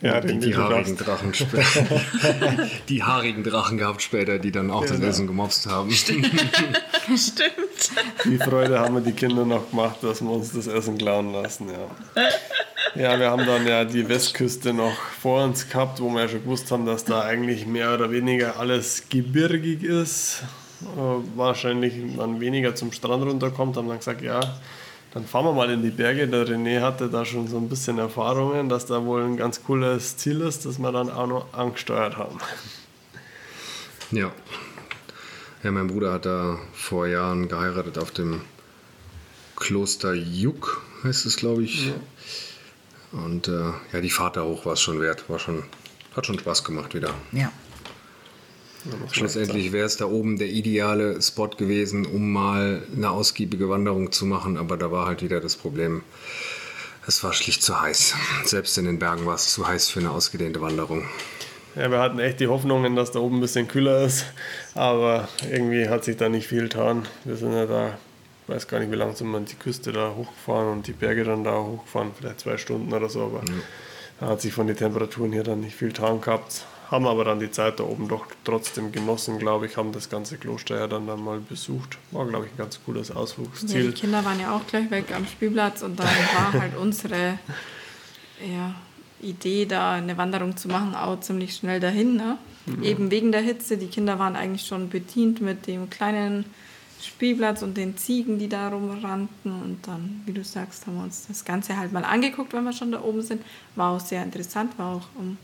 Ja, 0.02 0.20
die, 0.20 0.38
die 0.40 0.56
haarigen. 0.56 0.98
Drachen 0.98 1.34
später. 1.34 1.64
die 2.90 3.04
haarigen 3.04 3.44
Drachen 3.44 3.78
gehabt 3.78 4.02
später, 4.02 4.38
die 4.40 4.52
dann 4.52 4.70
auch 4.72 4.82
das 4.82 4.92
Genau. 4.98 5.08
Essen 5.08 5.28
gemobst 5.28 5.68
haben. 5.68 5.92
Stimmt. 5.92 6.30
Die 8.26 8.38
Freude 8.38 8.80
haben 8.80 8.96
wir 8.96 9.02
die 9.02 9.12
Kinder 9.14 9.44
noch 9.46 9.70
gemacht, 9.72 9.98
dass 10.02 10.22
wir 10.22 10.30
uns 10.30 10.54
das 10.54 10.68
Essen 10.68 10.98
klauen 10.98 11.34
lassen, 11.34 11.68
ja. 11.70 13.02
Ja, 13.02 13.20
wir 13.20 13.32
haben 13.32 13.46
dann 13.46 13.66
ja 13.66 13.86
die 13.86 14.08
Westküste 14.08 14.74
noch 14.74 14.94
vor 15.22 15.44
uns 15.44 15.68
gehabt, 15.70 16.00
wo 16.00 16.10
wir 16.10 16.22
ja 16.24 16.28
schon 16.30 16.44
gewusst 16.44 16.70
haben, 16.72 16.86
dass 16.86 17.06
da 17.06 17.22
eigentlich 17.22 17.66
mehr 17.66 17.94
oder 17.94 18.12
weniger 18.12 18.60
alles 18.60 19.04
gebirgig 19.10 19.84
ist. 19.84 20.44
Äh, 20.98 21.38
wahrscheinlich 21.38 21.94
man 22.16 22.40
weniger 22.40 22.76
zum 22.76 22.92
Strand 22.92 23.24
runterkommt, 23.24 23.78
haben 23.78 23.88
dann 23.88 23.98
gesagt, 23.98 24.22
ja, 24.22 24.40
dann 25.14 25.26
fahren 25.26 25.46
wir 25.46 25.54
mal 25.54 25.70
in 25.70 25.84
die 25.84 25.90
Berge. 25.90 26.28
Der 26.28 26.48
René 26.48 26.82
hatte 26.82 27.10
da 27.10 27.26
schon 27.26 27.48
so 27.48 27.58
ein 27.58 27.70
bisschen 27.70 27.98
Erfahrungen, 27.98 28.70
dass 28.70 28.86
da 28.86 29.04
wohl 29.06 29.24
ein 29.24 29.38
ganz 29.38 29.64
cooles 29.64 30.18
Ziel 30.18 30.42
ist, 30.42 30.66
das 30.66 30.80
wir 30.80 30.92
dann 30.92 31.10
auch 31.10 31.28
noch 31.28 31.54
angesteuert 31.54 32.18
haben. 32.18 32.40
Ja. 34.12 34.32
Ja, 35.64 35.72
mein 35.72 35.88
Bruder 35.88 36.14
hat 36.14 36.26
da 36.26 36.58
vor 36.74 37.08
Jahren 37.08 37.48
geheiratet 37.48 37.98
auf 37.98 38.12
dem 38.12 38.42
Kloster 39.56 40.14
Juk, 40.14 40.82
heißt 41.04 41.26
es, 41.28 41.36
glaube 41.36 41.64
ich. 41.64 41.92
Und 43.12 43.48
äh, 43.48 43.72
ja, 43.94 44.02
die 44.02 44.10
Fahrt 44.10 44.38
da 44.38 44.44
hoch 44.44 44.66
war 44.66 44.74
es 44.74 44.82
schon 44.82 45.00
wert. 45.02 45.30
War 45.30 45.38
schon, 45.38 45.64
hat 46.16 46.26
schon 46.26 46.40
Spaß 46.40 46.64
gemacht 46.64 46.96
wieder. 46.96 47.14
Ja. 47.32 47.52
Schlussendlich 49.12 49.72
wäre 49.72 49.86
es 49.86 49.98
da 49.98 50.06
oben 50.06 50.38
der 50.38 50.48
ideale 50.48 51.22
Spot 51.22 51.50
gewesen, 51.50 52.06
um 52.06 52.32
mal 52.32 52.82
eine 52.96 53.10
ausgiebige 53.12 53.70
Wanderung 53.70 54.12
zu 54.12 54.26
machen, 54.26 54.58
aber 54.58 54.78
da 54.78 54.92
war 54.92 55.06
halt 55.06 55.22
wieder 55.22 55.40
das 55.40 55.56
Problem. 55.56 56.04
Es 57.08 57.24
war 57.24 57.34
schlicht 57.34 57.64
zu 57.64 57.80
heiß. 57.82 58.16
Selbst 58.46 58.78
in 58.78 58.86
den 58.86 59.00
Bergen 59.00 59.26
war 59.26 59.36
es 59.36 59.52
zu 59.52 59.68
heiß 59.68 59.90
für 59.90 60.00
eine 60.00 60.12
ausgedehnte 60.12 60.62
Wanderung. 60.62 61.06
Ja, 61.76 61.90
wir 61.90 62.00
hatten 62.00 62.20
echt 62.20 62.40
die 62.40 62.48
Hoffnungen, 62.48 62.96
dass 62.96 63.12
da 63.12 63.20
oben 63.20 63.38
ein 63.38 63.42
bisschen 63.42 63.68
kühler 63.68 64.02
ist, 64.02 64.26
aber 64.76 65.30
irgendwie 65.50 65.88
hat 65.88 66.04
sich 66.04 66.18
da 66.18 66.28
nicht 66.28 66.48
viel 66.48 66.64
getan. 66.64 67.08
Wir 67.24 67.38
sind 67.38 67.54
ja 67.54 67.66
da, 67.66 67.98
ich 68.44 68.54
weiß 68.54 68.68
gar 68.68 68.80
nicht, 68.80 68.92
wie 68.92 68.96
lange 68.96 69.16
sind 69.16 69.32
wir 69.32 69.40
die 69.40 69.56
Küste 69.56 69.94
da 69.94 70.14
hochgefahren 70.16 70.68
und 70.70 70.88
die 70.88 70.92
Berge 70.92 71.24
dann 71.24 71.46
da 71.46 71.58
hochgefahren, 71.64 72.12
vielleicht 72.18 72.42
zwei 72.42 72.58
Stunden 72.58 72.92
oder 72.94 73.08
so, 73.10 73.22
aber 73.24 73.42
da 74.20 74.28
hat 74.28 74.42
sich 74.42 74.54
von 74.54 74.68
den 74.68 74.76
Temperaturen 74.76 75.32
hier 75.32 75.44
dann 75.44 75.62
nicht 75.62 75.76
viel 75.76 75.88
getan 75.88 76.20
gehabt. 76.20 76.66
Haben 76.92 77.08
aber 77.08 77.24
dann 77.24 77.40
die 77.40 77.50
Zeit 77.50 77.80
da 77.80 77.86
oben 77.86 78.10
doch 78.10 78.28
trotzdem 78.44 78.92
genossen, 78.92 79.40
glaube 79.40 79.66
ich, 79.66 79.78
haben 79.78 79.94
das 79.94 80.10
ganze 80.10 80.38
Kloster 80.38 80.78
ja 80.78 80.88
dann, 80.88 81.08
dann 81.08 81.24
mal 81.24 81.40
besucht. 81.40 81.98
War, 82.12 82.28
glaube 82.28 82.48
ich, 82.48 82.52
ein 82.52 82.58
ganz 82.58 82.80
cooles 82.86 83.08
Ja, 83.08 83.16
Ausflugsziel. 83.16 83.92
die 83.92 84.00
Kinder 84.00 84.26
waren 84.26 84.40
ja 84.40 84.54
auch 84.54 84.68
gleich 84.68 84.92
weg 84.92 85.06
am 85.16 85.26
Spielplatz 85.26 85.84
und 85.84 85.98
dann 85.98 86.08
war 86.08 86.54
halt 86.62 86.76
unsere 86.76 87.40
ja, 88.46 88.76
Idee, 89.22 89.66
da 89.66 89.94
eine 89.94 90.18
Wanderung 90.18 90.58
zu 90.58 90.68
machen, 90.68 90.94
auch 90.94 91.20
ziemlich 91.22 91.56
schnell 91.56 91.80
dahin. 91.80 92.18
Ne? 92.18 92.38
Eben 92.82 93.10
wegen 93.10 93.32
der 93.32 93.42
Hitze. 93.42 93.78
Die 93.78 93.88
Kinder 93.88 94.20
waren 94.20 94.36
eigentlich 94.36 94.68
schon 94.68 94.90
bedient 94.90 95.42
mit 95.42 95.68
dem 95.68 95.90
kleinen 95.90 96.46
Spielplatz 97.02 97.64
und 97.64 97.78
den 97.78 97.98
Ziegen, 97.98 98.38
die 98.38 98.50
da 98.50 98.68
rumrannten. 98.70 99.52
Und 99.62 99.80
dann, 99.88 100.22
wie 100.26 100.34
du 100.34 100.44
sagst, 100.44 100.86
haben 100.88 100.98
wir 100.98 101.04
uns 101.04 101.28
das 101.28 101.46
Ganze 101.46 101.78
halt 101.78 101.92
mal 101.92 102.04
angeguckt, 102.04 102.54
wenn 102.54 102.64
wir 102.64 102.74
schon 102.74 102.92
da 102.92 103.02
oben 103.02 103.22
sind. 103.22 103.42
War 103.76 103.92
auch 103.92 104.00
sehr 104.00 104.24
interessant, 104.24 104.78
war 104.78 104.96
auch 104.98 105.08
um, 105.18 105.38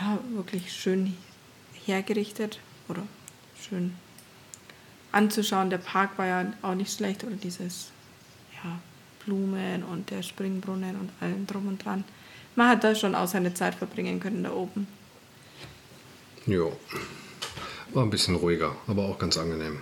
ja, 0.00 0.18
wirklich 0.34 0.72
schön 0.72 1.16
hergerichtet 1.84 2.58
oder 2.88 3.02
schön 3.60 3.94
anzuschauen. 5.12 5.70
Der 5.70 5.78
Park 5.78 6.18
war 6.18 6.26
ja 6.26 6.52
auch 6.62 6.74
nicht 6.74 6.94
schlecht 6.94 7.24
oder 7.24 7.36
dieses 7.36 7.88
ja, 8.62 8.78
Blumen 9.24 9.82
und 9.82 10.10
der 10.10 10.22
Springbrunnen 10.22 10.96
und 10.96 11.10
allem 11.20 11.46
drum 11.46 11.68
und 11.68 11.84
dran. 11.84 12.04
Man 12.54 12.68
hat 12.68 12.84
da 12.84 12.94
schon 12.94 13.14
auch 13.14 13.28
seine 13.28 13.54
Zeit 13.54 13.74
verbringen 13.74 14.20
können 14.20 14.44
da 14.44 14.52
oben. 14.52 14.86
Jo. 16.46 16.76
War 17.92 18.02
ein 18.02 18.10
bisschen 18.10 18.36
ruhiger, 18.36 18.74
aber 18.86 19.04
auch 19.04 19.18
ganz 19.18 19.36
angenehm. 19.36 19.78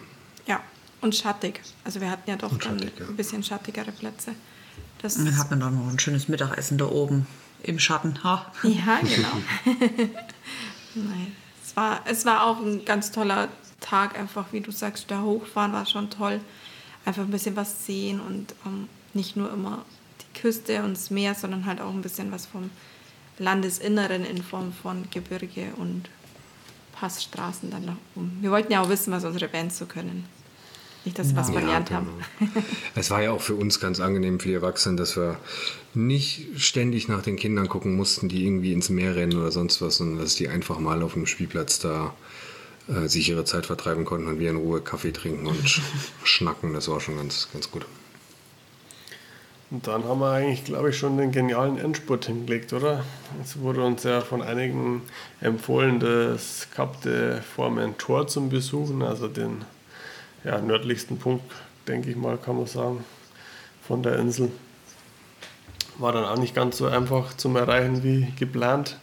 Ja, 0.46 0.62
und 1.00 1.14
schattig. 1.14 1.60
Also 1.84 2.00
wir 2.00 2.10
hatten 2.10 2.28
ja 2.28 2.36
doch 2.36 2.50
dann 2.50 2.78
schattig, 2.78 2.92
ja. 2.98 3.06
ein 3.06 3.16
bisschen 3.16 3.42
schattigere 3.42 3.92
Plätze. 3.92 4.34
Das 5.02 5.16
Und 5.16 5.26
dann 5.26 5.38
hat 5.38 5.50
man 5.50 5.60
doch 5.60 5.70
noch 5.70 5.88
ein 5.88 5.98
schönes 5.98 6.28
Mittagessen 6.28 6.78
da 6.78 6.86
oben 6.86 7.26
im 7.64 7.78
Schatten. 7.78 8.22
Ha. 8.22 8.52
Ja, 8.62 9.00
genau. 9.00 9.40
Nein, 10.94 11.36
es 11.64 11.76
war, 11.76 12.00
es 12.04 12.24
war 12.24 12.46
auch 12.46 12.60
ein 12.60 12.84
ganz 12.84 13.10
toller 13.10 13.48
Tag, 13.80 14.18
einfach 14.18 14.46
wie 14.52 14.60
du 14.60 14.70
sagst, 14.70 15.10
da 15.10 15.22
hochfahren 15.22 15.72
war 15.72 15.86
schon 15.86 16.10
toll. 16.10 16.40
Einfach 17.04 17.22
ein 17.22 17.30
bisschen 17.30 17.56
was 17.56 17.84
sehen 17.84 18.20
und 18.20 18.54
ähm, 18.64 18.88
nicht 19.12 19.36
nur 19.36 19.52
immer 19.52 19.84
die 20.20 20.40
Küste 20.40 20.82
und 20.82 20.92
das 20.92 21.10
Meer, 21.10 21.34
sondern 21.34 21.66
halt 21.66 21.80
auch 21.80 21.90
ein 21.90 22.02
bisschen 22.02 22.32
was 22.32 22.46
vom 22.46 22.70
Landesinneren 23.38 24.24
in 24.24 24.42
Form 24.42 24.72
von 24.72 25.08
Gebirge 25.10 25.72
und 25.76 26.08
Passstraßen 26.92 27.70
dann 27.70 27.84
nach 27.84 27.96
oben. 28.14 28.38
Wir 28.40 28.50
wollten 28.50 28.72
ja 28.72 28.80
auch 28.80 28.88
wissen, 28.88 29.12
was 29.12 29.24
unsere 29.24 29.48
Bands 29.48 29.78
so 29.78 29.86
können. 29.86 30.24
Nicht, 31.04 31.18
dass 31.18 31.30
wir 31.30 31.36
was 31.36 31.50
verlernt 31.50 31.90
haben. 31.90 32.08
genau. 32.38 32.52
Es 32.94 33.10
war 33.10 33.22
ja 33.22 33.32
auch 33.32 33.40
für 33.40 33.54
uns 33.54 33.80
ganz 33.80 34.00
angenehm 34.00 34.40
für 34.40 34.48
die 34.48 34.54
Erwachsenen, 34.54 34.96
dass 34.96 35.16
wir 35.16 35.38
nicht 35.92 36.48
ständig 36.56 37.08
nach 37.08 37.22
den 37.22 37.36
Kindern 37.36 37.68
gucken 37.68 37.94
mussten, 37.94 38.28
die 38.28 38.46
irgendwie 38.46 38.72
ins 38.72 38.88
Meer 38.88 39.14
rennen 39.14 39.38
oder 39.38 39.52
sonst 39.52 39.82
was, 39.82 39.96
sondern 39.96 40.18
dass 40.18 40.34
die 40.34 40.48
einfach 40.48 40.78
mal 40.78 41.02
auf 41.02 41.12
dem 41.12 41.26
Spielplatz 41.26 41.78
da 41.78 42.14
äh, 42.88 43.08
sich 43.08 43.28
ihre 43.28 43.44
Zeit 43.44 43.66
vertreiben 43.66 44.04
konnten 44.04 44.28
und 44.28 44.38
wir 44.38 44.50
in 44.50 44.56
Ruhe 44.56 44.80
Kaffee 44.80 45.12
trinken 45.12 45.46
und 45.46 45.68
sch 45.68 45.82
schnacken. 46.24 46.72
Das 46.72 46.88
war 46.88 47.00
schon 47.00 47.16
ganz, 47.16 47.48
ganz 47.52 47.70
gut. 47.70 47.84
Und 49.70 49.86
dann 49.86 50.04
haben 50.04 50.20
wir 50.20 50.30
eigentlich, 50.30 50.64
glaube 50.64 50.90
ich, 50.90 50.98
schon 50.98 51.16
den 51.18 51.32
genialen 51.32 51.78
Endspurt 51.78 52.26
hingelegt, 52.26 52.72
oder? 52.72 53.04
Es 53.42 53.58
wurde 53.58 53.84
uns 53.84 54.04
ja 54.04 54.20
von 54.20 54.42
einigen 54.42 55.02
empfohlen, 55.40 55.98
das 55.98 56.68
Kapte 56.74 57.42
Formentor 57.56 58.28
zum 58.28 58.50
Besuchen, 58.50 59.02
also 59.02 59.26
den 59.28 59.64
ja, 60.44 60.60
nördlichsten 60.60 61.18
Punkt, 61.18 61.44
denke 61.88 62.10
ich 62.10 62.16
mal, 62.16 62.36
kann 62.36 62.56
man 62.56 62.66
sagen, 62.66 63.04
von 63.86 64.02
der 64.02 64.18
Insel. 64.18 64.52
War 65.98 66.12
dann 66.12 66.24
auch 66.24 66.38
nicht 66.38 66.54
ganz 66.54 66.78
so 66.78 66.86
einfach 66.86 67.36
zum 67.36 67.56
Erreichen 67.56 68.02
wie 68.02 68.32
geplant. 68.38 68.98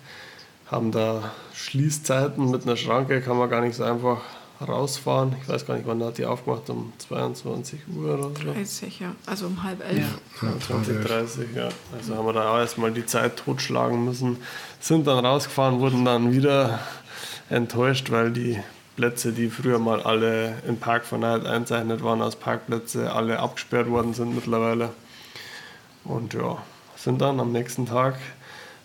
Haben 0.67 0.91
da 0.91 1.31
Schließzeiten 1.53 2.49
mit 2.49 2.63
einer 2.63 2.77
Schranke, 2.77 3.21
kann 3.21 3.37
man 3.37 3.49
gar 3.49 3.61
nicht 3.61 3.75
so 3.75 3.83
einfach 3.83 4.21
rausfahren. 4.67 5.35
Ich 5.41 5.47
weiß 5.47 5.65
gar 5.65 5.75
nicht, 5.75 5.87
wann 5.87 6.03
hat 6.03 6.17
die 6.17 6.25
aufgemacht, 6.25 6.69
um 6.69 6.93
22 6.97 7.79
Uhr 7.95 8.13
oder 8.13 8.23
so. 8.23 8.53
30, 8.53 8.99
ja. 8.99 9.15
Also 9.25 9.47
um 9.47 9.63
halb 9.63 9.83
elf. 9.83 10.05
Ja. 10.41 10.59
20, 10.59 11.03
30, 11.03 11.55
ja. 11.55 11.69
Also 11.97 12.15
haben 12.15 12.25
wir 12.25 12.33
da 12.33 12.53
auch 12.53 12.59
erstmal 12.59 12.91
die 12.91 13.05
Zeit 13.05 13.37
totschlagen 13.37 14.05
müssen. 14.05 14.37
Sind 14.79 15.07
dann 15.07 15.25
rausgefahren, 15.25 15.79
wurden 15.79 16.05
dann 16.05 16.31
wieder 16.31 16.79
enttäuscht, 17.49 18.11
weil 18.11 18.31
die 18.31 18.59
Plätze, 18.95 19.31
die 19.31 19.49
früher 19.49 19.79
mal 19.79 20.01
alle 20.01 20.55
im 20.67 20.77
Park 20.77 21.05
von 21.05 21.21
Night 21.21 21.45
einzeichnet 21.45 22.03
waren 22.03 22.21
als 22.21 22.35
Parkplätze, 22.35 23.11
alle 23.13 23.39
abgesperrt 23.39 23.89
worden 23.89 24.13
sind 24.13 24.35
mittlerweile. 24.35 24.89
Und 26.03 26.33
ja, 26.33 26.57
sind 26.95 27.21
dann 27.21 27.39
am 27.39 27.51
nächsten 27.51 27.85
Tag 27.85 28.15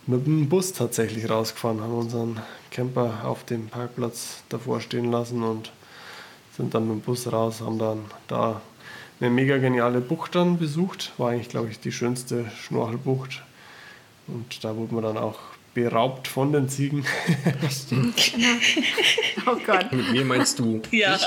mit 0.06 0.26
dem 0.26 0.48
Bus 0.48 0.72
tatsächlich 0.72 1.28
rausgefahren, 1.28 1.80
haben 1.80 1.94
unseren 1.94 2.40
Camper 2.70 3.24
auf 3.24 3.44
dem 3.44 3.68
Parkplatz 3.68 4.42
davor 4.48 4.80
stehen 4.80 5.10
lassen 5.10 5.42
und 5.42 5.72
sind 6.56 6.74
dann 6.74 6.86
mit 6.86 6.98
dem 6.98 7.00
Bus 7.00 7.30
raus, 7.32 7.60
haben 7.60 7.78
dann 7.78 8.04
da 8.28 8.60
eine 9.20 9.30
mega 9.30 9.58
geniale 9.58 10.00
Bucht 10.00 10.34
dann 10.34 10.58
besucht. 10.58 11.12
War 11.18 11.30
eigentlich, 11.30 11.48
glaube 11.48 11.68
ich, 11.70 11.80
die 11.80 11.92
schönste 11.92 12.50
Schnorchelbucht. 12.50 13.42
Und 14.26 14.64
da 14.64 14.76
wurde 14.76 14.94
man 14.94 15.04
dann 15.04 15.18
auch 15.18 15.38
beraubt 15.76 16.26
von 16.26 16.52
den 16.52 16.70
Ziegen. 16.70 17.04
Oh 19.46 19.56
Gott. 19.64 19.92
Mit 19.92 20.10
mir 20.10 20.24
meinst 20.24 20.58
du? 20.58 20.80
Ja, 20.90 21.18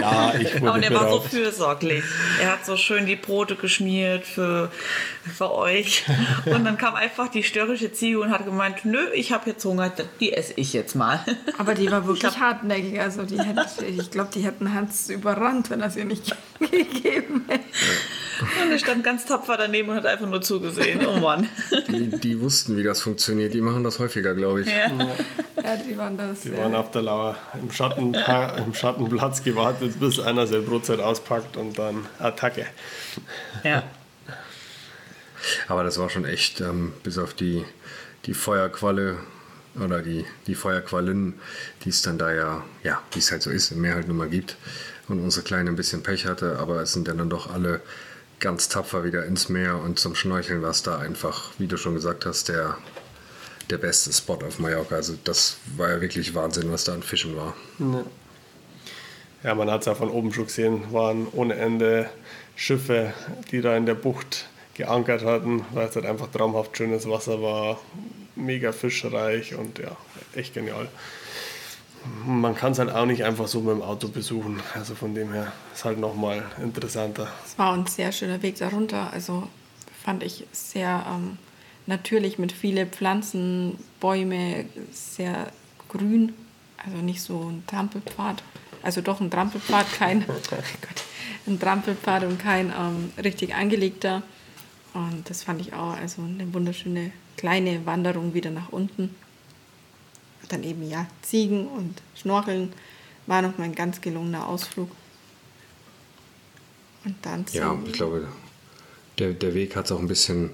ja, 0.00 0.34
ich 0.40 0.60
wurde 0.60 0.70
aber 0.70 0.80
der 0.80 0.90
war 0.94 1.00
so 1.02 1.16
beraubt. 1.18 1.28
fürsorglich. 1.28 2.02
Er 2.40 2.52
hat 2.52 2.64
so 2.64 2.76
schön 2.76 3.04
die 3.06 3.16
Brote 3.16 3.54
geschmiert 3.54 4.26
für, 4.26 4.72
für 5.22 5.52
euch. 5.52 6.04
Und 6.46 6.64
dann 6.64 6.78
kam 6.78 6.94
einfach 6.94 7.28
die 7.28 7.42
störrische 7.42 7.92
Ziege 7.92 8.18
und 8.18 8.30
hat 8.30 8.46
gemeint, 8.46 8.84
nö, 8.84 8.98
ich 9.14 9.30
habe 9.30 9.50
jetzt 9.50 9.64
Hunger, 9.64 9.92
die 10.20 10.32
esse 10.32 10.54
ich 10.56 10.72
jetzt 10.72 10.94
mal. 10.96 11.20
Aber 11.58 11.74
die 11.74 11.90
war 11.90 12.06
wirklich 12.06 12.32
Ich 12.32 12.40
hartnäckig. 12.40 12.98
Also 12.98 13.24
die 13.24 13.38
hätte, 13.38 13.84
ich 13.84 14.10
glaube, 14.10 14.30
die 14.34 14.40
hätten 14.40 14.72
Hans 14.72 15.10
überrannt, 15.10 15.68
wenn 15.68 15.82
er 15.82 15.88
es 15.88 15.96
ihr 15.96 16.06
nicht 16.06 16.34
gegeben 16.58 17.44
hätte. 17.46 17.64
Und 18.64 18.72
er 18.72 18.78
stand 18.78 19.04
ganz 19.04 19.26
tapfer 19.26 19.56
daneben 19.56 19.90
und 19.90 19.96
hat 19.96 20.06
einfach 20.06 20.28
nur 20.28 20.42
zugesehen. 20.42 21.06
Oh 21.06 21.20
Mann. 21.20 21.48
Die, 21.88 22.08
die 22.08 22.40
wussten, 22.40 22.76
wie 22.76 22.82
das 22.82 23.00
funktioniert. 23.00 23.33
Die 23.38 23.60
machen 23.60 23.84
das 23.84 23.98
häufiger, 23.98 24.34
glaube 24.34 24.62
ich. 24.62 24.68
Ja. 24.68 24.90
Ja, 25.64 25.76
die 25.76 25.96
waren 25.96 26.16
das. 26.18 26.42
Die 26.42 26.50
äh, 26.50 26.58
waren 26.58 26.74
auf 26.74 26.90
der 26.90 27.02
Lauer 27.02 27.36
im, 27.60 27.70
Schatten, 27.70 28.14
im 28.66 28.74
Schattenplatz 28.74 29.42
gewartet, 29.42 29.98
bis 29.98 30.20
einer 30.20 30.46
sein 30.46 30.64
Brotzeit 30.64 31.00
auspackt 31.00 31.56
und 31.56 31.78
dann 31.78 32.06
Attacke. 32.18 32.66
ja. 33.62 33.82
Aber 35.68 35.84
das 35.84 35.98
war 35.98 36.10
schon 36.10 36.24
echt, 36.24 36.60
ähm, 36.60 36.92
bis 37.02 37.18
auf 37.18 37.34
die, 37.34 37.64
die 38.26 38.34
Feuerqualle 38.34 39.18
oder 39.82 40.02
die, 40.02 40.24
die 40.46 40.54
Feuerquallen, 40.54 41.34
die 41.84 41.90
es 41.90 42.02
dann 42.02 42.18
da 42.18 42.32
ja, 42.32 42.64
ja, 42.82 43.02
wie 43.12 43.18
es 43.18 43.30
halt 43.30 43.42
so 43.42 43.50
ist, 43.50 43.72
im 43.72 43.80
Meer 43.80 43.94
halt 43.94 44.08
nun 44.08 44.16
mal 44.16 44.28
gibt. 44.28 44.56
Und 45.08 45.20
unsere 45.20 45.44
Kleine 45.44 45.70
ein 45.70 45.76
bisschen 45.76 46.02
Pech 46.02 46.26
hatte, 46.26 46.58
aber 46.58 46.80
es 46.80 46.92
sind 46.92 47.08
ja 47.08 47.14
dann 47.14 47.28
doch 47.28 47.52
alle 47.52 47.80
ganz 48.40 48.68
tapfer 48.68 49.04
wieder 49.04 49.24
ins 49.24 49.48
Meer 49.48 49.78
und 49.78 49.98
zum 49.98 50.14
Schnorcheln 50.14 50.62
war 50.62 50.70
es 50.70 50.82
da 50.82 50.98
einfach, 50.98 51.50
wie 51.58 51.66
du 51.66 51.76
schon 51.76 51.94
gesagt 51.94 52.26
hast, 52.26 52.48
der, 52.48 52.76
der 53.70 53.78
beste 53.78 54.12
Spot 54.12 54.34
auf 54.34 54.58
Mallorca. 54.58 54.96
Also 54.96 55.14
das 55.24 55.56
war 55.76 55.90
ja 55.90 56.00
wirklich 56.00 56.34
Wahnsinn, 56.34 56.70
was 56.70 56.84
da 56.84 56.94
an 56.94 57.02
Fischen 57.02 57.36
war. 57.36 57.54
Ja, 59.42 59.54
man 59.54 59.70
hat 59.70 59.80
es 59.80 59.86
ja 59.86 59.94
von 59.94 60.10
oben 60.10 60.32
schon 60.32 60.46
gesehen, 60.46 60.92
waren 60.92 61.26
ohne 61.32 61.54
Ende 61.54 62.08
Schiffe, 62.56 63.12
die 63.50 63.60
da 63.60 63.76
in 63.76 63.86
der 63.86 63.94
Bucht 63.94 64.46
geankert 64.74 65.24
hatten, 65.24 65.64
weil 65.72 65.88
es 65.88 65.96
halt 65.96 66.06
einfach 66.06 66.28
traumhaft 66.30 66.76
schönes 66.76 67.08
Wasser 67.08 67.42
war, 67.42 67.80
mega 68.36 68.72
fischreich 68.72 69.54
und 69.54 69.78
ja, 69.78 69.96
echt 70.34 70.54
genial. 70.54 70.88
Man 72.26 72.54
kann 72.54 72.72
es 72.72 72.78
halt 72.78 72.90
auch 72.90 73.06
nicht 73.06 73.24
einfach 73.24 73.46
so 73.46 73.60
mit 73.60 73.76
dem 73.76 73.82
Auto 73.82 74.08
besuchen, 74.08 74.60
also 74.74 74.94
von 74.94 75.14
dem 75.14 75.32
her 75.32 75.52
ist 75.74 75.84
halt 75.84 75.98
nochmal 75.98 76.44
interessanter. 76.62 77.28
Es 77.46 77.58
war 77.58 77.72
ein 77.72 77.86
sehr 77.86 78.12
schöner 78.12 78.42
Weg 78.42 78.58
darunter. 78.58 79.10
Also 79.12 79.48
fand 80.04 80.22
ich 80.22 80.46
sehr 80.52 81.04
ähm, 81.08 81.38
natürlich 81.86 82.38
mit 82.38 82.52
viele 82.52 82.86
Pflanzen, 82.86 83.78
Bäume, 84.00 84.64
sehr 84.92 85.52
grün. 85.88 86.32
Also 86.76 86.98
nicht 86.98 87.22
so 87.22 87.50
ein 87.50 87.64
Trampelpfad. 87.66 88.42
Also 88.82 89.00
doch 89.00 89.20
ein 89.20 89.30
Trampelpfad, 89.30 89.90
kein 89.92 90.24
oh 90.28 90.32
Gott, 90.50 91.04
ein 91.46 91.58
Trampelpfad 91.58 92.24
und 92.24 92.38
kein 92.38 92.70
ähm, 92.70 93.12
richtig 93.22 93.54
angelegter. 93.54 94.22
Und 94.92 95.28
das 95.28 95.42
fand 95.42 95.60
ich 95.60 95.72
auch 95.72 95.96
also 95.96 96.22
eine 96.22 96.52
wunderschöne 96.52 97.10
kleine 97.36 97.84
Wanderung 97.86 98.34
wieder 98.34 98.50
nach 98.50 98.70
unten. 98.70 99.14
Dann 100.48 100.62
eben 100.62 100.88
ja 100.88 101.06
Ziegen 101.22 101.66
und 101.66 102.02
Schnorcheln 102.14 102.72
war 103.26 103.42
noch 103.42 103.56
mal 103.56 103.64
ein 103.64 103.74
ganz 103.74 104.00
gelungener 104.00 104.46
Ausflug. 104.46 104.90
Und 107.04 107.16
dann 107.22 107.44
Ja, 107.52 107.76
ich 107.86 107.92
glaube, 107.92 108.28
der, 109.18 109.32
der 109.32 109.54
Weg 109.54 109.76
hat 109.76 109.86
es 109.86 109.92
auch 109.92 109.98
ein 109.98 110.08
bisschen 110.08 110.50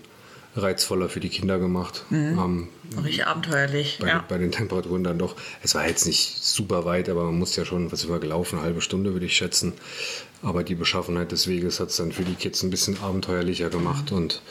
reizvoller 0.57 1.09
für 1.09 1.21
die 1.21 1.29
Kinder 1.29 1.59
gemacht. 1.59 2.05
Ähm, 2.11 2.69
Richtig 2.97 3.27
abenteuerlich. 3.27 3.99
bei, 4.01 4.09
Ja. 4.09 4.25
bei 4.29 4.39
den 4.39 4.51
Temperaturen 4.51 5.05
dann 5.05 5.19
doch. 5.19 5.37
Es 5.63 5.75
war 5.75 5.87
jetzt 5.87 6.07
nicht 6.07 6.43
super 6.43 6.85
weit, 6.85 7.09
aber 7.09 7.25
man 7.25 7.39
muss 7.39 7.55
ja 7.57 7.65
schon, 7.65 7.93
was 7.93 8.05
über 8.05 8.19
gelaufen, 8.19 8.57
eine 8.59 8.65
halbe 8.67 8.81
Stunde 8.81 9.13
würde 9.13 9.27
ich 9.27 9.37
schätzen. 9.37 9.75
Aber 10.43 10.65
die 10.65 10.75
Beschaffenheit 10.75 11.31
des 11.33 11.47
Weges 11.47 11.79
hat 11.81 11.91
es 11.91 11.97
dann 11.97 12.13
für 12.13 12.25
die 12.25 12.35
Kids 12.35 12.63
ein 12.63 12.71
bisschen 12.71 13.01
abenteuerlicher 13.03 13.71
gemacht 13.71 14.11
und 14.11 14.43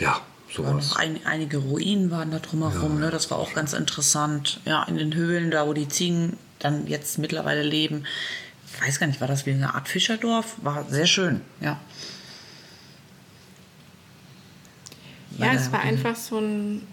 ja, 0.00 0.20
sowas. 0.52 0.96
ein, 0.96 1.20
einige 1.24 1.58
Ruinen 1.58 2.10
waren 2.10 2.30
da 2.30 2.38
drumherum, 2.38 2.98
ne? 2.98 3.10
das 3.10 3.30
war 3.30 3.38
auch 3.38 3.52
ganz 3.54 3.74
interessant. 3.74 4.60
Ja, 4.64 4.84
in 4.84 4.96
den 4.96 5.14
Höhlen, 5.14 5.50
da 5.50 5.66
wo 5.66 5.72
die 5.72 5.88
Ziegen 5.88 6.36
dann 6.58 6.86
jetzt 6.86 7.18
mittlerweile 7.18 7.62
leben. 7.62 8.04
Ich 8.74 8.86
weiß 8.86 8.98
gar 8.98 9.06
nicht, 9.06 9.20
war 9.20 9.28
das 9.28 9.44
wie 9.46 9.50
eine 9.52 9.74
Art 9.74 9.88
Fischerdorf? 9.88 10.56
War 10.62 10.84
sehr 10.88 11.06
schön, 11.06 11.42
ja. 11.60 11.78
Ja, 15.38 15.52
es 15.54 15.66
da- 15.66 15.72
war 15.74 15.80
einfach 15.80 16.16
so, 16.16 16.38
ein, 16.38 16.86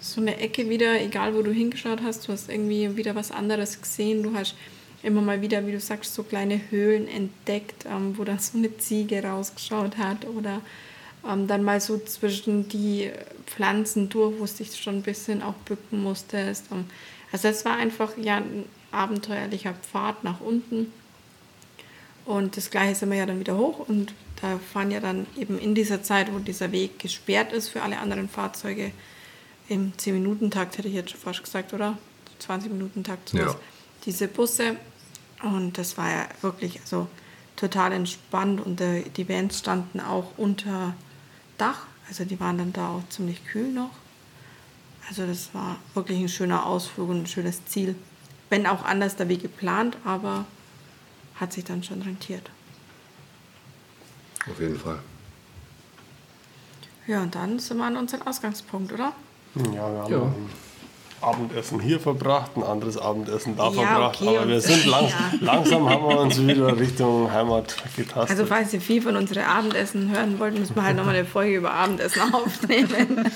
so 0.00 0.20
eine 0.20 0.38
Ecke 0.38 0.68
wieder, 0.68 1.00
egal 1.00 1.34
wo 1.34 1.42
du 1.42 1.52
hingeschaut 1.52 2.00
hast, 2.02 2.26
du 2.28 2.32
hast 2.32 2.48
irgendwie 2.48 2.96
wieder 2.96 3.14
was 3.14 3.30
anderes 3.30 3.80
gesehen. 3.80 4.22
Du 4.22 4.34
hast 4.34 4.54
immer 5.02 5.20
mal 5.22 5.40
wieder, 5.40 5.66
wie 5.66 5.72
du 5.72 5.80
sagst, 5.80 6.14
so 6.14 6.22
kleine 6.22 6.60
Höhlen 6.70 7.06
entdeckt, 7.08 7.84
ähm, 7.86 8.16
wo 8.18 8.24
dann 8.24 8.38
so 8.38 8.58
eine 8.58 8.76
Ziege 8.78 9.22
rausgeschaut 9.22 9.98
hat 9.98 10.26
oder 10.26 10.60
ähm, 11.28 11.46
dann 11.46 11.62
mal 11.62 11.80
so 11.80 11.98
zwischen 11.98 12.68
die 12.68 13.10
Pflanzen 13.46 14.08
durch, 14.08 14.34
wo 14.40 14.44
du 14.44 14.52
dich 14.52 14.74
schon 14.76 14.96
ein 14.96 15.02
bisschen 15.02 15.42
auch 15.42 15.54
bücken 15.64 16.02
musstest. 16.02 16.64
Ähm, 16.72 16.84
also 17.32 17.48
es 17.48 17.64
war 17.64 17.76
einfach 17.76 18.16
ja 18.18 18.36
ein 18.38 18.64
abenteuerlicher 18.90 19.74
Pfad 19.74 20.24
nach 20.24 20.40
unten. 20.40 20.92
Und 22.26 22.56
das 22.56 22.70
gleiche 22.70 22.96
sind 22.96 23.10
wir 23.10 23.18
ja 23.18 23.26
dann 23.26 23.38
wieder 23.38 23.56
hoch 23.56 23.88
und 23.88 24.12
da 24.42 24.58
fahren 24.58 24.90
ja 24.90 25.00
dann 25.00 25.26
eben 25.38 25.58
in 25.58 25.74
dieser 25.74 26.02
Zeit, 26.02 26.32
wo 26.34 26.40
dieser 26.40 26.72
Weg 26.72 26.98
gesperrt 26.98 27.52
ist 27.52 27.68
für 27.68 27.82
alle 27.82 27.98
anderen 27.98 28.28
Fahrzeuge, 28.28 28.90
im 29.68 29.92
10-Minuten-Takt 29.92 30.78
hätte 30.78 30.88
ich 30.88 30.94
jetzt 30.94 31.10
schon 31.10 31.20
fast 31.20 31.42
gesagt, 31.42 31.72
oder? 31.72 31.98
20-Minuten-Takt, 32.40 33.30
sowas. 33.30 33.52
Ja. 33.54 33.60
Diese 34.04 34.28
Busse. 34.28 34.76
Und 35.42 35.78
das 35.78 35.98
war 35.98 36.10
ja 36.10 36.28
wirklich 36.40 36.80
also, 36.80 37.08
total 37.56 37.92
entspannt 37.92 38.64
und 38.64 38.80
äh, 38.80 39.02
die 39.16 39.28
Vans 39.28 39.58
standen 39.58 40.00
auch 40.00 40.32
unter 40.36 40.94
Dach. 41.58 41.86
Also 42.08 42.24
die 42.24 42.38
waren 42.38 42.58
dann 42.58 42.72
da 42.72 42.90
auch 42.90 43.08
ziemlich 43.08 43.44
kühl 43.44 43.72
noch. 43.72 43.90
Also 45.08 45.26
das 45.26 45.52
war 45.52 45.76
wirklich 45.94 46.18
ein 46.18 46.28
schöner 46.28 46.66
Ausflug 46.66 47.08
und 47.08 47.22
ein 47.22 47.26
schönes 47.26 47.64
Ziel. 47.66 47.94
Wenn 48.50 48.66
auch 48.66 48.84
anders 48.84 49.16
der 49.16 49.28
Weg 49.28 49.42
geplant, 49.42 49.96
aber 50.04 50.44
hat 51.40 51.52
sich 51.52 51.64
dann 51.64 51.82
schon 51.82 52.02
rentiert. 52.02 52.50
Auf 54.50 54.60
jeden 54.60 54.78
Fall. 54.78 54.98
Ja, 57.06 57.22
und 57.22 57.34
dann 57.34 57.58
sind 57.58 57.78
wir 57.78 57.84
an 57.84 57.96
unseren 57.96 58.22
Ausgangspunkt, 58.22 58.92
oder? 58.92 59.12
Ja, 59.54 59.62
wir 59.72 59.80
haben 60.02 60.12
Ja. 60.12 60.22
ein 60.22 60.50
Abendessen 61.22 61.80
hier 61.80 61.98
verbracht, 61.98 62.56
ein 62.56 62.62
anderes 62.62 62.98
Abendessen 62.98 63.56
da 63.56 63.64
Ja, 63.64 63.70
verbracht, 63.72 64.20
okay, 64.20 64.36
aber 64.36 64.48
wir 64.48 64.60
sind 64.60 64.84
lang, 64.86 65.08
Ja. 65.08 65.32
langsam 65.40 65.88
haben 65.88 66.02
wir 66.08 66.18
uns 66.20 66.38
wieder 66.46 66.78
Richtung 66.78 67.30
Heimat 67.32 67.74
getastet. 67.96 68.30
Also 68.30 68.44
falls 68.46 68.72
ihr 68.74 68.80
viel 68.80 69.00
von 69.02 69.16
unseren 69.16 69.44
Abendessen 69.44 70.10
hören 70.10 70.38
wollt, 70.38 70.58
müssen 70.58 70.74
wir 70.76 70.82
halt 70.82 70.96
nochmal 70.96 71.14
eine 71.16 71.24
Folge 71.24 71.56
über 71.56 71.72
Abendessen 71.72 72.20
aufnehmen. 72.34 73.30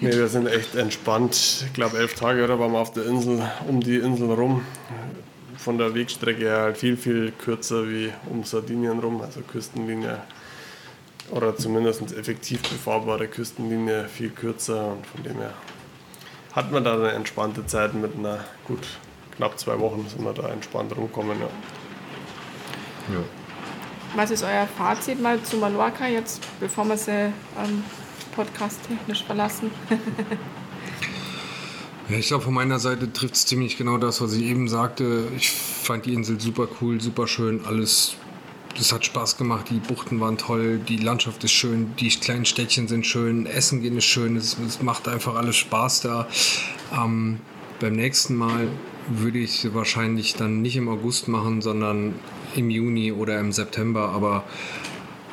Nee, 0.00 0.12
wir 0.12 0.28
sind 0.28 0.46
echt 0.46 0.74
entspannt. 0.76 1.64
Ich 1.66 1.72
glaube, 1.72 1.98
elf 1.98 2.14
Tage 2.14 2.44
oder 2.44 2.58
waren 2.58 2.72
wir 2.72 2.78
auf 2.78 2.92
der 2.92 3.04
Insel, 3.06 3.42
um 3.68 3.80
die 3.80 3.96
Insel 3.96 4.30
rum. 4.32 4.64
Von 5.62 5.78
der 5.78 5.94
Wegstrecke 5.94 6.42
her 6.42 6.62
halt 6.62 6.76
viel, 6.76 6.96
viel 6.96 7.30
kürzer 7.30 7.88
wie 7.88 8.12
um 8.28 8.42
Sardinien 8.42 8.98
rum, 8.98 9.20
also 9.20 9.40
Küstenlinie. 9.42 10.18
Oder 11.30 11.56
zumindest 11.56 12.02
effektiv 12.12 12.62
befahrbare 12.62 13.28
Küstenlinie 13.28 14.08
viel 14.08 14.30
kürzer 14.30 14.92
und 14.92 15.06
von 15.06 15.22
dem 15.22 15.36
her 15.36 15.54
hat 16.52 16.72
man 16.72 16.82
da 16.82 16.94
eine 16.94 17.12
entspannte 17.12 17.64
Zeit 17.64 17.94
mit 17.94 18.16
einer, 18.16 18.40
gut, 18.66 18.86
knapp 19.36 19.56
zwei 19.58 19.78
Wochen 19.78 20.04
sind 20.08 20.24
wir 20.24 20.32
da 20.32 20.48
entspannt 20.48 20.96
rumkommen. 20.96 21.38
Ja. 21.40 21.46
Ja. 23.14 23.20
was 24.14 24.30
ist 24.30 24.42
euer 24.42 24.66
Fazit 24.66 25.20
mal 25.20 25.40
zu 25.42 25.58
Mallorca 25.58 26.06
jetzt, 26.08 26.42
bevor 26.58 26.84
wir 26.86 26.96
sie 26.96 27.10
ähm, 27.10 27.84
podcast-technisch 28.34 29.24
verlassen? 29.24 29.70
ich 32.18 32.28
glaube, 32.28 32.44
von 32.44 32.54
meiner 32.54 32.78
Seite 32.78 33.12
trifft 33.12 33.34
es 33.34 33.46
ziemlich 33.46 33.76
genau 33.76 33.98
das, 33.98 34.20
was 34.20 34.32
ich 34.34 34.42
eben 34.42 34.68
sagte. 34.68 35.28
Ich 35.36 35.50
fand 35.50 36.06
die 36.06 36.14
Insel 36.14 36.40
super 36.40 36.68
cool, 36.80 37.00
super 37.00 37.26
schön, 37.26 37.64
alles. 37.64 38.14
Das 38.76 38.92
hat 38.92 39.04
Spaß 39.04 39.36
gemacht, 39.36 39.66
die 39.70 39.78
Buchten 39.78 40.18
waren 40.20 40.38
toll, 40.38 40.80
die 40.88 40.96
Landschaft 40.96 41.44
ist 41.44 41.52
schön, 41.52 41.92
die 42.00 42.08
kleinen 42.08 42.46
Städtchen 42.46 42.88
sind 42.88 43.06
schön, 43.06 43.44
Essen 43.44 43.82
gehen 43.82 43.98
ist 43.98 44.06
schön, 44.06 44.34
es, 44.34 44.56
es 44.66 44.80
macht 44.80 45.08
einfach 45.08 45.34
alles 45.34 45.56
Spaß 45.56 46.00
da. 46.00 46.26
Ähm, 46.90 47.38
beim 47.80 47.92
nächsten 47.92 48.34
Mal 48.34 48.68
würde 49.08 49.38
ich 49.38 49.74
wahrscheinlich 49.74 50.36
dann 50.36 50.62
nicht 50.62 50.76
im 50.76 50.88
August 50.88 51.28
machen, 51.28 51.60
sondern 51.60 52.14
im 52.56 52.70
Juni 52.70 53.12
oder 53.12 53.38
im 53.38 53.52
September, 53.52 54.08
aber 54.08 54.44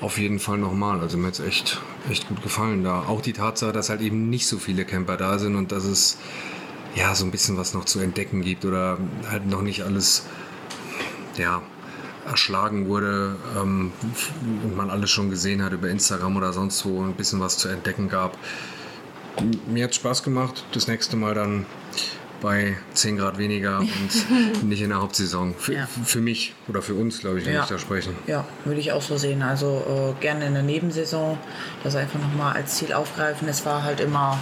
auf 0.01 0.17
jeden 0.17 0.39
Fall 0.39 0.57
nochmal. 0.57 0.99
Also 0.99 1.17
mir 1.17 1.27
hat 1.27 1.34
es 1.34 1.39
echt, 1.39 1.82
echt 2.09 2.27
gut 2.27 2.41
gefallen 2.41 2.84
da. 2.84 3.03
Auch 3.07 3.21
die 3.21 3.34
Tatsache, 3.34 3.71
dass 3.71 3.89
halt 3.89 4.01
eben 4.01 4.30
nicht 4.30 4.47
so 4.47 4.57
viele 4.57 4.86
Camper 4.86 5.17
da 5.17 5.39
sind 5.39 5.55
und 5.55 5.71
dass 5.71 5.84
es 5.84 6.17
ja 6.95 7.15
so 7.15 7.25
ein 7.25 7.31
bisschen 7.31 7.57
was 7.57 7.73
noch 7.73 7.85
zu 7.85 7.99
entdecken 7.99 8.41
gibt 8.41 8.65
oder 8.65 8.97
halt 9.29 9.47
noch 9.47 9.61
nicht 9.61 9.83
alles 9.83 10.25
ja, 11.37 11.61
erschlagen 12.27 12.87
wurde 12.87 13.35
ähm, 13.57 13.91
und 14.63 14.75
man 14.75 14.89
alles 14.89 15.09
schon 15.09 15.29
gesehen 15.29 15.63
hat 15.63 15.73
über 15.73 15.89
Instagram 15.89 16.37
oder 16.37 16.53
sonst 16.53 16.85
wo 16.85 17.01
ein 17.03 17.13
bisschen 17.13 17.39
was 17.39 17.57
zu 17.57 17.69
entdecken 17.69 18.09
gab. 18.09 18.37
Mir 19.67 19.85
hat 19.85 19.95
Spaß 19.95 20.23
gemacht. 20.23 20.65
Das 20.73 20.87
nächste 20.87 21.15
Mal 21.15 21.33
dann 21.33 21.65
bei 22.41 22.77
10 22.93 23.17
Grad 23.17 23.37
weniger 23.37 23.79
und 23.79 24.63
nicht 24.63 24.81
in 24.81 24.89
der 24.89 25.01
Hauptsaison. 25.01 25.55
Für, 25.55 25.73
ja. 25.73 25.87
für 26.05 26.21
mich 26.21 26.53
oder 26.67 26.81
für 26.81 26.93
uns, 26.93 27.19
glaube 27.19 27.39
ich, 27.39 27.45
wenn 27.45 27.53
ja. 27.53 27.63
ich 27.63 27.69
da 27.69 27.77
sprechen. 27.77 28.15
Ja, 28.27 28.45
würde 28.65 28.79
ich 28.79 28.91
auch 28.91 29.01
so 29.01 29.17
sehen. 29.17 29.41
Also 29.41 30.15
äh, 30.17 30.21
gerne 30.21 30.47
in 30.47 30.53
der 30.53 30.63
Nebensaison 30.63 31.37
das 31.83 31.95
einfach 31.95 32.19
nochmal 32.19 32.55
als 32.55 32.75
Ziel 32.75 32.93
aufgreifen. 32.93 33.47
Es 33.47 33.65
war 33.65 33.83
halt 33.83 33.99
immer 33.99 34.39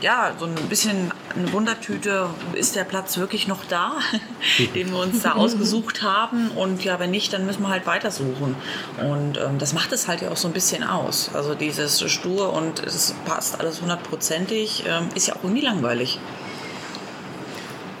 ja, 0.00 0.32
so 0.38 0.46
ein 0.46 0.54
bisschen 0.68 1.12
eine 1.36 1.52
Wundertüte, 1.52 2.28
ist 2.54 2.76
der 2.76 2.84
Platz 2.84 3.18
wirklich 3.18 3.48
noch 3.48 3.64
da, 3.64 3.98
den 4.74 4.90
wir 4.90 4.98
uns 4.98 5.22
da 5.22 5.32
ausgesucht 5.32 6.02
haben? 6.02 6.50
Und 6.50 6.84
ja, 6.84 6.98
wenn 6.98 7.10
nicht, 7.10 7.32
dann 7.32 7.46
müssen 7.46 7.62
wir 7.62 7.68
halt 7.68 7.86
weitersuchen. 7.86 8.56
Und 9.02 9.38
ähm, 9.38 9.58
das 9.58 9.72
macht 9.72 9.92
es 9.92 10.08
halt 10.08 10.22
ja 10.22 10.30
auch 10.30 10.36
so 10.36 10.48
ein 10.48 10.54
bisschen 10.54 10.84
aus. 10.84 11.30
Also 11.34 11.54
dieses 11.54 12.10
Stur 12.10 12.52
und 12.52 12.80
es 12.80 13.14
passt 13.24 13.60
alles 13.60 13.80
hundertprozentig, 13.80 14.84
ähm, 14.86 15.08
ist 15.14 15.28
ja 15.28 15.34
auch 15.34 15.44
irgendwie 15.44 15.62
langweilig. 15.62 16.18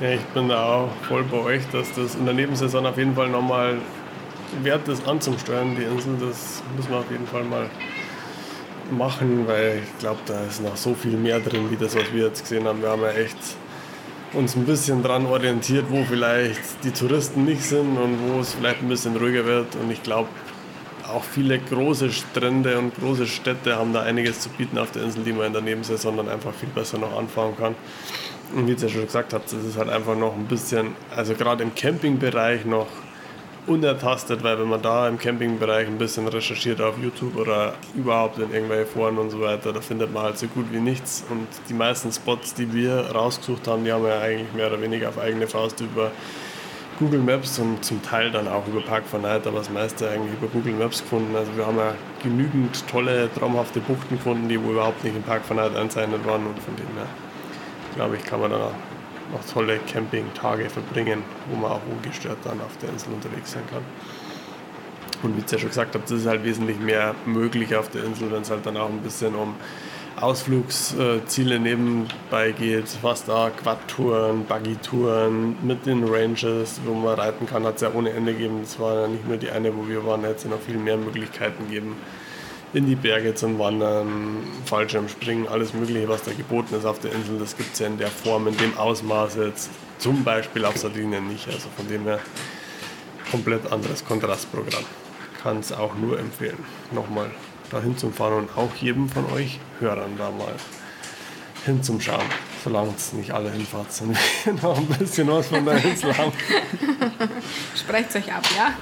Ja, 0.00 0.10
ich 0.10 0.24
bin 0.26 0.48
da 0.48 0.64
auch 0.64 0.90
voll 1.08 1.24
bei 1.24 1.38
euch, 1.38 1.62
dass 1.72 1.92
das 1.94 2.14
in 2.14 2.24
der 2.24 2.34
Nebensaison 2.34 2.86
auf 2.86 2.96
jeden 2.96 3.16
Fall 3.16 3.28
nochmal 3.28 3.78
wert 4.62 4.86
ist 4.88 5.06
anzusteuern, 5.06 5.74
die 5.76 5.82
Insel. 5.82 6.16
Das 6.20 6.62
müssen 6.76 6.90
wir 6.90 6.98
auf 6.98 7.10
jeden 7.10 7.26
Fall 7.26 7.42
mal 7.44 7.68
machen, 8.90 9.46
weil 9.46 9.82
ich 9.84 9.98
glaube, 9.98 10.20
da 10.26 10.44
ist 10.44 10.62
noch 10.62 10.76
so 10.76 10.94
viel 10.94 11.16
mehr 11.16 11.40
drin, 11.40 11.70
wie 11.70 11.76
das, 11.76 11.94
was 11.94 12.12
wir 12.12 12.26
jetzt 12.26 12.42
gesehen 12.42 12.66
haben. 12.66 12.82
Wir 12.82 12.90
haben 12.90 13.02
ja 13.02 13.10
echt 13.10 13.36
uns 14.32 14.56
ein 14.56 14.64
bisschen 14.64 15.02
dran 15.02 15.26
orientiert, 15.26 15.86
wo 15.88 16.04
vielleicht 16.04 16.60
die 16.84 16.90
Touristen 16.90 17.44
nicht 17.44 17.62
sind 17.62 17.96
und 17.96 18.18
wo 18.28 18.40
es 18.40 18.54
vielleicht 18.54 18.82
ein 18.82 18.88
bisschen 18.88 19.16
ruhiger 19.16 19.44
wird. 19.44 19.74
Und 19.76 19.90
ich 19.90 20.02
glaube, 20.02 20.28
auch 21.08 21.24
viele 21.24 21.58
große 21.58 22.10
Strände 22.10 22.78
und 22.78 22.94
große 22.96 23.26
Städte 23.26 23.76
haben 23.76 23.92
da 23.92 24.02
einiges 24.02 24.40
zu 24.40 24.50
bieten 24.50 24.78
auf 24.78 24.90
der 24.90 25.04
Insel, 25.04 25.24
die 25.24 25.32
man 25.32 25.46
in 25.46 25.52
der 25.54 25.62
Nebensaison 25.62 26.16
dann 26.16 26.28
einfach 26.28 26.52
viel 26.52 26.68
besser 26.68 26.98
noch 26.98 27.16
anfahren 27.16 27.56
kann. 27.56 27.74
Und 28.54 28.66
wie 28.66 28.72
ihr 28.72 28.78
ja 28.78 28.88
schon 28.88 29.04
gesagt 29.04 29.32
habt, 29.32 29.52
es 29.52 29.64
ist 29.64 29.76
halt 29.76 29.88
einfach 29.88 30.16
noch 30.16 30.34
ein 30.34 30.46
bisschen, 30.46 30.94
also 31.14 31.34
gerade 31.34 31.62
im 31.62 31.74
Campingbereich 31.74 32.64
noch 32.64 32.86
unertastet, 33.68 34.42
weil 34.42 34.58
wenn 34.58 34.68
man 34.68 34.82
da 34.82 35.08
im 35.08 35.18
Campingbereich 35.18 35.86
ein 35.86 35.98
bisschen 35.98 36.26
recherchiert 36.26 36.80
auf 36.80 36.96
YouTube 37.02 37.36
oder 37.36 37.74
überhaupt 37.94 38.38
in 38.38 38.52
irgendwelche 38.52 38.86
Foren 38.86 39.18
und 39.18 39.30
so 39.30 39.40
weiter, 39.40 39.72
da 39.72 39.80
findet 39.80 40.12
man 40.12 40.24
halt 40.24 40.38
so 40.38 40.46
gut 40.46 40.66
wie 40.72 40.80
nichts. 40.80 41.24
Und 41.30 41.46
die 41.68 41.74
meisten 41.74 42.10
Spots, 42.10 42.54
die 42.54 42.72
wir 42.72 43.10
rausgesucht 43.14 43.68
haben, 43.68 43.84
die 43.84 43.92
haben 43.92 44.04
wir 44.04 44.20
eigentlich 44.20 44.52
mehr 44.54 44.68
oder 44.68 44.80
weniger 44.80 45.08
auf 45.08 45.18
eigene 45.18 45.46
Faust 45.46 45.80
über 45.80 46.10
Google 46.98 47.20
Maps 47.20 47.58
und 47.60 47.84
zum 47.84 48.02
Teil 48.02 48.30
dann 48.32 48.48
auch 48.48 48.66
über 48.66 48.80
Park 48.80 49.04
for 49.06 49.20
Night, 49.20 49.46
aber 49.46 49.58
das 49.58 49.70
meiste 49.70 50.10
eigentlich 50.10 50.32
über 50.34 50.48
Google 50.48 50.72
Maps 50.72 51.00
gefunden. 51.00 51.36
Also 51.36 51.56
wir 51.56 51.64
haben 51.64 51.76
ja 51.76 51.94
genügend 52.22 52.86
tolle, 52.88 53.28
traumhafte 53.38 53.78
Buchten 53.80 54.16
gefunden, 54.16 54.48
die 54.48 54.60
wo 54.60 54.72
überhaupt 54.72 55.04
nicht 55.04 55.14
im 55.14 55.22
Park 55.22 55.44
for 55.44 55.54
Night 55.54 55.76
einzeichnet 55.76 56.26
waren 56.26 56.44
und 56.46 56.58
von 56.58 56.74
dem 56.74 56.86
her 56.96 57.06
glaube 57.94 58.16
ich, 58.16 58.24
kann 58.24 58.40
man 58.40 58.50
da 58.50 58.70
noch 59.32 59.44
tolle 59.52 59.78
Campingtage 59.78 60.70
verbringen, 60.70 61.22
wo 61.50 61.56
man 61.56 61.72
auch 61.72 61.80
ungestört 61.90 62.38
dann 62.44 62.60
auf 62.60 62.76
der 62.78 62.90
Insel 62.90 63.12
unterwegs 63.12 63.52
sein 63.52 63.62
kann. 63.70 63.82
Und 65.22 65.36
wie 65.36 65.40
ich 65.44 65.50
ja 65.50 65.58
schon 65.58 65.68
gesagt 65.68 65.94
habe, 65.94 66.04
das 66.06 66.20
ist 66.20 66.26
halt 66.26 66.44
wesentlich 66.44 66.78
mehr 66.78 67.14
möglich 67.26 67.74
auf 67.74 67.90
der 67.90 68.04
Insel, 68.04 68.30
wenn 68.30 68.42
es 68.42 68.50
halt 68.50 68.64
dann 68.66 68.76
auch 68.76 68.88
ein 68.88 69.00
bisschen 69.00 69.34
um 69.34 69.54
Ausflugsziele 70.20 71.60
nebenbei 71.60 72.52
geht, 72.52 72.98
was 73.02 73.24
da 73.24 73.50
Quad-Touren, 73.50 74.44
Buggy-Touren 74.46 75.56
mit 75.62 75.86
den 75.86 76.04
Ranges, 76.04 76.80
wo 76.84 76.94
man 76.94 77.14
reiten 77.14 77.46
kann, 77.46 77.64
hat 77.64 77.76
es 77.76 77.82
ja 77.82 77.90
ohne 77.92 78.10
Ende 78.10 78.32
gegeben. 78.32 78.60
Das 78.62 78.78
war 78.80 79.02
ja 79.02 79.08
nicht 79.08 79.26
nur 79.28 79.36
die 79.36 79.50
eine, 79.50 79.76
wo 79.76 79.86
wir 79.88 80.04
waren, 80.04 80.22
da 80.22 80.28
hätte 80.28 80.38
es 80.38 80.44
ja 80.44 80.50
noch 80.50 80.60
viel 80.60 80.76
mehr 80.76 80.96
Möglichkeiten 80.96 81.68
gegeben 81.68 81.96
in 82.74 82.86
die 82.86 82.96
Berge 82.96 83.34
zum 83.34 83.58
Wandern, 83.58 84.38
Fallschirmspringen, 84.66 85.48
alles 85.48 85.72
Mögliche, 85.72 86.08
was 86.08 86.22
da 86.22 86.32
geboten 86.32 86.74
ist 86.74 86.84
auf 86.84 86.98
der 86.98 87.12
Insel, 87.12 87.38
das 87.38 87.56
gibt 87.56 87.72
es 87.72 87.78
ja 87.78 87.86
in 87.86 87.98
der 87.98 88.08
Form, 88.08 88.46
in 88.46 88.56
dem 88.56 88.76
Ausmaß 88.76 89.36
jetzt 89.36 89.70
zum 89.98 90.22
Beispiel 90.22 90.64
auf 90.64 90.76
Sardinien 90.76 91.26
nicht. 91.28 91.46
Also 91.48 91.68
von 91.76 91.88
dem 91.88 92.04
her 92.04 92.20
komplett 93.30 93.70
anderes 93.72 94.04
Kontrastprogramm. 94.04 94.84
Kann 95.42 95.58
es 95.60 95.72
auch 95.72 95.94
nur 95.94 96.18
empfehlen, 96.18 96.58
nochmal 96.92 97.30
dahin 97.70 97.96
zu 97.96 98.10
fahren 98.10 98.34
und 98.34 98.56
auch 98.56 98.74
jedem 98.74 99.08
von 99.08 99.30
euch 99.32 99.60
Hörern 99.78 100.16
da 100.18 100.30
mal 100.30 100.54
hinzuschauen. 101.64 102.26
Solange 102.64 102.92
es 102.96 103.12
nicht 103.12 103.30
alle 103.30 103.50
hinfahrt, 103.52 103.92
sind 103.92 104.16
wir 104.44 104.52
noch 104.54 104.76
ein 104.76 104.86
bisschen 104.86 105.28
was 105.28 105.46
von 105.46 105.64
der 105.64 105.84
Insel 105.84 106.16
haben. 106.16 106.32
Sprecht 107.76 108.14
euch 108.16 108.32
ab, 108.32 108.44
ja? 108.56 108.74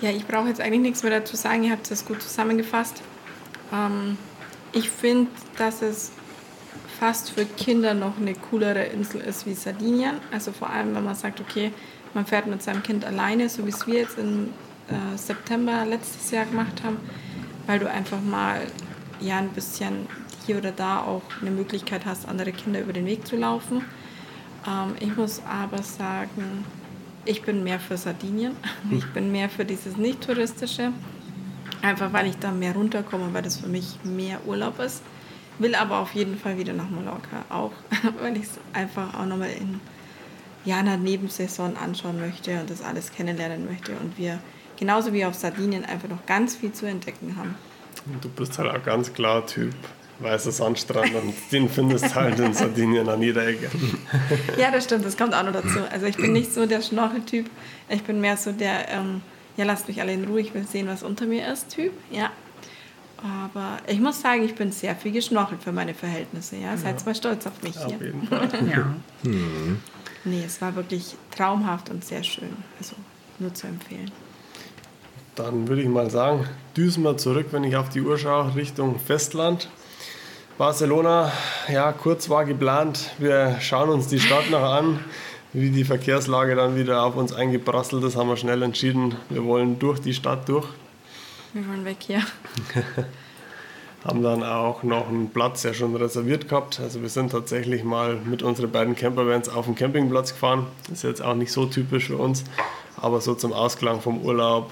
Ja, 0.00 0.10
ich 0.10 0.26
brauche 0.26 0.48
jetzt 0.48 0.60
eigentlich 0.60 0.80
nichts 0.80 1.02
mehr 1.02 1.20
dazu 1.20 1.36
sagen. 1.36 1.64
Ihr 1.64 1.72
habt 1.72 1.90
das 1.90 2.04
gut 2.04 2.22
zusammengefasst. 2.22 3.02
Ähm, 3.72 4.18
ich 4.72 4.90
finde, 4.90 5.30
dass 5.56 5.82
es 5.82 6.12
fast 6.98 7.30
für 7.30 7.44
Kinder 7.44 7.94
noch 7.94 8.18
eine 8.18 8.34
coolere 8.34 8.84
Insel 8.84 9.20
ist 9.20 9.46
wie 9.46 9.54
Sardinien. 9.54 10.16
Also 10.32 10.52
vor 10.52 10.70
allem, 10.70 10.94
wenn 10.94 11.04
man 11.04 11.14
sagt, 11.14 11.40
okay, 11.40 11.72
man 12.12 12.26
fährt 12.26 12.46
mit 12.46 12.62
seinem 12.62 12.82
Kind 12.82 13.04
alleine, 13.04 13.48
so 13.48 13.64
wie 13.66 13.70
es 13.70 13.86
wir 13.86 14.00
jetzt 14.00 14.18
im 14.18 14.50
äh, 14.88 15.16
September 15.16 15.84
letztes 15.84 16.30
Jahr 16.30 16.44
gemacht 16.44 16.82
haben, 16.84 16.98
weil 17.66 17.78
du 17.78 17.90
einfach 17.90 18.20
mal 18.20 18.60
ja 19.20 19.38
ein 19.38 19.48
bisschen 19.50 20.06
hier 20.46 20.58
oder 20.58 20.72
da 20.72 21.00
auch 21.00 21.22
eine 21.40 21.50
Möglichkeit 21.50 22.04
hast, 22.04 22.28
andere 22.28 22.52
Kinder 22.52 22.80
über 22.80 22.92
den 22.92 23.06
Weg 23.06 23.26
zu 23.26 23.36
laufen. 23.36 23.84
Ähm, 24.66 24.94
ich 25.00 25.16
muss 25.16 25.42
aber 25.48 25.82
sagen, 25.82 26.64
ich 27.24 27.42
bin 27.42 27.64
mehr 27.64 27.80
für 27.80 27.96
Sardinien. 27.96 28.56
Ich 28.90 29.06
bin 29.12 29.32
mehr 29.32 29.48
für 29.48 29.64
dieses 29.64 29.96
nicht-touristische. 29.96 30.92
Einfach 31.82 32.12
weil 32.12 32.26
ich 32.26 32.38
da 32.38 32.50
mehr 32.50 32.74
runterkomme, 32.74 33.32
weil 33.32 33.42
das 33.42 33.58
für 33.58 33.68
mich 33.68 33.98
mehr 34.04 34.38
Urlaub 34.46 34.78
ist. 34.78 35.02
Will 35.58 35.74
aber 35.74 35.98
auf 35.98 36.14
jeden 36.14 36.38
Fall 36.38 36.58
wieder 36.58 36.72
nach 36.72 36.88
Mallorca. 36.88 37.44
Auch 37.50 37.72
weil 38.20 38.36
ich 38.36 38.44
es 38.44 38.58
einfach 38.72 39.14
auch 39.14 39.26
nochmal 39.26 39.50
in 39.50 39.80
ja, 40.64 40.78
einer 40.78 40.96
Nebensaison 40.96 41.76
anschauen 41.76 42.18
möchte 42.18 42.60
und 42.60 42.70
das 42.70 42.82
alles 42.82 43.12
kennenlernen 43.12 43.66
möchte. 43.66 43.92
Und 43.92 44.16
wir 44.18 44.38
genauso 44.78 45.12
wie 45.12 45.24
auf 45.24 45.34
Sardinien 45.34 45.84
einfach 45.84 46.08
noch 46.08 46.24
ganz 46.26 46.56
viel 46.56 46.72
zu 46.72 46.86
entdecken 46.86 47.36
haben. 47.36 47.54
Du 48.20 48.28
bist 48.28 48.58
halt 48.58 48.70
auch 48.70 48.82
ganz 48.82 49.12
klar 49.12 49.46
Typ 49.46 49.74
weißer 50.20 50.52
Sandstrand 50.52 51.14
und 51.14 51.34
den 51.52 51.68
findest 51.68 52.06
du 52.06 52.14
halt 52.14 52.38
in 52.38 52.54
Sardinien 52.54 53.08
an 53.08 53.20
jeder 53.22 53.46
Ecke. 53.46 53.70
Ja, 54.56 54.70
das 54.70 54.84
stimmt, 54.84 55.04
das 55.04 55.16
kommt 55.16 55.34
auch 55.34 55.42
noch 55.42 55.52
dazu. 55.52 55.80
Also 55.90 56.06
ich 56.06 56.16
bin 56.16 56.32
nicht 56.32 56.52
so 56.52 56.66
der 56.66 56.82
Schnorcheltyp, 56.82 57.50
ich 57.88 58.02
bin 58.02 58.20
mehr 58.20 58.36
so 58.36 58.52
der, 58.52 58.88
ähm, 58.90 59.22
ja, 59.56 59.64
lasst 59.64 59.88
mich 59.88 60.00
alle 60.00 60.12
in 60.12 60.24
Ruhe, 60.24 60.40
ich 60.40 60.54
will 60.54 60.66
sehen, 60.66 60.86
was 60.86 61.02
unter 61.02 61.26
mir 61.26 61.52
ist, 61.52 61.70
Typ, 61.70 61.92
ja. 62.10 62.30
Aber 63.18 63.78
ich 63.86 64.00
muss 64.00 64.20
sagen, 64.20 64.44
ich 64.44 64.54
bin 64.54 64.70
sehr 64.70 64.94
viel 64.94 65.12
geschnorchelt 65.12 65.62
für 65.62 65.72
meine 65.72 65.94
Verhältnisse, 65.94 66.56
ja. 66.56 66.76
Seid 66.76 67.00
ja. 67.00 67.06
mal 67.06 67.14
stolz 67.14 67.46
auf 67.46 67.62
mich 67.62 67.76
auf 67.78 67.86
hier. 67.86 68.06
Jeden 68.06 68.26
Fall. 68.26 68.48
ja. 68.70 68.94
Mhm. 69.22 69.80
Nee, 70.24 70.42
es 70.46 70.60
war 70.60 70.74
wirklich 70.76 71.16
traumhaft 71.34 71.90
und 71.90 72.04
sehr 72.04 72.22
schön. 72.22 72.56
Also 72.78 72.96
nur 73.38 73.52
zu 73.52 73.66
empfehlen. 73.66 74.10
Dann 75.34 75.68
würde 75.68 75.82
ich 75.82 75.88
mal 75.88 76.10
sagen, 76.10 76.46
düsen 76.76 77.02
wir 77.02 77.16
zurück, 77.16 77.48
wenn 77.50 77.64
ich 77.64 77.76
auf 77.76 77.88
die 77.88 78.00
Uhr 78.00 78.18
schaue, 78.18 78.54
Richtung 78.54 78.98
Festland. 79.00 79.68
Barcelona, 80.56 81.32
ja, 81.68 81.90
kurz 81.90 82.30
war 82.30 82.44
geplant. 82.44 83.10
Wir 83.18 83.56
schauen 83.60 83.88
uns 83.88 84.06
die 84.06 84.20
Stadt 84.20 84.50
noch 84.50 84.62
an. 84.62 85.00
Wie 85.52 85.70
die 85.70 85.82
Verkehrslage 85.82 86.54
dann 86.54 86.76
wieder 86.76 87.02
auf 87.02 87.16
uns 87.16 87.32
eingeprasselt 87.32 88.04
ist, 88.04 88.14
haben 88.14 88.28
wir 88.28 88.36
schnell 88.36 88.62
entschieden, 88.62 89.16
wir 89.30 89.44
wollen 89.44 89.80
durch 89.80 90.00
die 90.00 90.14
Stadt 90.14 90.48
durch. 90.48 90.66
Wir 91.54 91.66
wollen 91.68 91.84
weg 91.84 91.96
hier. 92.00 92.22
haben 94.04 94.22
dann 94.22 94.44
auch 94.44 94.84
noch 94.84 95.08
einen 95.08 95.30
Platz 95.30 95.64
ja 95.64 95.74
schon 95.74 95.96
reserviert 95.96 96.48
gehabt. 96.48 96.78
Also 96.78 97.02
wir 97.02 97.08
sind 97.08 97.32
tatsächlich 97.32 97.82
mal 97.82 98.16
mit 98.16 98.44
unseren 98.44 98.70
beiden 98.70 98.94
Campervans 98.94 99.48
auf 99.48 99.64
den 99.64 99.74
Campingplatz 99.74 100.34
gefahren. 100.34 100.66
Das 100.88 100.98
ist 100.98 101.02
jetzt 101.02 101.22
auch 101.22 101.34
nicht 101.34 101.50
so 101.50 101.66
typisch 101.66 102.06
für 102.08 102.16
uns, 102.16 102.44
aber 102.96 103.20
so 103.20 103.34
zum 103.34 103.52
Ausklang 103.52 104.00
vom 104.00 104.20
Urlaub. 104.20 104.70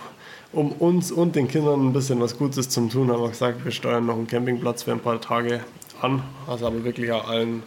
Um 0.52 0.72
uns 0.72 1.10
und 1.10 1.34
den 1.34 1.48
Kindern 1.48 1.88
ein 1.88 1.92
bisschen 1.94 2.20
was 2.20 2.36
Gutes 2.36 2.68
zu 2.68 2.86
tun, 2.86 3.10
haben 3.10 3.22
wir 3.22 3.30
gesagt, 3.30 3.64
wir 3.64 3.72
steuern 3.72 4.04
noch 4.04 4.16
einen 4.16 4.26
Campingplatz 4.26 4.82
für 4.82 4.92
ein 4.92 5.00
paar 5.00 5.18
Tage 5.18 5.60
an. 6.02 6.22
Was 6.44 6.62
aber 6.62 6.84
wirklich 6.84 7.10
auch 7.10 7.26
allen, 7.26 7.62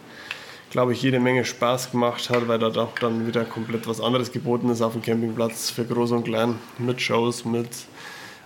glaube 0.70 0.92
ich, 0.92 1.02
jede 1.02 1.18
Menge 1.18 1.44
Spaß 1.44 1.90
gemacht 1.90 2.30
hat, 2.30 2.46
weil 2.46 2.60
da 2.60 2.70
doch 2.70 2.96
dann 3.00 3.26
wieder 3.26 3.44
komplett 3.44 3.88
was 3.88 4.00
anderes 4.00 4.30
geboten 4.30 4.70
ist 4.70 4.82
auf 4.82 4.92
dem 4.92 5.02
Campingplatz 5.02 5.70
für 5.70 5.84
Groß 5.84 6.12
und 6.12 6.24
Klein. 6.26 6.60
Mit 6.78 7.00
Shows, 7.00 7.44
mit 7.44 7.70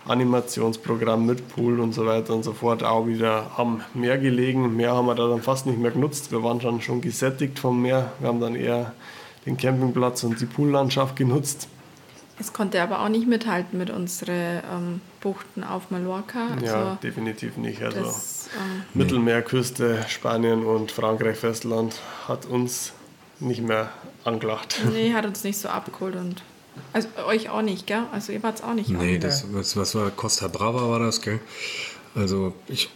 Animationsprogramm 0.06 1.26
mit 1.26 1.46
Pool 1.50 1.78
und 1.78 1.92
so 1.92 2.06
weiter 2.06 2.32
und 2.32 2.42
so 2.42 2.54
fort 2.54 2.82
auch 2.82 3.06
wieder 3.06 3.50
am 3.58 3.82
Meer 3.92 4.16
gelegen. 4.16 4.74
Meer 4.74 4.94
haben 4.94 5.04
wir 5.04 5.14
da 5.14 5.28
dann 5.28 5.42
fast 5.42 5.66
nicht 5.66 5.78
mehr 5.78 5.90
genutzt. 5.90 6.32
Wir 6.32 6.42
waren 6.42 6.58
dann 6.58 6.80
schon 6.80 7.02
gesättigt 7.02 7.58
vom 7.58 7.82
Meer. 7.82 8.12
Wir 8.18 8.28
haben 8.28 8.40
dann 8.40 8.56
eher 8.56 8.94
den 9.44 9.58
Campingplatz 9.58 10.24
und 10.24 10.40
die 10.40 10.46
Poollandschaft 10.46 11.16
genutzt. 11.16 11.68
Es 12.40 12.54
konnte 12.54 12.80
aber 12.82 13.00
auch 13.02 13.10
nicht 13.10 13.26
mithalten 13.26 13.78
mit 13.78 13.90
unseren 13.90 14.62
ähm, 14.72 15.00
Buchten 15.20 15.62
auf 15.62 15.90
Mallorca. 15.90 16.48
Also 16.54 16.66
ja, 16.66 16.98
definitiv 17.02 17.58
nicht. 17.58 17.82
Also 17.82 18.00
das, 18.00 18.48
ähm, 18.56 18.82
Mittelmeerküste, 18.94 20.04
Spanien 20.08 20.64
und 20.64 20.90
Frankreich 20.90 21.36
Festland 21.36 22.00
hat 22.26 22.46
uns 22.46 22.92
nicht 23.40 23.62
mehr 23.62 23.90
angelacht. 24.24 24.80
nee, 24.90 25.12
hat 25.14 25.26
uns 25.26 25.44
nicht 25.44 25.58
so 25.58 25.68
abgeholt 25.68 26.16
und 26.16 26.42
also 26.92 27.08
euch 27.26 27.50
auch 27.50 27.62
nicht, 27.62 27.86
gell? 27.86 28.04
Also 28.12 28.32
ihr 28.32 28.42
wart 28.42 28.56
es 28.56 28.62
auch 28.62 28.74
nicht. 28.74 28.88
Nee, 28.88 29.18
das, 29.18 29.44
was, 29.52 29.76
was 29.76 29.94
war 29.94 30.10
Costa 30.10 30.48
Brava 30.48 30.88
war 30.88 30.98
das, 30.98 31.20
gell? 31.20 31.40
Also 32.14 32.54
ich 32.68 32.90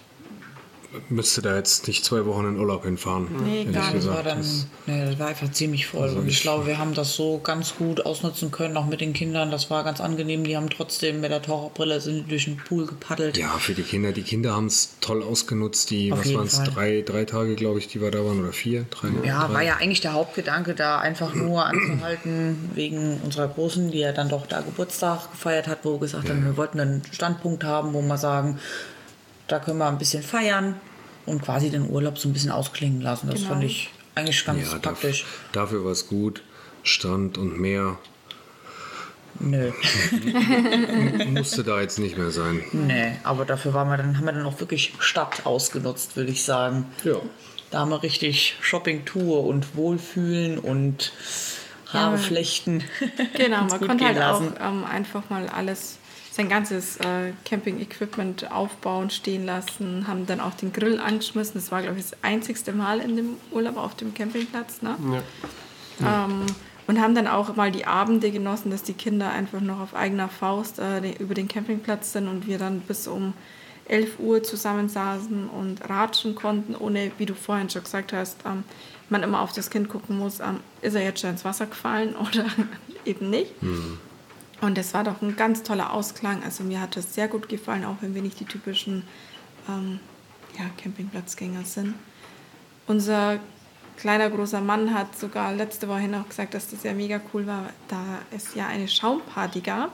müsste 1.09 1.42
da 1.42 1.57
jetzt 1.57 1.86
nicht 1.88 2.05
zwei 2.05 2.24
Wochen 2.26 2.45
in 2.47 2.59
Urlaub 2.59 2.84
hinfahren. 2.84 3.28
Nee, 3.45 3.64
gar 3.64 3.92
nicht. 3.92 3.97
Das 3.97 4.07
war, 4.07 4.22
gesagt. 4.22 4.26
dann, 4.26 4.38
Das- 4.38 4.66
nee, 4.86 5.05
das 5.07 5.18
war 5.18 5.26
einfach 5.28 5.51
ziemlich 5.53 5.86
voll. 5.86 6.03
Also 6.05 6.16
und 6.18 6.26
ich 6.28 6.34
ich- 6.36 6.42
glaube, 6.42 6.66
wir 6.66 6.78
haben 6.78 6.95
das 6.95 7.14
so 7.14 7.38
ganz 7.38 7.74
gut 7.76 8.05
ausnutzen 8.07 8.51
können, 8.51 8.76
auch 8.76 8.86
mit 8.86 9.01
den 9.01 9.12
Kindern. 9.12 9.51
Das 9.51 9.70
war 9.70 9.84
ganz 9.84 10.01
angenehm. 10.01 10.45
Die 10.45 10.57
haben 10.57 10.70
trotzdem 10.70 11.20
mit 11.20 11.30
der 11.30 11.42
Taucherbrille 11.42 12.01
sind 12.01 12.30
durch 12.30 12.45
den 12.45 12.57
Pool 12.57 12.86
gepaddelt. 12.86 13.36
Ja, 13.36 13.49
für 13.59 13.74
die 13.74 13.82
Kinder. 13.82 14.12
Die 14.12 14.22
Kinder 14.22 14.55
haben 14.55 14.66
es 14.66 14.97
toll 15.01 15.22
ausgenutzt. 15.22 15.90
Die, 15.90 16.12
Auf 16.12 16.20
was 16.20 16.34
waren 16.34 16.47
es, 16.47 16.62
drei, 16.62 17.03
drei 17.07 17.24
Tage, 17.24 17.55
glaube 17.57 17.78
ich, 17.78 17.88
die 17.88 18.01
wir 18.01 18.11
da 18.11 18.24
waren, 18.24 18.40
oder 18.42 18.53
vier? 18.53 18.84
Drei, 18.90 19.09
Ja, 19.26 19.47
drei. 19.47 19.55
war 19.55 19.62
ja 19.62 19.76
eigentlich 19.76 20.01
der 20.01 20.12
Hauptgedanke, 20.14 20.74
da 20.74 20.99
einfach 20.99 21.34
nur 21.34 21.64
anzuhalten 21.66 22.70
wegen 22.74 23.20
unserer 23.24 23.49
Großen, 23.49 23.90
die 23.90 23.99
ja 23.99 24.12
dann 24.12 24.28
doch 24.28 24.47
da 24.47 24.61
Geburtstag 24.61 25.30
gefeiert 25.32 25.66
hat, 25.66 25.78
wo 25.82 25.92
wir 25.95 26.01
gesagt 26.01 26.28
haben, 26.28 26.45
wir 26.45 26.57
wollten 26.57 26.80
einen 26.80 27.03
Standpunkt 27.12 27.64
haben, 27.64 27.92
wo 27.95 28.03
wir 28.03 28.18
sagen, 28.18 28.59
da 29.49 29.59
können 29.59 29.78
wir 29.78 29.86
ein 29.88 29.99
bisschen 29.99 30.22
feiern 30.22 30.76
und 31.26 31.42
quasi 31.42 31.70
den 31.70 31.88
Urlaub 31.90 32.18
so 32.18 32.28
ein 32.28 32.32
bisschen 32.32 32.51
ausklingen 32.51 33.01
lassen. 33.01 33.26
Das 33.28 33.36
Genau. 33.40 33.49
fand 33.51 33.64
ich 33.64 33.90
eigentlich 34.14 34.45
ganz 34.45 34.62
Ja, 34.72 34.78
praktisch. 34.78 35.24
dafür, 35.53 35.62
dafür 35.62 35.84
war 35.84 35.92
es 35.92 36.07
gut. 36.09 36.42
Strand 36.82 37.38
und 37.38 37.59
Meer 37.59 37.97
Nö. 39.40 39.72
musste 41.26 41.64
da 41.64 41.80
jetzt 41.80 41.99
nicht 41.99 42.16
mehr 42.16 42.30
sein. 42.30 42.62
Nee, 42.72 43.16
aber 43.24 43.45
dafür 43.45 43.74
waren 43.74 43.88
wir 43.88 43.97
dann, 43.97 44.16
haben 44.16 44.24
wir 44.26 44.32
dann 44.32 44.47
auch 44.47 44.61
wirklich 44.61 44.92
Stadt 44.99 45.45
ausgenutzt, 45.45 46.16
würde 46.16 46.30
ich 46.30 46.45
sagen. 46.45 46.86
Ja. 47.05 47.16
Da 47.70 47.80
haben 47.80 47.90
wir 47.90 48.03
richtig 48.03 48.57
Shopping-Tour 48.61 49.45
und 49.45 49.76
Wohlfühlen 49.76 50.59
und 50.59 51.12
Haare 51.92 52.16
Ja. 52.16 52.18
flechten. 52.22 52.84
Genau, 53.36 53.64
man 53.68 53.80
konnte 53.80 54.05
halt 54.05 54.18
auch 54.18 54.40
lassen. 54.40 54.55
ähm, 54.61 54.84
einfach 54.84 55.28
mal 55.30 55.49
alles, 55.49 55.99
sein 56.35 56.49
ganzes 56.49 56.97
äh, 56.97 57.30
Camping-Equipment 57.45 58.51
aufbauen, 58.51 59.09
stehen 59.11 59.47
lassen, 59.47 60.09
haben 60.09 60.26
dann 60.26 60.41
auch 60.41 60.55
den 60.55 60.72
Grill 60.72 60.99
angeschmissen. 60.99 61.55
Das 61.55 61.70
war, 61.70 61.80
glaube 61.80 62.01
ich, 62.01 62.11
das 62.11 62.24
einzigste 62.24 62.72
Mal 62.72 62.99
in 62.99 63.14
dem 63.14 63.37
Urlaub 63.53 63.76
auf 63.76 63.95
dem 63.95 64.14
Campingplatz. 64.14 64.82
Ne? 64.82 64.97
Ja. 66.01 66.24
Ähm, 66.24 66.47
und 66.89 67.01
haben 67.01 67.14
dann 67.14 67.28
auch 67.28 67.55
mal 67.55 67.70
die 67.70 67.87
Abende 67.87 68.32
genossen, 68.32 68.72
dass 68.72 68.82
die 68.82 68.95
Kinder 68.95 69.30
einfach 69.30 69.61
noch 69.61 69.78
auf 69.78 69.95
eigener 69.95 70.28
Faust 70.28 70.80
äh, 70.80 71.12
über 71.20 71.35
den 71.35 71.47
Campingplatz 71.47 72.12
sind 72.12 72.26
und 72.26 72.49
wir 72.49 72.59
dann 72.59 72.80
bis 72.80 73.07
um 73.07 73.35
11 73.87 74.18
Uhr 74.18 74.43
zusammensaßen 74.43 75.49
und 75.49 75.89
ratschen 75.89 76.35
konnten, 76.35 76.74
ohne, 76.74 77.12
wie 77.16 77.26
du 77.26 77.35
vorhin 77.37 77.70
schon 77.70 77.85
gesagt 77.85 78.12
hast, 78.12 78.39
ähm, 78.45 78.64
man 79.09 79.22
immer 79.22 79.41
auf 79.41 79.53
das 79.53 79.70
Kind 79.70 79.89
gucken 79.89 80.18
muss, 80.18 80.41
ähm, 80.41 80.59
ist 80.82 80.97
er 80.97 81.05
jetzt 81.05 81.20
schon 81.20 81.30
ins 81.30 81.45
Wasser 81.45 81.66
gefallen 81.66 82.16
oder 82.16 82.47
eben 83.05 83.30
nicht. 83.30 83.53
Und 84.61 84.78
das 84.78 84.94
war 84.94 85.05
doch 85.05 85.20
ein 85.20 85.36
ganz 85.36 85.62
toller 85.62 85.92
Ausklang. 85.92 86.42
Also 86.42 86.64
mir 86.64 86.80
hat 86.80 86.96
das 86.96 87.14
sehr 87.14 87.28
gut 87.28 87.48
gefallen, 87.48 87.84
auch 87.84 87.96
wenn 88.00 88.14
wir 88.14 88.22
nicht 88.22 88.40
die 88.40 88.44
typischen 88.44 89.05
ähm, 89.68 90.00
ja, 90.59 90.64
Campingplatzgänger 90.82 91.64
sind. 91.64 91.94
Unser 92.86 93.40
kleiner 93.96 94.30
großer 94.30 94.61
Mann 94.61 94.94
hat 94.94 95.16
sogar 95.18 95.52
letzte 95.52 95.88
Woche 95.88 96.09
noch 96.09 96.28
gesagt, 96.28 96.55
dass 96.55 96.68
das 96.68 96.82
ja 96.82 96.92
mega 96.92 97.20
cool 97.32 97.46
war, 97.46 97.70
da 97.88 98.20
es 98.30 98.55
ja 98.55 98.66
eine 98.66 98.88
Schaumparty 98.88 99.61
gab. 99.61 99.92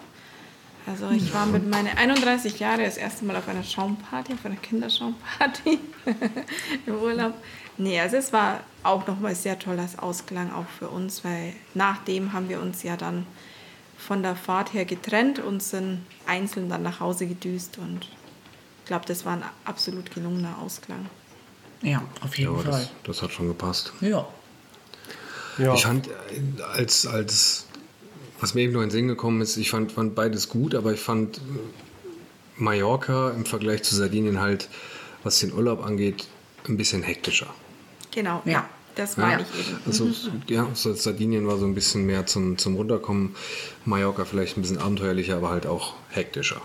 Also 0.87 1.11
ich 1.11 1.33
war 1.35 1.47
mit 1.47 1.69
meinen 1.69 1.97
31 1.97 2.59
Jahren 2.59 2.81
das 2.81 2.97
erste 2.97 3.25
Mal 3.25 3.37
auf 3.37 3.49
einer 3.49 3.63
Schaumparty, 3.63 4.33
auf 4.33 4.45
einer 4.47 4.57
Kinderschaumparty 4.57 5.79
im 6.87 6.95
Urlaub. 6.95 7.35
Nee, 7.77 8.01
also 8.01 8.17
es 8.17 8.33
war 8.33 8.61
auch 8.83 9.07
nochmal 9.07 9.35
sehr 9.35 9.59
tolles 9.59 9.99
Ausklang 9.99 10.53
auch 10.53 10.67
für 10.79 10.89
uns, 10.89 11.23
weil 11.25 11.53
nachdem 11.75 12.33
haben 12.33 12.49
wir 12.49 12.61
uns 12.61 12.83
ja 12.83 12.97
dann 12.97 13.27
von 14.07 14.23
der 14.23 14.35
Fahrt 14.37 14.73
her 14.73 14.85
getrennt 14.85 15.39
und 15.39 15.63
sind 15.63 16.05
einzeln 16.27 16.69
dann 16.69 16.83
nach 16.83 17.01
Hause 17.01 17.27
gedüst 17.27 17.79
und 17.79 18.05
ich 18.81 18.87
glaube, 18.87 19.05
das 19.07 19.25
war 19.25 19.35
ein 19.35 19.45
absolut 19.65 20.13
gelungener 20.13 20.59
Ausklang. 20.61 21.07
Ja, 21.83 22.03
auf 22.23 22.37
Ja, 22.39 22.51
jeden 22.51 22.55
aber 22.55 22.63
Fall. 22.73 22.81
das, 22.81 22.91
das 23.05 23.23
hat 23.23 23.33
schon 23.33 23.49
gepasst. 23.49 23.93
Ja. 24.01 24.27
Ja. 25.59 25.75
Ich 25.75 25.83
fand, 25.85 26.09
äh, 26.09 26.63
als, 26.75 27.07
als, 27.07 27.67
was 28.41 28.55
mir 28.55 28.63
eben 28.63 28.73
noch 28.73 28.81
in 28.81 28.87
den 28.89 28.93
Sinn 28.93 29.09
gekommen 29.09 29.41
ist, 29.43 29.57
ich 29.57 29.71
fand, 29.71 29.93
fand 29.93 30.15
beides 30.15 30.49
gut, 30.49 30.75
aber 30.75 30.93
ich 30.93 31.01
fand 31.01 31.39
äh, 31.39 31.41
Mallorca 32.57 33.31
im 33.31 33.45
Vergleich 33.47 33.83
zu 33.83 33.95
Sardinien 33.95 34.41
halt, 34.41 34.69
was 35.23 35.39
den 35.41 35.53
Urlaub 35.53 35.85
angeht, 35.85 36.27
ein 36.69 36.77
bisschen 36.77 37.03
hektischer. 37.03 37.53
Genau, 38.11 38.43
Ja. 38.45 38.69
Das 39.01 39.17
Ja. 39.17 39.27
meine 39.27 39.43
ich 39.43 39.69
eben. 39.69 39.79
Also, 39.87 40.11
ja, 40.49 40.69
so 40.75 40.93
Sardinien 40.95 41.47
war 41.47 41.59
so 41.59 41.67
ein 41.67 41.75
bisschen 41.75 42.07
mehr 42.07 42.27
zum, 42.27 42.59
zum 42.59 42.77
Runterkommen. 42.77 43.35
Mallorca 43.85 44.25
vielleicht 44.25 44.57
ein 44.57 44.63
bisschen 44.63 44.79
abenteuerlicher, 44.79 45.37
aber 45.37 45.51
halt 45.51 45.67
auch 45.67 45.95
hektischer. 46.11 46.61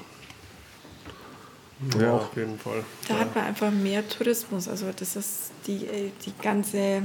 ja, 1.99 2.13
auf 2.13 2.36
jeden 2.36 2.59
Fall. 2.59 2.83
Da 3.07 3.19
hat 3.19 3.36
man 3.36 3.45
einfach 3.45 3.71
mehr 3.71 4.07
Tourismus. 4.07 4.67
Also 4.67 4.88
das 4.95 5.15
ist 5.15 5.51
die, 5.67 5.86
äh, 5.86 6.11
die 6.25 6.33
ganze, 6.41 7.03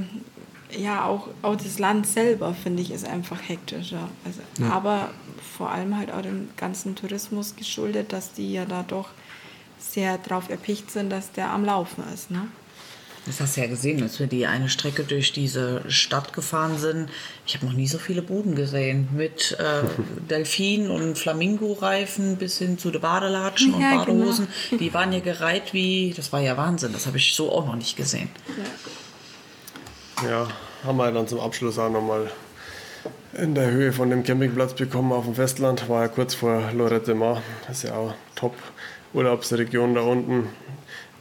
ja 0.77 1.05
auch, 1.05 1.27
auch 1.41 1.55
das 1.55 1.79
Land 1.79 2.07
selber, 2.07 2.53
finde 2.53 2.81
ich, 2.81 2.91
ist 2.91 3.05
einfach 3.05 3.37
hektischer. 3.47 4.09
Also, 4.25 4.41
Aber 4.71 5.09
vor 5.57 5.69
allem 5.71 5.97
halt 5.97 6.11
auch 6.11 6.21
dem 6.21 6.49
ganzen 6.57 6.95
Tourismus 6.95 7.55
geschuldet, 7.55 8.13
dass 8.13 8.33
die 8.33 8.53
ja 8.53 8.65
da 8.65 8.83
doch 8.83 9.09
sehr 9.79 10.17
drauf 10.17 10.49
erpicht 10.49 10.91
sind, 10.91 11.09
dass 11.09 11.31
der 11.31 11.49
am 11.51 11.65
Laufen 11.65 12.03
ist. 12.13 12.31
Ne? 12.31 12.47
Das 13.25 13.39
hast 13.39 13.55
du 13.55 13.61
ja 13.61 13.67
gesehen, 13.67 14.01
als 14.01 14.19
wir 14.19 14.25
die 14.25 14.47
eine 14.47 14.67
Strecke 14.67 15.03
durch 15.03 15.31
diese 15.31 15.83
Stadt 15.89 16.33
gefahren 16.33 16.79
sind. 16.79 17.09
Ich 17.45 17.53
habe 17.53 17.67
noch 17.67 17.73
nie 17.73 17.87
so 17.87 17.99
viele 17.99 18.23
Buden 18.23 18.55
gesehen. 18.55 19.09
Mit 19.13 19.57
äh, 19.59 19.83
Delfin- 20.29 20.89
und 20.89 21.17
Flamingo-Reifen 21.17 22.37
bis 22.37 22.57
hin 22.57 22.79
zu 22.79 22.89
den 22.89 23.01
Badelatschen 23.01 23.75
und 23.75 23.81
Ja, 23.81 24.03
genau. 24.03 24.05
Badehosen. 24.05 24.47
Die 24.79 24.93
waren 24.93 25.13
ja 25.13 25.19
gereiht 25.19 25.73
wie, 25.73 26.13
das 26.15 26.33
war 26.33 26.39
ja 26.39 26.57
Wahnsinn. 26.57 26.93
Das 26.93 27.05
habe 27.05 27.17
ich 27.17 27.35
so 27.35 27.51
auch 27.51 27.65
noch 27.67 27.75
nicht 27.75 27.95
gesehen. 27.95 28.29
Ja, 30.27 30.47
haben 30.83 30.97
wir 30.97 31.11
dann 31.11 31.27
zum 31.27 31.39
Abschluss 31.39 31.77
auch 31.77 31.91
nochmal 31.91 32.31
in 33.33 33.55
der 33.55 33.69
Höhe 33.69 33.93
von 33.93 34.09
dem 34.09 34.23
Campingplatz 34.23 34.73
bekommen 34.73 35.11
auf 35.11 35.25
dem 35.25 35.35
Festland. 35.35 35.87
War 35.89 36.03
ja 36.03 36.07
kurz 36.07 36.33
vor 36.33 36.71
Lorette 36.73 37.13
Mar. 37.13 37.41
Das 37.67 37.77
ist 37.77 37.83
ja 37.83 37.95
auch 37.95 38.13
top 38.35 38.55
Urlaubsregion 39.13 39.95
da 39.95 40.01
unten. 40.01 40.49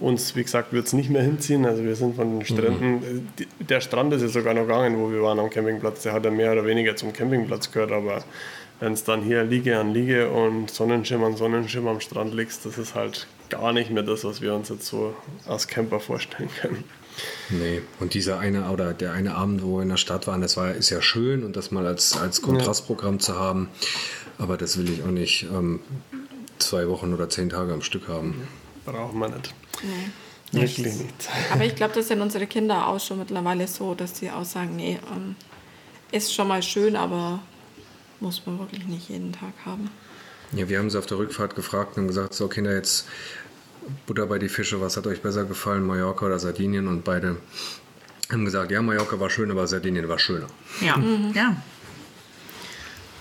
Uns, 0.00 0.34
wie 0.34 0.42
gesagt, 0.42 0.72
wird 0.72 0.86
es 0.86 0.92
nicht 0.94 1.10
mehr 1.10 1.22
hinziehen. 1.22 1.66
Also 1.66 1.84
wir 1.84 1.94
sind 1.94 2.16
von 2.16 2.38
den 2.38 2.46
Stränden. 2.46 3.28
Die- 3.38 3.46
Der 3.64 3.80
Strand 3.80 4.12
ist 4.14 4.22
ja 4.22 4.28
sogar 4.28 4.54
noch 4.54 4.62
gegangen, 4.62 4.98
wo 4.98 5.10
wir 5.12 5.22
waren 5.22 5.38
am 5.38 5.50
Campingplatz. 5.50 6.02
Der 6.02 6.12
hat 6.12 6.24
ja 6.24 6.30
mehr 6.30 6.52
oder 6.52 6.64
weniger 6.64 6.96
zum 6.96 7.12
Campingplatz 7.12 7.70
gehört. 7.70 7.92
Aber 7.92 8.24
wenn 8.80 8.94
es 8.94 9.04
dann 9.04 9.22
hier 9.22 9.44
Liege 9.44 9.78
an 9.78 9.92
Liege 9.92 10.30
und 10.30 10.70
Sonnenschirm 10.70 11.22
an 11.24 11.36
Sonnenschirm 11.36 11.86
am 11.86 12.00
Strand 12.00 12.32
liegst, 12.34 12.64
das 12.64 12.78
ist 12.78 12.94
halt 12.94 13.26
gar 13.50 13.72
nicht 13.74 13.90
mehr 13.90 14.02
das, 14.02 14.24
was 14.24 14.40
wir 14.40 14.54
uns 14.54 14.70
jetzt 14.70 14.86
so 14.86 15.14
als 15.46 15.68
Camper 15.68 16.00
vorstellen 16.00 16.48
können. 16.60 16.84
Nee, 17.50 17.82
und 17.98 18.14
dieser 18.14 18.38
eine 18.38 18.70
oder 18.70 18.94
der 18.94 19.12
eine 19.12 19.34
Abend, 19.34 19.62
wo 19.62 19.76
wir 19.76 19.82
in 19.82 19.88
der 19.90 19.96
Stadt 19.98 20.26
waren, 20.26 20.40
das 20.40 20.56
war, 20.56 20.70
ist 20.72 20.88
ja 20.88 21.02
schön 21.02 21.44
und 21.44 21.56
das 21.56 21.70
mal 21.72 21.86
als, 21.86 22.16
als 22.16 22.40
Kontrastprogramm 22.40 23.18
zu 23.20 23.34
haben. 23.38 23.68
Aber 24.38 24.56
das 24.56 24.78
will 24.78 24.88
ich 24.90 25.02
auch 25.02 25.08
nicht 25.10 25.42
ähm, 25.52 25.80
zwei 26.58 26.88
Wochen 26.88 27.12
oder 27.12 27.28
zehn 27.28 27.50
Tage 27.50 27.72
am 27.74 27.82
Stück 27.82 28.08
haben. 28.08 28.46
Braucht 28.86 29.14
man 29.14 29.32
nicht. 29.32 29.52
Nee. 29.82 30.10
Wirklich 30.52 30.78
nicht. 30.78 31.28
Aber 31.52 31.64
ich 31.64 31.76
glaube, 31.76 31.94
das 31.94 32.08
sind 32.08 32.20
unsere 32.20 32.46
Kinder 32.46 32.88
auch 32.88 32.98
schon 32.98 33.18
mittlerweile 33.18 33.68
so, 33.68 33.94
dass 33.94 34.18
sie 34.18 34.30
auch 34.30 34.44
sagen, 34.44 34.74
nee, 34.76 34.98
ähm, 35.14 35.36
ist 36.10 36.34
schon 36.34 36.48
mal 36.48 36.62
schön, 36.62 36.96
aber 36.96 37.40
muss 38.18 38.44
man 38.46 38.58
wirklich 38.58 38.84
nicht 38.86 39.08
jeden 39.08 39.32
Tag 39.32 39.52
haben. 39.64 39.90
Ja, 40.52 40.68
wir 40.68 40.78
haben 40.78 40.90
sie 40.90 40.98
auf 40.98 41.06
der 41.06 41.18
Rückfahrt 41.18 41.54
gefragt 41.54 41.96
und 41.96 42.08
gesagt, 42.08 42.34
so 42.34 42.48
Kinder, 42.48 42.74
jetzt 42.74 43.06
Butter 44.06 44.26
bei 44.26 44.38
die 44.38 44.48
Fische, 44.48 44.80
was 44.80 44.96
hat 44.96 45.06
euch 45.06 45.22
besser 45.22 45.44
gefallen, 45.44 45.86
Mallorca 45.86 46.26
oder 46.26 46.38
Sardinien? 46.40 46.88
Und 46.88 47.04
beide 47.04 47.36
haben 48.30 48.44
gesagt, 48.44 48.72
ja, 48.72 48.82
Mallorca 48.82 49.20
war 49.20 49.30
schön, 49.30 49.50
aber 49.52 49.66
Sardinien 49.68 50.08
war 50.08 50.18
schöner. 50.18 50.48
Ja, 50.80 50.98
ja. 51.34 51.56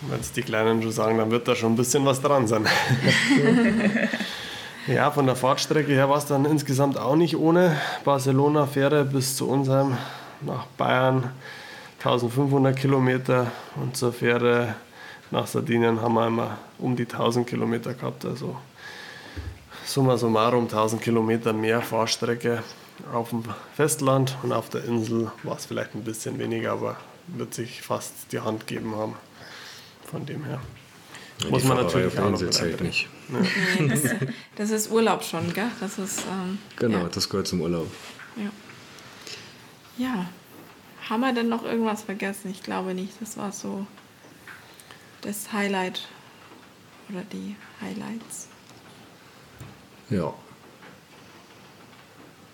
Wenn 0.01 0.19
es 0.19 0.31
die 0.31 0.41
Kleinen 0.41 0.81
schon 0.81 0.91
sagen, 0.91 1.17
dann 1.17 1.29
wird 1.29 1.47
da 1.47 1.55
schon 1.55 1.73
ein 1.73 1.75
bisschen 1.75 2.05
was 2.05 2.21
dran 2.21 2.47
sein. 2.47 2.65
ja, 4.89 5.11
von 5.11 5.25
der 5.25 5.35
Fahrtstrecke 5.35 5.91
her 5.91 6.09
war 6.09 6.17
es 6.17 6.25
dann 6.25 6.45
insgesamt 6.45 6.97
auch 6.97 7.15
nicht 7.15 7.37
ohne. 7.37 7.79
Barcelona-Fähre 8.03 9.05
bis 9.05 9.35
zu 9.35 9.47
Unsheim 9.47 9.97
nach 10.41 10.65
Bayern, 10.77 11.31
1500 11.99 12.75
Kilometer 12.75 13.51
und 13.75 13.95
zur 13.95 14.13
Fähre 14.13 14.75
nach 15.31 15.47
Sardinien 15.47 16.01
haben 16.01 16.13
wir 16.15 16.27
immer 16.27 16.57
um 16.79 16.95
die 16.95 17.03
1000 17.03 17.45
Kilometer 17.45 17.93
gehabt. 17.93 18.25
Also 18.25 18.55
summa 19.85 20.17
summarum 20.17 20.63
1000 20.63 21.01
Kilometer 21.01 21.53
mehr 21.53 21.81
Fahrstrecke 21.81 22.63
auf 23.13 23.29
dem 23.29 23.43
Festland 23.75 24.37
und 24.43 24.51
auf 24.51 24.69
der 24.69 24.85
Insel 24.85 25.31
war 25.43 25.57
es 25.57 25.65
vielleicht 25.65 25.93
ein 25.93 26.03
bisschen 26.03 26.39
weniger, 26.39 26.71
aber 26.71 26.97
wird 27.27 27.53
sich 27.53 27.81
fast 27.81 28.31
die 28.31 28.39
Hand 28.39 28.65
geben 28.65 28.95
haben. 28.95 29.15
Von 30.09 30.25
dem 30.25 30.45
her. 30.45 30.59
Ja, 31.43 31.49
Muss 31.49 31.63
man 31.63 31.77
natürlich 31.77 32.17
auch 32.17 32.31
noch 32.31 32.41
nicht. 32.41 33.07
Nee, 33.29 33.87
das, 33.87 34.01
das 34.55 34.69
ist 34.71 34.91
Urlaub 34.91 35.23
schon, 35.23 35.53
gell? 35.53 35.69
Das 35.79 35.97
ist, 35.99 36.21
ähm, 36.29 36.57
Genau, 36.77 36.99
Ja. 36.99 37.09
das 37.09 37.29
gehört 37.29 37.47
zum 37.47 37.61
Urlaub. 37.61 37.87
ja. 38.35 38.49
ja. 39.97 40.29
Haben 41.09 41.21
wir 41.21 41.33
denn 41.33 41.49
noch 41.49 41.63
irgendwas 41.63 42.03
vergessen? 42.03 42.51
Ich 42.51 42.61
glaube 42.61 42.93
nicht. 42.93 43.13
Das 43.19 43.35
war 43.37 43.51
so 43.51 43.87
das 45.21 45.51
Highlight 45.51 46.07
oder 47.09 47.23
die 47.33 47.55
Highlights. 47.81 48.47
Ja. 50.11 50.31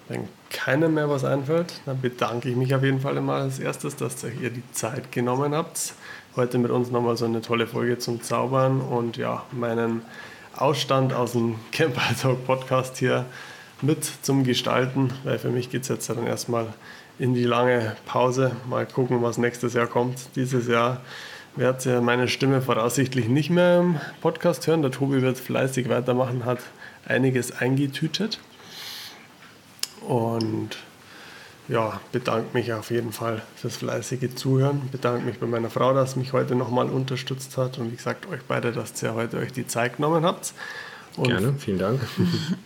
Wenn 0.07 0.27
keinem 0.49 0.93
mehr 0.93 1.09
was 1.09 1.23
einfällt, 1.25 1.81
dann 1.85 1.99
bedanke 1.99 2.49
ich 2.49 2.55
mich 2.55 2.73
auf 2.75 2.83
jeden 2.83 3.01
Fall 3.01 3.17
immer 3.17 3.33
als 3.33 3.59
erstes, 3.59 3.95
dass 3.95 4.23
ihr 4.23 4.49
die 4.51 4.63
Zeit 4.71 5.11
genommen 5.11 5.53
habt. 5.53 5.93
Heute 6.35 6.57
mit 6.57 6.71
uns 6.71 6.91
nochmal 6.91 7.17
so 7.17 7.25
eine 7.25 7.41
tolle 7.41 7.65
Folge 7.67 7.97
zum 7.97 8.21
Zaubern 8.21 8.79
und 8.81 9.17
ja, 9.17 9.43
meinen 9.51 10.01
Ausstand 10.57 11.13
aus 11.13 11.33
dem 11.33 11.55
Camper 11.71 12.15
Talk 12.21 12.45
Podcast 12.45 12.97
hier 12.97 13.25
mit 13.81 14.05
zum 14.21 14.43
Gestalten, 14.43 15.11
weil 15.23 15.37
für 15.37 15.49
mich 15.49 15.69
geht 15.69 15.83
es 15.83 15.89
jetzt 15.89 16.09
dann 16.09 16.25
erstmal 16.25 16.67
in 17.19 17.33
die 17.33 17.43
lange 17.43 17.95
Pause. 18.05 18.55
Mal 18.69 18.85
gucken, 18.85 19.21
was 19.21 19.37
nächstes 19.37 19.73
Jahr 19.73 19.87
kommt. 19.87 20.29
Dieses 20.35 20.67
Jahr 20.67 21.01
werdet 21.55 21.85
ihr 21.85 22.01
meine 22.01 22.27
Stimme 22.27 22.61
voraussichtlich 22.61 23.27
nicht 23.27 23.49
mehr 23.49 23.79
im 23.79 23.99
Podcast 24.21 24.65
hören. 24.67 24.81
Der 24.81 24.91
Tobi 24.91 25.21
wird 25.21 25.37
fleißig 25.37 25.89
weitermachen, 25.89 26.45
hat 26.45 26.59
einiges 27.05 27.51
eingetütet. 27.51 28.39
Und 30.07 30.77
ja, 31.67 31.99
bedanke 32.11 32.49
mich 32.53 32.71
auf 32.73 32.91
jeden 32.91 33.11
Fall 33.11 33.41
fürs 33.55 33.77
fleißige 33.77 34.35
Zuhören. 34.35 34.89
Bedanke 34.91 35.25
mich 35.25 35.39
bei 35.39 35.47
meiner 35.47 35.69
Frau, 35.69 35.93
dass 35.93 36.15
mich 36.15 36.33
heute 36.33 36.55
nochmal 36.55 36.89
unterstützt 36.89 37.57
hat. 37.57 37.79
Und 37.79 37.91
wie 37.91 37.95
gesagt, 37.95 38.27
euch 38.27 38.41
beide, 38.47 38.71
dass 38.71 39.01
ihr 39.01 39.13
heute 39.13 39.37
euch 39.37 39.51
die 39.51 39.65
Zeit 39.65 39.97
genommen 39.97 40.25
habt. 40.25 40.53
Und, 41.17 41.27
Gerne, 41.27 41.55
vielen 41.57 41.79
Dank. 41.79 42.01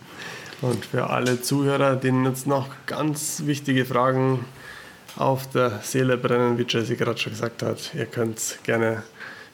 und 0.60 0.84
für 0.84 1.08
alle 1.08 1.40
Zuhörer, 1.40 1.96
denen 1.96 2.26
jetzt 2.26 2.46
noch 2.46 2.68
ganz 2.86 3.42
wichtige 3.46 3.84
Fragen 3.84 4.44
auf 5.16 5.48
der 5.50 5.80
Seele 5.82 6.16
brennen, 6.16 6.58
wie 6.58 6.66
Jesse 6.68 6.96
gerade 6.96 7.18
schon 7.18 7.32
gesagt 7.32 7.62
hat, 7.62 7.94
ihr 7.94 8.06
könnt 8.06 8.58
gerne 8.62 9.02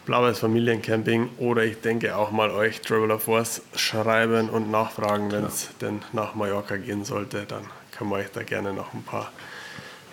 Blaues 0.05 0.38
Familiencamping 0.38 1.30
oder 1.38 1.64
ich 1.64 1.80
denke 1.80 2.16
auch 2.16 2.30
mal 2.30 2.51
euch 2.51 2.80
Traveler 2.80 3.18
Force 3.18 3.62
schreiben 3.74 4.49
und 4.49 4.70
nachfragen, 4.70 5.32
wenn 5.32 5.44
es 5.44 5.70
denn 5.80 6.01
nach 6.12 6.36
Mallorca 6.36 6.76
gehen 6.76 7.05
sollte, 7.05 7.44
dann 7.47 7.64
können 7.97 8.11
wir 8.11 8.16
euch 8.16 8.30
da 8.32 8.42
gerne 8.42 8.72
noch 8.72 8.92
ein 8.94 9.03
paar 9.03 9.32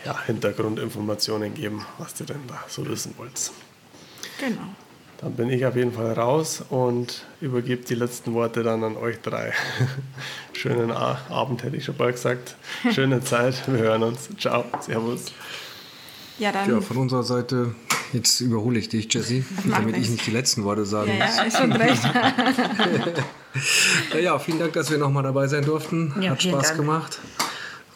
ja, 0.05 0.15
Hintergrundinformationen 0.25 1.53
geben, 1.53 1.85
was 1.97 2.19
ihr 2.19 2.25
denn 2.25 2.41
da 2.47 2.59
so 2.67 2.85
wissen 2.87 3.13
wollt. 3.17 3.51
Genau. 4.39 4.61
Dann 5.19 5.33
bin 5.35 5.49
ich 5.49 5.65
auf 5.65 5.75
jeden 5.75 5.93
Fall 5.93 6.11
raus 6.13 6.63
und 6.69 7.25
übergebe 7.39 7.85
die 7.85 7.95
letzten 7.95 8.33
Worte 8.33 8.63
dann 8.63 8.83
an 8.83 8.97
euch 8.97 9.21
drei. 9.21 9.53
Schönen 10.53 10.91
A 10.91 11.17
Abend, 11.29 11.63
hätte 11.63 11.77
ich 11.77 11.85
schon 11.85 11.95
bald 11.95 12.15
gesagt. 12.15 12.55
Schöne 12.93 13.21
Zeit. 13.23 13.63
Wir 13.67 13.79
hören 13.79 14.03
uns. 14.03 14.29
Ciao. 14.37 14.65
Servus. 14.81 15.31
Ja, 16.39 16.51
dann. 16.51 16.69
Ja, 16.69 16.81
von 16.81 16.97
unserer 16.97 17.23
Seite, 17.23 17.73
jetzt 18.11 18.41
überhole 18.41 18.79
ich 18.79 18.89
dich, 18.89 19.13
Jessie, 19.13 19.45
Macht 19.63 19.81
damit 19.81 19.95
ich 19.95 19.99
nichts. 20.01 20.11
nicht 20.11 20.27
die 20.27 20.31
letzten 20.31 20.63
Worte 20.65 20.83
sagen 20.85 21.11
ja, 21.17 21.25
muss. 21.25 21.37
ja, 21.37 21.43
ist 21.43 21.57
schon 21.57 21.71
recht. 21.71 22.01
Ja, 24.19 24.39
vielen 24.39 24.57
Dank, 24.57 24.73
dass 24.73 24.89
wir 24.89 24.97
nochmal 24.97 25.21
dabei 25.21 25.45
sein 25.47 25.63
durften. 25.63 26.11
Ja, 26.19 26.31
Hat 26.31 26.41
Spaß 26.41 26.69
Dank. 26.69 26.77
gemacht. 26.79 27.19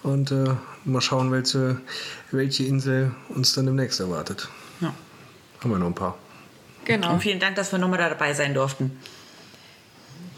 Und 0.08 0.32
äh, 0.32 0.55
mal 0.86 1.01
schauen, 1.01 1.34
welche, 1.34 1.82
welche 2.32 2.64
Insel 2.64 3.12
uns 3.28 3.53
dann 3.53 3.66
demnächst 3.66 3.99
erwartet. 3.99 4.47
Ja. 4.80 4.93
Haben 5.60 5.72
wir 5.72 5.80
noch 5.80 5.88
ein 5.88 5.95
paar. 5.95 6.18
genau. 6.86 7.14
Und 7.14 7.20
vielen 7.22 7.41
Dank, 7.41 7.58
dass 7.58 7.74
wir 7.74 7.80
nochmal 7.80 7.99
dabei 7.99 8.34
sein 8.34 8.53
durften. 8.53 8.97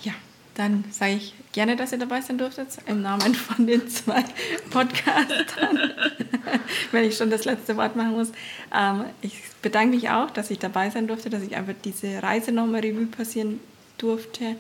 Ja, 0.01 0.13
dann 0.55 0.85
sage 0.89 1.13
ich 1.13 1.35
gerne, 1.51 1.75
dass 1.75 1.91
ihr 1.91 1.99
dabei 1.99 2.19
sein 2.21 2.39
durftet, 2.39 2.69
im 2.87 3.03
Namen 3.03 3.35
von 3.35 3.67
den 3.67 3.87
zwei 3.89 4.25
Podcastern, 4.71 5.91
wenn 6.91 7.03
ich 7.03 7.15
schon 7.15 7.29
das 7.29 7.45
letzte 7.45 7.77
Wort 7.77 7.95
machen 7.95 8.13
muss. 8.13 8.31
Ähm, 8.73 9.05
ich 9.21 9.39
bedanke 9.61 9.95
mich 9.95 10.09
auch, 10.09 10.31
dass 10.31 10.49
ich 10.49 10.57
dabei 10.57 10.89
sein 10.89 11.05
durfte, 11.05 11.29
dass 11.29 11.43
ich 11.43 11.55
einfach 11.55 11.75
diese 11.83 12.23
Reise 12.23 12.51
nochmal 12.51 12.81
Revue 12.81 13.05
passieren 13.05 13.59
durfte. 13.99 14.55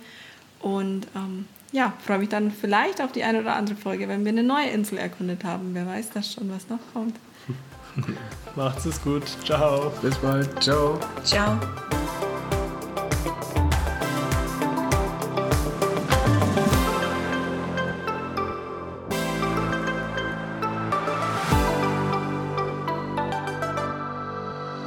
Und 0.59 1.07
ähm, 1.15 1.47
ja, 1.71 1.93
freue 2.05 2.19
mich 2.19 2.29
dann 2.29 2.51
vielleicht 2.51 3.01
auf 3.01 3.11
die 3.11 3.23
eine 3.23 3.41
oder 3.41 3.55
andere 3.55 3.75
Folge, 3.75 4.07
wenn 4.07 4.23
wir 4.25 4.31
eine 4.31 4.43
neue 4.43 4.69
Insel 4.69 4.97
erkundet 4.97 5.43
haben. 5.43 5.71
Wer 5.73 5.85
weiß 5.85 6.09
das 6.11 6.33
schon, 6.33 6.51
was 6.51 6.67
noch 6.69 6.79
kommt. 6.93 7.15
Macht's 8.55 8.85
es 8.85 9.01
gut. 9.01 9.23
Ciao. 9.43 9.91
Bis 10.01 10.17
bald. 10.17 10.61
Ciao. 10.61 10.99
Ciao. 11.23 11.59